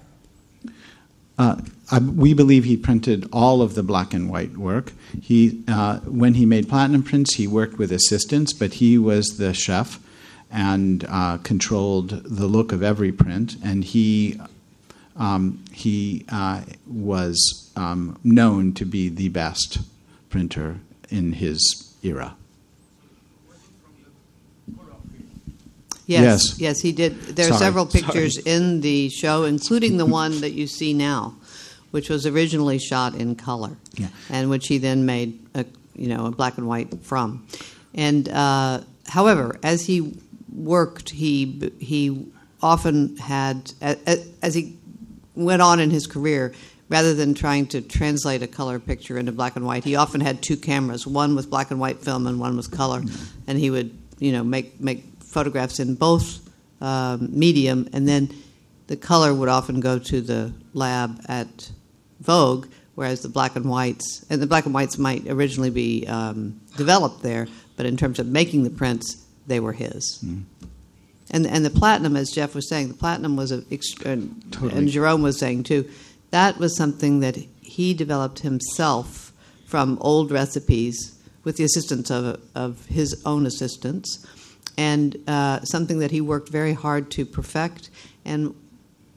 Uh, 1.37 1.55
I, 1.57 1.80
we 1.99 2.33
believe 2.33 2.63
he 2.63 2.77
printed 2.77 3.27
all 3.33 3.61
of 3.61 3.75
the 3.75 3.83
black 3.83 4.13
and 4.13 4.29
white 4.29 4.57
work. 4.57 4.93
He, 5.21 5.63
uh, 5.67 5.99
when 5.99 6.35
he 6.35 6.45
made 6.45 6.69
platinum 6.69 7.03
prints, 7.03 7.35
he 7.35 7.47
worked 7.47 7.77
with 7.77 7.91
assistants, 7.91 8.53
but 8.53 8.75
he 8.75 8.97
was 8.97 9.37
the 9.37 9.53
chef 9.53 9.99
and 10.49 11.05
uh, 11.09 11.37
controlled 11.39 12.09
the 12.23 12.47
look 12.47 12.71
of 12.71 12.83
every 12.83 13.11
print. 13.11 13.55
And 13.63 13.83
he, 13.83 14.39
um, 15.17 15.63
he 15.71 16.25
uh, 16.31 16.61
was 16.87 17.71
um, 17.75 18.19
known 18.23 18.73
to 18.73 18.85
be 18.85 19.09
the 19.09 19.29
best 19.29 19.79
printer 20.29 20.79
in 21.09 21.33
his 21.33 21.93
era. 22.03 22.35
Yes, 26.07 26.21
yes, 26.21 26.59
yes, 26.59 26.79
he 26.81 26.91
did. 26.91 27.19
There 27.21 27.45
are 27.45 27.49
Sorry, 27.49 27.59
several 27.59 27.85
pictures 27.85 28.35
sorry. 28.35 28.55
in 28.55 28.81
the 28.81 29.09
show, 29.09 29.45
including 29.45 29.97
the 29.97 30.05
one 30.21 30.41
that 30.41 30.51
you 30.51 30.67
see 30.67 30.93
now, 30.93 31.35
which 31.91 32.09
was 32.09 32.25
originally 32.25 32.79
shot 32.79 33.15
in 33.15 33.35
color, 33.35 33.77
Yeah. 33.97 34.07
and 34.29 34.49
which 34.49 34.67
he 34.67 34.77
then 34.77 35.05
made 35.05 35.39
a 35.53 35.65
you 35.95 36.07
know 36.07 36.25
a 36.25 36.31
black 36.31 36.57
and 36.57 36.67
white 36.67 37.03
from. 37.03 37.45
And 37.93 38.27
uh, 38.29 38.81
however, 39.07 39.57
as 39.63 39.85
he 39.85 40.13
worked, 40.53 41.09
he 41.09 41.71
he 41.79 42.25
often 42.61 43.17
had 43.17 43.73
as 43.81 44.53
he 44.53 44.77
went 45.35 45.61
on 45.61 45.79
in 45.79 45.89
his 45.91 46.07
career. 46.07 46.53
Rather 46.89 47.13
than 47.13 47.33
trying 47.33 47.67
to 47.67 47.79
translate 47.79 48.43
a 48.43 48.47
color 48.47 48.77
picture 48.77 49.17
into 49.17 49.31
black 49.31 49.55
and 49.55 49.65
white, 49.65 49.85
he 49.85 49.95
often 49.95 50.19
had 50.19 50.41
two 50.41 50.57
cameras, 50.57 51.07
one 51.07 51.37
with 51.37 51.49
black 51.49 51.71
and 51.71 51.79
white 51.79 51.99
film 52.01 52.27
and 52.27 52.37
one 52.37 52.57
with 52.57 52.69
color, 52.69 52.99
Mm-hmm. 52.99 53.49
and 53.49 53.57
he 53.57 53.69
would, 53.69 53.97
you 54.19 54.33
know, 54.33 54.43
make 54.43 54.77
make 54.81 55.05
photographs 55.23 55.79
in 55.79 55.95
both 55.95 56.41
um, 56.81 57.29
medium, 57.31 57.87
and 57.93 58.09
then 58.09 58.27
the 58.87 58.97
color 58.97 59.33
would 59.33 59.47
often 59.47 59.79
go 59.79 59.99
to 59.99 60.19
the 60.19 60.51
lab 60.73 61.21
at 61.29 61.71
Vogue, 62.21 62.67
whereas 62.95 63.21
the 63.21 63.29
black 63.29 63.55
and 63.55 63.65
whites 63.65 64.25
and 64.29 64.41
the 64.41 64.47
black 64.47 64.65
and 64.65 64.73
whites 64.73 64.97
might 64.97 65.27
originally 65.27 65.69
be 65.69 66.05
um, 66.07 66.59
developed 66.77 67.21
there, 67.21 67.47
but 67.75 67.85
in 67.85 67.97
terms 67.97 68.19
of 68.19 68.27
making 68.27 68.63
the 68.63 68.69
prints, 68.69 69.25
they 69.47 69.59
were 69.59 69.73
his. 69.73 70.19
Mm. 70.23 70.43
And 71.31 71.47
and 71.47 71.65
the 71.65 71.69
platinum, 71.69 72.15
as 72.15 72.31
Jeff 72.31 72.55
was 72.55 72.69
saying, 72.69 72.89
the 72.89 72.93
platinum 72.93 73.35
was 73.35 73.51
a 73.51 73.63
and, 74.05 74.43
Totally. 74.51 74.73
and 74.73 74.87
Jerome 74.87 75.21
was 75.21 75.39
saying 75.39 75.63
too, 75.63 75.89
that 76.31 76.57
was 76.57 76.75
something 76.77 77.21
that 77.21 77.37
he 77.61 77.93
developed 77.93 78.39
himself 78.39 79.33
from 79.65 79.97
old 80.01 80.31
recipes 80.31 81.17
with 81.43 81.57
the 81.57 81.63
assistance 81.63 82.11
of 82.11 82.41
of 82.53 82.85
his 82.87 83.21
own 83.25 83.45
assistants 83.45 84.25
and 84.77 85.17
uh, 85.27 85.61
something 85.61 85.99
that 85.99 86.11
he 86.11 86.21
worked 86.21 86.49
very 86.49 86.73
hard 86.73 87.11
to 87.11 87.25
perfect, 87.25 87.89
and 88.25 88.55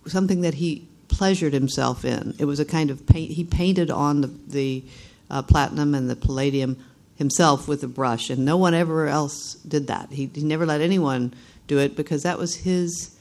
something 0.07 0.42
that 0.42 0.55
he 0.55 0.88
pleasured 1.14 1.52
himself 1.52 2.04
in. 2.04 2.34
It 2.40 2.44
was 2.44 2.58
a 2.58 2.64
kind 2.64 2.90
of 2.90 3.06
paint. 3.06 3.30
He 3.30 3.44
painted 3.44 3.88
on 3.88 4.20
the, 4.20 4.26
the 4.26 4.84
uh, 5.30 5.42
platinum 5.42 5.94
and 5.94 6.10
the 6.10 6.16
palladium 6.16 6.76
himself 7.14 7.68
with 7.68 7.84
a 7.84 7.88
brush, 7.88 8.30
and 8.30 8.44
no 8.44 8.56
one 8.56 8.74
ever 8.74 9.06
else 9.06 9.54
did 9.54 9.86
that. 9.86 10.10
He, 10.10 10.28
he 10.34 10.42
never 10.42 10.66
let 10.66 10.80
anyone 10.80 11.32
do 11.68 11.78
it 11.78 11.94
because 11.94 12.24
that 12.24 12.36
was 12.36 12.56
his 12.56 13.16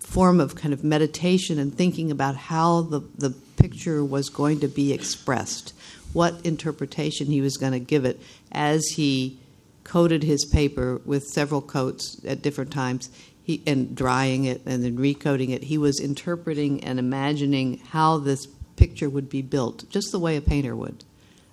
form 0.00 0.40
of 0.40 0.56
kind 0.56 0.74
of 0.74 0.82
meditation 0.82 1.60
and 1.60 1.72
thinking 1.72 2.10
about 2.10 2.34
how 2.34 2.82
the, 2.82 3.00
the 3.16 3.30
picture 3.56 4.04
was 4.04 4.28
going 4.28 4.58
to 4.58 4.68
be 4.68 4.92
expressed, 4.92 5.72
what 6.12 6.44
interpretation 6.44 7.28
he 7.28 7.40
was 7.40 7.56
going 7.56 7.72
to 7.72 7.78
give 7.78 8.04
it 8.04 8.20
as 8.50 8.84
he 8.96 9.38
coated 9.84 10.24
his 10.24 10.44
paper 10.46 11.00
with 11.04 11.28
several 11.28 11.62
coats 11.62 12.20
at 12.26 12.42
different 12.42 12.72
times 12.72 13.08
he, 13.48 13.62
and 13.66 13.96
drying 13.96 14.44
it 14.44 14.60
and 14.66 14.84
then 14.84 14.96
recoating 14.96 15.50
it. 15.50 15.64
He 15.64 15.78
was 15.78 15.98
interpreting 15.98 16.84
and 16.84 16.98
imagining 16.98 17.78
how 17.78 18.18
this 18.18 18.46
picture 18.76 19.08
would 19.08 19.30
be 19.30 19.40
built, 19.40 19.88
just 19.88 20.12
the 20.12 20.18
way 20.18 20.36
a 20.36 20.42
painter 20.42 20.76
would, 20.76 21.02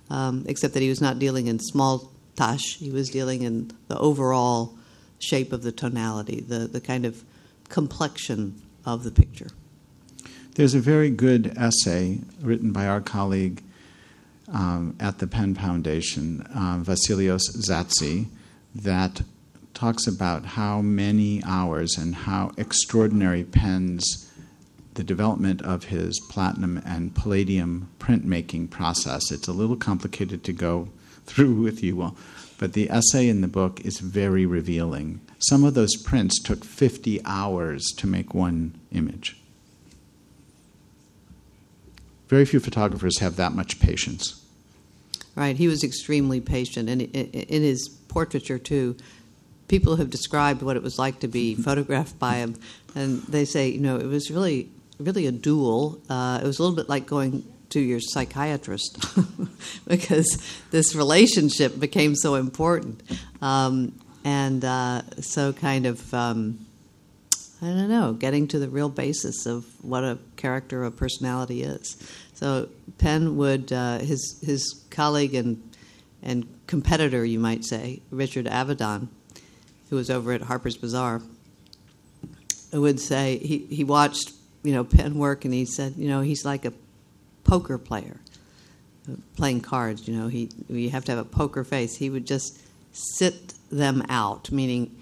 um, 0.10 0.44
except 0.46 0.74
that 0.74 0.84
he 0.84 0.90
was 0.90 1.02
not 1.02 1.20
dealing 1.20 1.48
in 1.48 1.58
small 1.58 2.12
tash, 2.36 2.76
He 2.76 2.92
was 2.92 3.10
dealing 3.10 3.44
in 3.44 3.72
the 3.88 3.98
overall 3.98 4.78
shape 5.20 5.54
of 5.54 5.64
the 5.64 5.72
tonality, 5.72 6.42
the, 6.42 6.68
the 6.68 6.82
kind 6.82 7.06
of 7.06 7.24
complexion 7.70 8.62
of 8.86 9.06
the 9.06 9.12
picture. 9.12 9.48
There's 10.56 10.76
a 10.76 10.82
very 10.82 11.10
good 11.10 11.58
essay 11.58 12.20
written 12.42 12.74
by 12.74 12.88
our 12.88 13.00
colleague 13.00 13.64
um, 14.52 14.98
at 15.00 15.20
the 15.20 15.28
Penn 15.28 15.56
Foundation, 15.56 16.42
uh, 16.54 16.78
Vasilios 16.84 17.44
Zatse, 17.56 18.28
that 18.76 19.22
talks 19.76 20.08
about 20.08 20.46
how 20.46 20.82
many 20.82 21.44
hours 21.44 21.98
and 21.98 22.16
how 22.16 22.52
extraordinary 22.58 23.44
Penn's 23.44 24.26
the 24.96 25.04
development 25.04 25.62
of 25.62 25.86
his 25.86 26.20
platinum 26.30 26.82
and 26.86 27.14
palladium 27.14 27.90
printmaking 28.00 28.70
process. 28.70 29.30
It's 29.30 29.48
a 29.48 29.54
little 29.54 29.76
complicated 29.76 30.44
to 30.46 30.54
go 30.54 30.90
through 31.26 31.62
with 31.62 31.84
you 31.84 32.02
all, 32.02 32.16
but 32.58 32.74
the 32.74 32.90
essay 32.90 33.28
in 33.28 33.42
the 33.42 33.48
book 33.48 33.82
is 33.82 34.00
very 34.00 34.46
revealing. 34.46 35.20
Some 35.40 35.64
of 35.64 35.74
those 35.74 35.96
prints 35.98 36.42
took 36.42 36.64
50 36.64 37.22
hours 37.26 37.84
to 37.98 38.08
make 38.08 38.34
one 38.34 38.80
image. 38.92 39.38
Very 42.28 42.46
few 42.46 42.60
photographers 42.60 43.20
have 43.20 43.36
that 43.36 43.54
much 43.54 43.80
patience. 43.80 44.42
Right, 45.36 45.58
he 45.58 45.68
was 45.68 45.84
extremely 45.84 46.40
patient, 46.40 46.90
and 46.90 47.02
in 47.02 47.62
his 47.62 47.90
portraiture 47.90 48.58
too, 48.58 48.96
people 49.68 49.96
have 49.98 50.10
described 50.10 50.62
what 50.62 50.76
it 50.76 50.84
was 50.84 50.98
like 51.00 51.20
to 51.20 51.28
be 51.28 51.56
photographed 51.56 52.18
by 52.20 52.36
him, 52.36 52.56
and 52.94 53.22
they 53.24 53.46
say, 53.46 53.70
you 53.70 53.80
know, 53.80 53.98
it 53.98 54.06
was 54.06 54.30
really, 54.30 54.70
really 55.00 55.26
a 55.26 55.32
duel. 55.32 56.02
Uh, 56.10 56.40
it 56.42 56.46
was 56.46 56.60
a 56.60 56.64
little 56.64 56.76
bit 56.76 56.90
like 56.90 57.06
going 57.06 57.44
to 57.70 57.80
your 57.80 58.00
psychiatrist 58.00 59.04
because 59.88 60.38
this 60.72 60.96
relationship 60.96 61.80
became 61.80 62.16
so 62.16 62.36
important, 62.36 63.02
um, 63.42 63.98
and 64.24 64.64
uh, 64.64 65.02
so 65.22 65.54
kind 65.54 65.86
of. 65.86 66.14
Um, 66.14 66.60
I 67.62 67.68
don't 67.68 67.90
know, 67.90 68.12
getting 68.12 68.50
to 68.50 68.60
the 68.60 68.68
real 68.68 68.90
basis 68.90 69.46
of 69.46 69.66
what 69.82 70.04
a 70.04 70.20
character 70.36 70.84
or 70.84 70.92
personality 70.92 71.64
is. 71.64 71.98
So 72.34 72.68
Penn 72.98 73.38
would 73.38 73.72
uh, 73.72 74.00
his 74.00 74.40
his 74.46 74.84
colleague 74.92 75.34
and 75.34 75.64
and 76.22 76.48
competitor, 76.68 77.24
you 77.24 77.40
might 77.40 77.64
say, 77.64 78.02
Richard 78.10 78.46
Avedon, 78.46 79.08
who 79.96 80.00
was 80.00 80.10
over 80.10 80.34
at 80.34 80.42
Harper's 80.42 80.76
Bazaar, 80.76 81.22
would 82.74 83.00
say 83.00 83.38
he, 83.38 83.60
he 83.70 83.86
watched 83.86 84.34
you 84.62 84.74
know 84.74 84.84
Penn 84.84 85.18
work 85.18 85.46
and 85.46 85.54
he 85.54 85.64
said 85.64 85.94
you 85.96 86.10
know 86.10 86.20
he's 86.20 86.44
like 86.44 86.66
a 86.66 86.74
poker 87.46 87.78
player 87.78 88.20
playing 89.38 89.62
cards. 89.62 90.06
You 90.06 90.18
know 90.18 90.28
he 90.28 90.50
you 90.68 90.90
have 90.90 91.06
to 91.06 91.14
have 91.14 91.26
a 91.26 91.30
poker 91.30 91.64
face. 91.64 91.96
He 91.96 92.10
would 92.10 92.28
just 92.28 92.60
sit 92.92 93.54
them 93.72 94.04
out, 94.10 94.52
meaning 94.52 95.02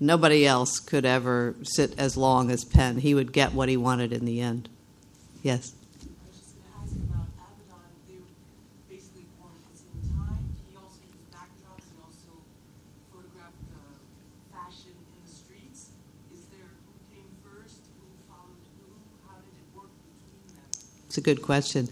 nobody 0.00 0.46
else 0.46 0.80
could 0.80 1.04
ever 1.04 1.54
sit 1.62 1.98
as 1.98 2.16
long 2.16 2.50
as 2.50 2.64
Penn. 2.64 2.96
He 2.96 3.14
would 3.14 3.30
get 3.30 3.52
what 3.52 3.68
he 3.68 3.76
wanted 3.76 4.10
in 4.10 4.24
the 4.24 4.40
end. 4.40 4.70
Yes. 5.42 5.74
It's 21.14 21.18
a 21.18 21.22
good 21.22 21.42
question. 21.42 21.88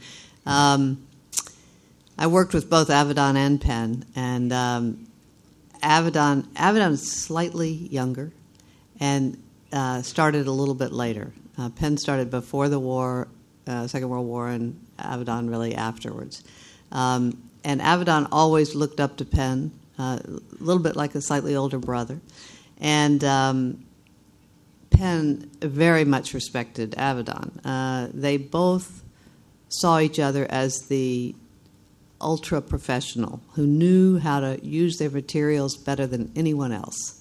Um, 0.47 1.07
I 2.19 2.27
worked 2.27 2.55
with 2.55 2.69
both 2.69 2.89
Avedon 2.89 3.37
and 3.37 3.61
Penn, 3.61 4.05
and 4.17 4.53
um, 4.53 5.07
Avedon 5.81 6.43
Avedon 6.55 6.91
is 6.91 7.09
slightly 7.09 7.71
younger, 7.71 8.33
and 8.99 9.41
uh, 9.73 10.03
started 10.03 10.49
a 10.49 10.51
little 10.51 10.75
bit 10.75 10.91
later. 10.91 11.33
Uh, 11.57 11.69
Penn 11.69 11.99
started 11.99 12.33
before 12.33 12.69
the 12.69 12.81
war, 12.81 13.29
uh, 13.69 13.87
Second 13.87 14.09
World 14.09 14.27
War, 14.27 14.49
and 14.49 14.85
Avedon 14.99 15.49
really 15.49 15.77
afterwards. 15.77 16.43
Um, 16.91 17.49
and 17.63 17.81
Avedon 17.81 18.27
always 18.33 18.75
looked 18.75 18.99
up 18.99 19.19
to 19.19 19.25
Penn, 19.25 19.71
uh, 20.01 20.19
a 20.27 20.41
little 20.59 20.83
bit 20.83 20.97
like 20.97 21.15
a 21.15 21.21
slightly 21.21 21.55
older 21.55 21.79
brother, 21.79 22.21
and 22.81 23.23
um, 23.23 23.85
Penn 24.91 25.49
very 25.61 26.05
much 26.05 26.35
respected 26.35 26.97
Avedon. 26.99 27.61
Uh, 27.65 28.09
they 28.13 28.37
both 28.37 29.02
saw 29.73 29.99
each 29.99 30.19
other 30.19 30.47
as 30.51 30.87
the 30.89 31.35
ultra 32.21 32.61
professional 32.61 33.41
who 33.55 33.67
knew 33.67 34.19
how 34.19 34.41
to 34.41 34.65
use 34.65 34.99
their 34.99 35.11
materials 35.11 35.77
better 35.77 36.07
than 36.07 36.31
anyone 36.37 36.73
else. 36.73 37.21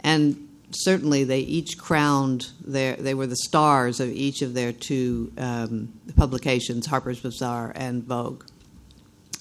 And 0.00 0.48
certainly 0.72 1.24
they 1.24 1.40
each 1.40 1.78
crowned 1.78 2.50
their, 2.64 2.96
they 2.96 3.14
were 3.14 3.26
the 3.26 3.36
stars 3.36 4.00
of 4.00 4.08
each 4.08 4.42
of 4.42 4.54
their 4.54 4.72
two 4.72 5.32
um, 5.38 5.92
publications, 6.16 6.86
Harper's 6.86 7.20
Bazaar 7.20 7.72
and 7.74 8.02
Vogue. 8.02 8.44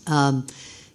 Um, 0.07 0.47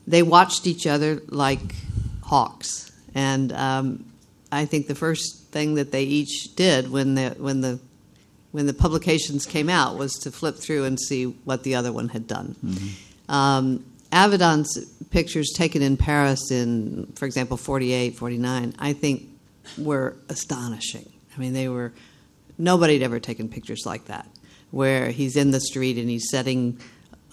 they 0.07 0.22
watched 0.22 0.66
each 0.66 0.86
other 0.86 1.20
like 1.28 1.74
hawks. 2.22 2.92
And 3.14 3.52
um, 3.52 4.04
I 4.52 4.66
think 4.66 4.86
the 4.86 4.94
first 4.94 5.46
thing 5.46 5.74
that 5.74 5.90
they 5.90 6.04
each 6.04 6.54
did 6.54 6.90
when 6.90 7.14
the, 7.14 7.30
when 7.38 7.61
the 7.61 7.80
when 8.57 8.64
the 8.66 8.72
publications 8.72 9.44
came 9.44 9.68
out 9.68 9.98
was 9.98 10.14
to 10.14 10.30
flip 10.30 10.57
through 10.57 10.84
and 10.84 10.98
see 10.98 11.24
what 11.44 11.62
the 11.62 11.74
other 11.74 11.92
one 11.92 12.09
had 12.09 12.26
done. 12.26 12.57
Mm-hmm. 12.64 13.30
Um, 13.30 13.84
Avedon's 14.11 14.78
pictures 15.11 15.52
taken 15.54 15.82
in 15.82 15.98
Paris 15.98 16.50
in, 16.50 17.12
for 17.16 17.26
example, 17.26 17.59
48, 17.59 18.16
49, 18.16 18.74
I 18.78 18.94
think 18.94 19.28
were 19.76 20.16
astonishing. 20.30 21.12
I 21.36 21.38
mean, 21.38 21.52
they 21.52 21.68
were, 21.68 21.92
nobody 22.57 22.94
had 22.94 23.02
ever 23.02 23.20
taken 23.20 23.50
pictures 23.50 23.82
like 23.84 24.07
that, 24.07 24.26
where 24.70 25.11
he's 25.11 25.36
in 25.36 25.50
the 25.50 25.61
street 25.61 25.98
and 25.98 26.09
he's 26.09 26.30
setting 26.30 26.80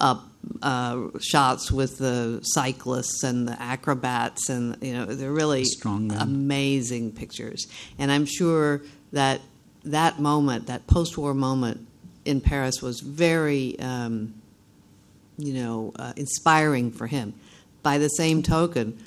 up 0.01 0.27
uh, 0.61 1.07
shots 1.21 1.71
with 1.71 1.99
the 1.99 2.41
cyclists 2.43 3.23
and 3.23 3.47
the 3.47 3.61
acrobats, 3.61 4.49
and, 4.49 4.75
you 4.81 4.91
know, 4.91 5.05
they're 5.05 5.31
really 5.31 5.63
amazing 6.19 7.13
pictures. 7.13 7.65
And 7.97 8.11
I'm 8.11 8.25
sure 8.25 8.81
that 9.13 9.39
that 9.85 10.19
moment, 10.19 10.67
that 10.67 10.87
post-war 10.87 11.33
moment 11.33 11.87
in 12.25 12.41
Paris, 12.41 12.81
was 12.81 13.01
very, 13.01 13.77
um, 13.79 14.33
you 15.37 15.53
know, 15.53 15.91
uh, 15.97 16.13
inspiring 16.15 16.91
for 16.91 17.07
him. 17.07 17.33
By 17.81 17.97
the 17.97 18.07
same 18.09 18.41
token, 18.43 18.97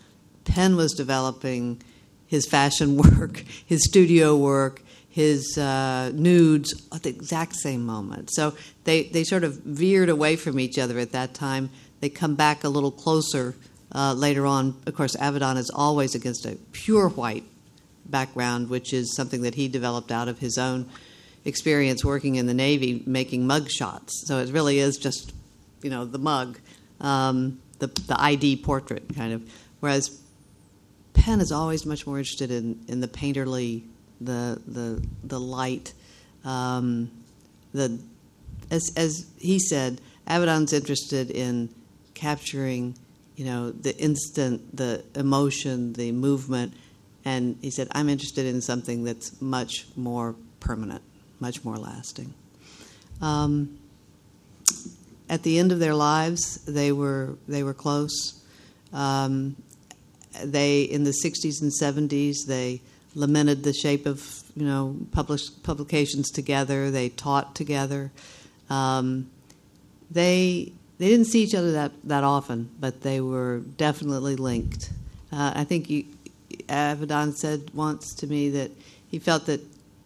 Penn 0.45 0.77
was 0.77 0.93
developing 0.93 1.83
his 2.27 2.47
fashion 2.47 2.97
work, 3.19 3.45
his 3.65 3.85
studio 3.85 4.37
work, 4.37 4.83
his 5.09 5.57
uh, 5.57 6.11
nudes 6.13 6.87
at 6.93 7.05
the 7.05 7.09
exact 7.09 7.57
same 7.57 7.87
moment. 7.87 8.29
So 8.33 8.55
they, 8.85 9.05
they 9.05 9.25
sort 9.25 9.45
of 9.45 9.55
veered 9.55 10.11
away 10.11 10.37
from 10.37 10.61
each 10.61 10.79
other 10.79 10.99
at 10.99 11.13
that 11.13 11.33
time. 11.33 11.71
They 12.01 12.11
come 12.11 12.35
back 12.35 12.65
a 12.65 12.69
little 12.69 12.91
closer 12.91 13.55
uh, 13.95 14.13
later 14.13 14.45
on. 14.45 14.77
Of 14.87 14.95
course, 14.95 15.17
Avedon 15.17 15.57
is 15.57 15.71
always 15.71 16.15
against 16.15 16.45
a 16.45 16.59
pure 16.73 17.09
white 17.09 17.45
background, 18.11 18.69
which 18.69 18.93
is 18.93 19.15
something 19.15 19.43
that 19.43 19.55
he 19.55 19.69
developed 19.69 20.11
out 20.11 20.29
of 20.29 20.39
his 20.39 20.59
own 20.59 20.89
experience 21.45 22.05
working 22.05 22.35
in 22.35 22.47
the 22.47 22.55
Navy 22.55 23.03
making 23.07 23.47
mug 23.47 23.71
shots. 23.71 24.25
So 24.27 24.39
it 24.39 24.51
really 24.51 24.79
is 24.79 24.99
just, 24.99 25.33
you 25.83 25.91
know, 25.91 26.05
the 26.05 26.19
mug, 26.19 26.59
um, 27.01 27.61
the, 27.79 27.87
the 27.87 28.21
ID 28.21 28.57
portrait 28.57 29.15
kind 29.15 29.33
of. 29.33 29.49
Whereas 29.81 30.21
Penn 31.15 31.41
is 31.41 31.53
always 31.53 31.87
much 31.87 32.07
more 32.07 32.19
interested 32.19 32.51
in, 32.51 32.85
in 32.89 33.01
the 33.01 33.09
painterly, 33.09 33.85
the, 34.21 34.61
the, 34.67 35.07
the 35.25 35.39
light, 35.39 35.93
um, 36.45 37.11
the, 37.73 37.99
as, 38.71 38.93
as 38.97 39.27
he 39.39 39.59
said, 39.59 40.01
Avedon's 40.27 40.73
interested 40.73 41.31
in 41.31 41.69
capturing, 42.15 42.97
you 43.37 43.45
know, 43.45 43.71
the 43.71 43.97
instant, 43.97 44.77
the 44.77 45.05
emotion, 45.15 45.93
the 45.93 46.11
movement, 46.13 46.75
and 47.27 47.59
he 47.61 47.71
said, 47.71 47.89
I'm 47.91 48.09
interested 48.09 48.47
in 48.47 48.61
something 48.61 49.03
that's 49.03 49.43
much 49.43 49.87
more 49.97 50.37
permanent, 50.61 51.03
much 51.41 51.65
more 51.65 51.77
lasting. 51.77 52.33
Um, 53.21 53.79
at 55.29 55.43
the 55.43 55.59
end 55.59 55.73
of 55.73 55.81
their 55.81 55.95
lives, 55.95 56.65
they 56.67 56.93
were, 56.93 57.37
they 57.49 57.65
were 57.65 57.75
close. 57.75 58.41
Um, 58.93 59.57
they, 60.45 60.83
in 60.83 61.03
the 61.03 61.11
60s 61.11 61.61
and 61.61 61.73
70s, 61.73 62.47
they 62.47 62.81
lamented 63.17 63.65
the 63.65 63.73
shape 63.73 64.07
of 64.07 64.45
you 64.55 64.65
know 64.65 64.97
published 65.11 65.65
publications 65.65 66.31
together. 66.31 66.93
They 66.93 67.09
taught 67.09 67.57
together. 67.57 68.13
Um, 68.71 69.31
they 70.11 70.73
they 70.99 71.09
didn't 71.09 71.27
see 71.27 71.43
each 71.43 71.55
other 71.55 71.73
that, 71.73 71.93
that 72.05 72.25
often, 72.25 72.71
but 72.79 73.03
they 73.03 73.21
were 73.21 73.61
definitely 73.77 74.37
linked. 74.37 74.91
Uh, 75.33 75.53
I 75.57 75.65
think 75.65 75.91
you 75.91 76.05
Avedon 76.69 77.35
said 77.35 77.71
once 77.75 78.15
to 78.15 78.27
me 78.27 78.51
that 78.51 78.71
he 79.09 79.19
felt 79.19 79.47
that 79.47 79.61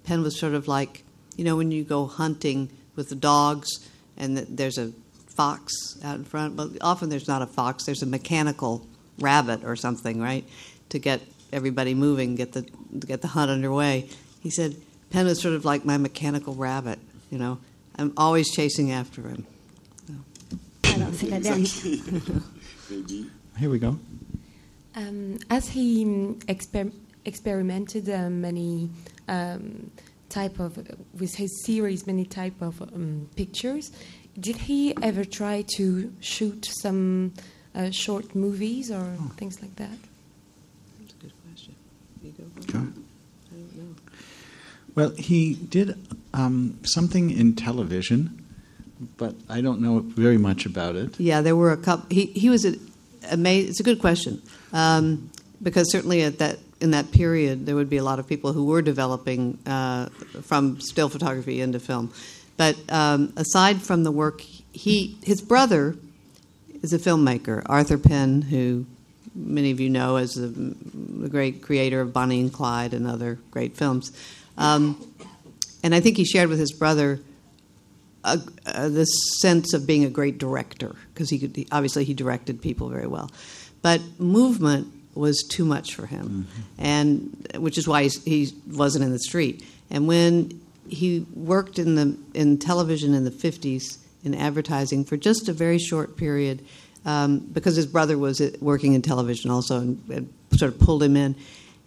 Penn 0.05 0.23
was 0.23 0.39
sort 0.39 0.55
of 0.55 0.69
like, 0.69 1.05
you 1.37 1.45
know, 1.45 1.57
when 1.57 1.71
you 1.71 1.85
go 1.85 2.07
hunting 2.07 2.71
with 2.97 3.09
the 3.09 3.15
dogs 3.15 3.69
and 4.17 4.37
there's 4.37 4.79
a 4.79 4.93
fox 5.27 5.73
out 6.05 6.17
in 6.17 6.25
front, 6.25 6.57
but 6.57 6.71
often 6.81 7.09
there's 7.09 7.29
not 7.29 7.43
a 7.43 7.47
fox, 7.47 7.85
there's 7.85 8.03
a 8.03 8.07
mechanical 8.07 8.87
rabbit 9.19 9.65
or 9.65 9.77
something, 9.77 10.21
right, 10.21 10.45
to 10.91 10.99
get 10.99 11.21
everybody 11.53 11.95
moving, 11.95 12.35
get 12.35 12.53
the 12.53 12.63
get 12.99 13.23
the 13.23 13.29
hunt 13.29 13.51
underway. 13.51 14.09
He 14.41 14.51
said 14.51 14.77
Penn 15.11 15.27
was 15.27 15.41
sort 15.41 15.55
of 15.55 15.65
like 15.65 15.85
my 15.85 15.97
mechanical 15.97 16.55
rabbit, 16.55 16.99
you 17.31 17.39
know. 17.39 17.59
I'm 17.97 18.13
always 18.17 18.51
chasing 18.51 18.93
after 18.93 19.23
him. 19.23 19.47
So 20.07 20.15
I 20.85 20.99
don't 20.99 21.13
think 21.13 21.33
I 21.33 21.39
know. 21.39 21.55
Here 23.59 23.71
we 23.71 23.79
go. 23.79 23.99
Um, 24.95 25.39
as 25.49 25.69
he 25.69 26.05
exper 26.49 26.93
experimented 27.25 28.09
uh, 28.09 28.31
many 28.31 28.91
um, 29.29 29.91
type 30.29 30.59
of 30.59 30.79
with 31.19 31.35
his 31.35 31.65
series, 31.65 32.07
many 32.07 32.25
type 32.25 32.61
of 32.61 32.81
um, 32.83 33.29
pictures, 33.37 33.93
did 34.39 34.57
he 34.57 34.95
ever 35.03 35.25
try 35.25 35.65
to 35.77 36.13
shoot 36.21 36.65
some 36.65 37.35
uh, 37.75 37.91
short 37.91 38.35
movies 38.35 38.91
or 38.91 39.17
oh. 39.21 39.33
things 39.37 39.61
like 39.63 39.77
that? 39.77 39.99
That's 40.99 41.13
a 41.13 41.17
good 41.17 41.33
question. 41.45 41.75
Sure. 42.69 42.81
I 42.81 43.57
don't 43.57 43.77
know. 43.77 43.95
Well, 44.95 45.11
he 45.11 45.55
did 45.55 45.97
um, 46.35 46.79
something 46.83 47.31
in 47.31 47.55
television, 47.55 48.45
but 49.17 49.35
I 49.49 49.61
don't 49.61 49.81
know 49.81 50.01
very 50.01 50.39
much 50.39 50.67
about 50.67 50.97
it. 50.97 51.19
Yeah, 51.19 51.41
there 51.43 51.57
were 51.57 51.73
a 51.73 51.77
couple. 51.77 52.07
He 52.11 52.27
he 52.27 52.49
was 52.49 52.65
a 52.65 52.77
it's 53.23 53.81
a 53.81 53.83
good 53.83 54.01
question 54.01 54.43
um, 54.73 55.31
because 55.63 55.91
certainly 55.91 56.23
at 56.23 56.39
that 56.39 56.59
in 56.81 56.93
that 56.93 57.13
period 57.13 57.67
there 57.67 57.75
would 57.75 57.91
be 57.91 57.99
a 57.99 58.05
lot 58.05 58.19
of 58.19 58.27
people 58.27 58.53
who 58.53 58.65
were 58.65 58.83
developing 58.83 59.59
uh, 59.67 60.07
from 60.43 60.81
still 60.81 61.09
photography 61.09 61.61
into 61.61 61.79
film. 61.79 62.13
But 62.57 62.77
um, 62.91 63.33
aside 63.37 63.81
from 63.81 64.05
the 64.05 64.11
work, 64.11 64.41
he 64.41 65.17
his 65.23 65.41
brother 65.41 65.97
is 66.83 66.93
a 66.93 66.99
filmmaker, 66.99 67.63
Arthur 67.67 67.99
Penn, 67.99 68.43
who 68.43 68.87
many 69.35 69.71
of 69.71 69.81
you 69.81 69.89
know 69.89 70.17
as 70.17 70.35
the, 70.35 70.49
the 70.49 71.29
great 71.29 71.63
creator 71.63 72.01
of 72.01 72.13
Bonnie 72.13 72.41
and 72.41 72.53
Clyde 72.53 72.95
and 72.95 73.07
other 73.07 73.39
great 73.51 73.77
films. 73.77 74.13
Um, 74.59 75.07
and 75.83 75.95
I 75.95 76.01
think 76.01 76.17
he 76.17 76.25
shared 76.25 76.49
with 76.49 76.59
his 76.59 76.73
brother 76.73 77.21
uh, 78.25 78.89
this 78.89 79.09
sense 79.41 79.73
of 79.73 79.87
being 79.87 80.05
a 80.05 80.11
great 80.11 80.39
director 80.39 80.95
because 81.13 81.31
he 81.31 81.39
could 81.39 81.57
he, 81.57 81.67
obviously 81.73 82.05
he 82.05 82.15
directed 82.15 82.61
people 82.61 82.89
very 82.89 83.07
well, 83.07 83.31
but 83.83 84.01
movement 84.19 84.93
was 85.15 85.43
too 85.43 85.65
much 85.65 85.95
for 85.95 86.07
him, 86.07 86.47
and 86.79 87.49
which 87.57 87.79
is 87.79 87.89
why 87.89 88.05
he's, 88.05 88.23
he 88.25 88.53
wasn't 88.71 89.05
in 89.05 89.11
the 89.11 89.19
street. 89.19 89.65
And 89.91 90.07
when 90.07 90.61
he 90.89 91.27
worked 91.35 91.79
in 91.79 91.95
the 91.95 92.17
in 92.35 92.59
television 92.59 93.15
in 93.15 93.25
the 93.25 93.31
fifties 93.31 93.99
in 94.23 94.35
advertising 94.35 95.05
for 95.05 95.17
just 95.17 95.49
a 95.49 95.53
very 95.53 95.79
short 95.79 96.17
period, 96.17 96.65
um, 97.05 97.39
because 97.39 97.77
his 97.77 97.87
brother 97.87 98.19
was 98.19 98.41
uh, 98.41 98.51
working 98.61 98.93
in 98.93 99.03
television 99.03 99.51
also 99.51 99.79
and, 99.79 100.03
and 100.11 100.33
sort 100.53 100.73
of 100.73 100.79
pulled 100.81 101.03
him 101.03 101.17
in, 101.17 101.35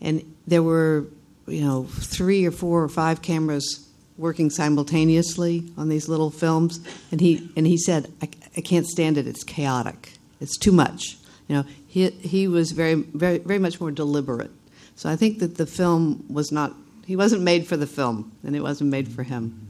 and 0.02 0.36
there 0.48 0.64
were 0.64 1.06
you 1.48 1.62
know 1.62 1.84
three 1.84 2.46
or 2.46 2.52
four 2.52 2.84
or 2.84 2.90
five 2.90 3.22
cameras 3.22 3.88
working 4.18 4.50
simultaneously 4.50 5.72
on 5.78 5.90
these 5.90 6.08
little 6.08 6.30
films, 6.30 6.80
and 7.12 7.20
he 7.22 7.50
and 7.56 7.66
he 7.68 7.78
said, 7.78 8.12
I, 8.22 8.30
I 8.58 8.62
can't 8.62 8.86
stand 8.88 9.18
it. 9.18 9.28
It's 9.28 9.44
chaotic. 9.44 10.14
It's 10.40 10.58
too 10.58 10.72
much." 10.72 11.18
You 11.48 11.56
know, 11.58 11.66
he 11.88 12.10
he 12.10 12.48
was 12.48 12.72
very 12.72 12.96
very 12.96 13.40
very 13.40 13.60
much 13.60 13.80
more 13.82 13.92
deliberate. 13.92 14.52
So 14.96 15.10
I 15.10 15.16
think 15.16 15.40
that 15.40 15.58
the 15.58 15.66
film 15.66 16.26
was 16.30 16.52
not. 16.52 16.74
He 17.06 17.16
wasn't 17.16 17.42
made 17.42 17.68
for 17.68 17.76
the 17.78 17.88
film, 17.88 18.32
and 18.44 18.56
it 18.56 18.62
wasn't 18.62 18.90
made 18.90 19.08
for 19.10 19.24
him. 19.24 19.68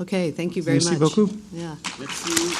Okay, 0.00 0.30
thank 0.30 0.56
you 0.56 0.62
very 0.62 0.78
Merci 0.78 0.98
much. 0.98 0.98
beaucoup. 1.00 1.30
Yeah. 1.52 1.76
Merci. 1.98 2.56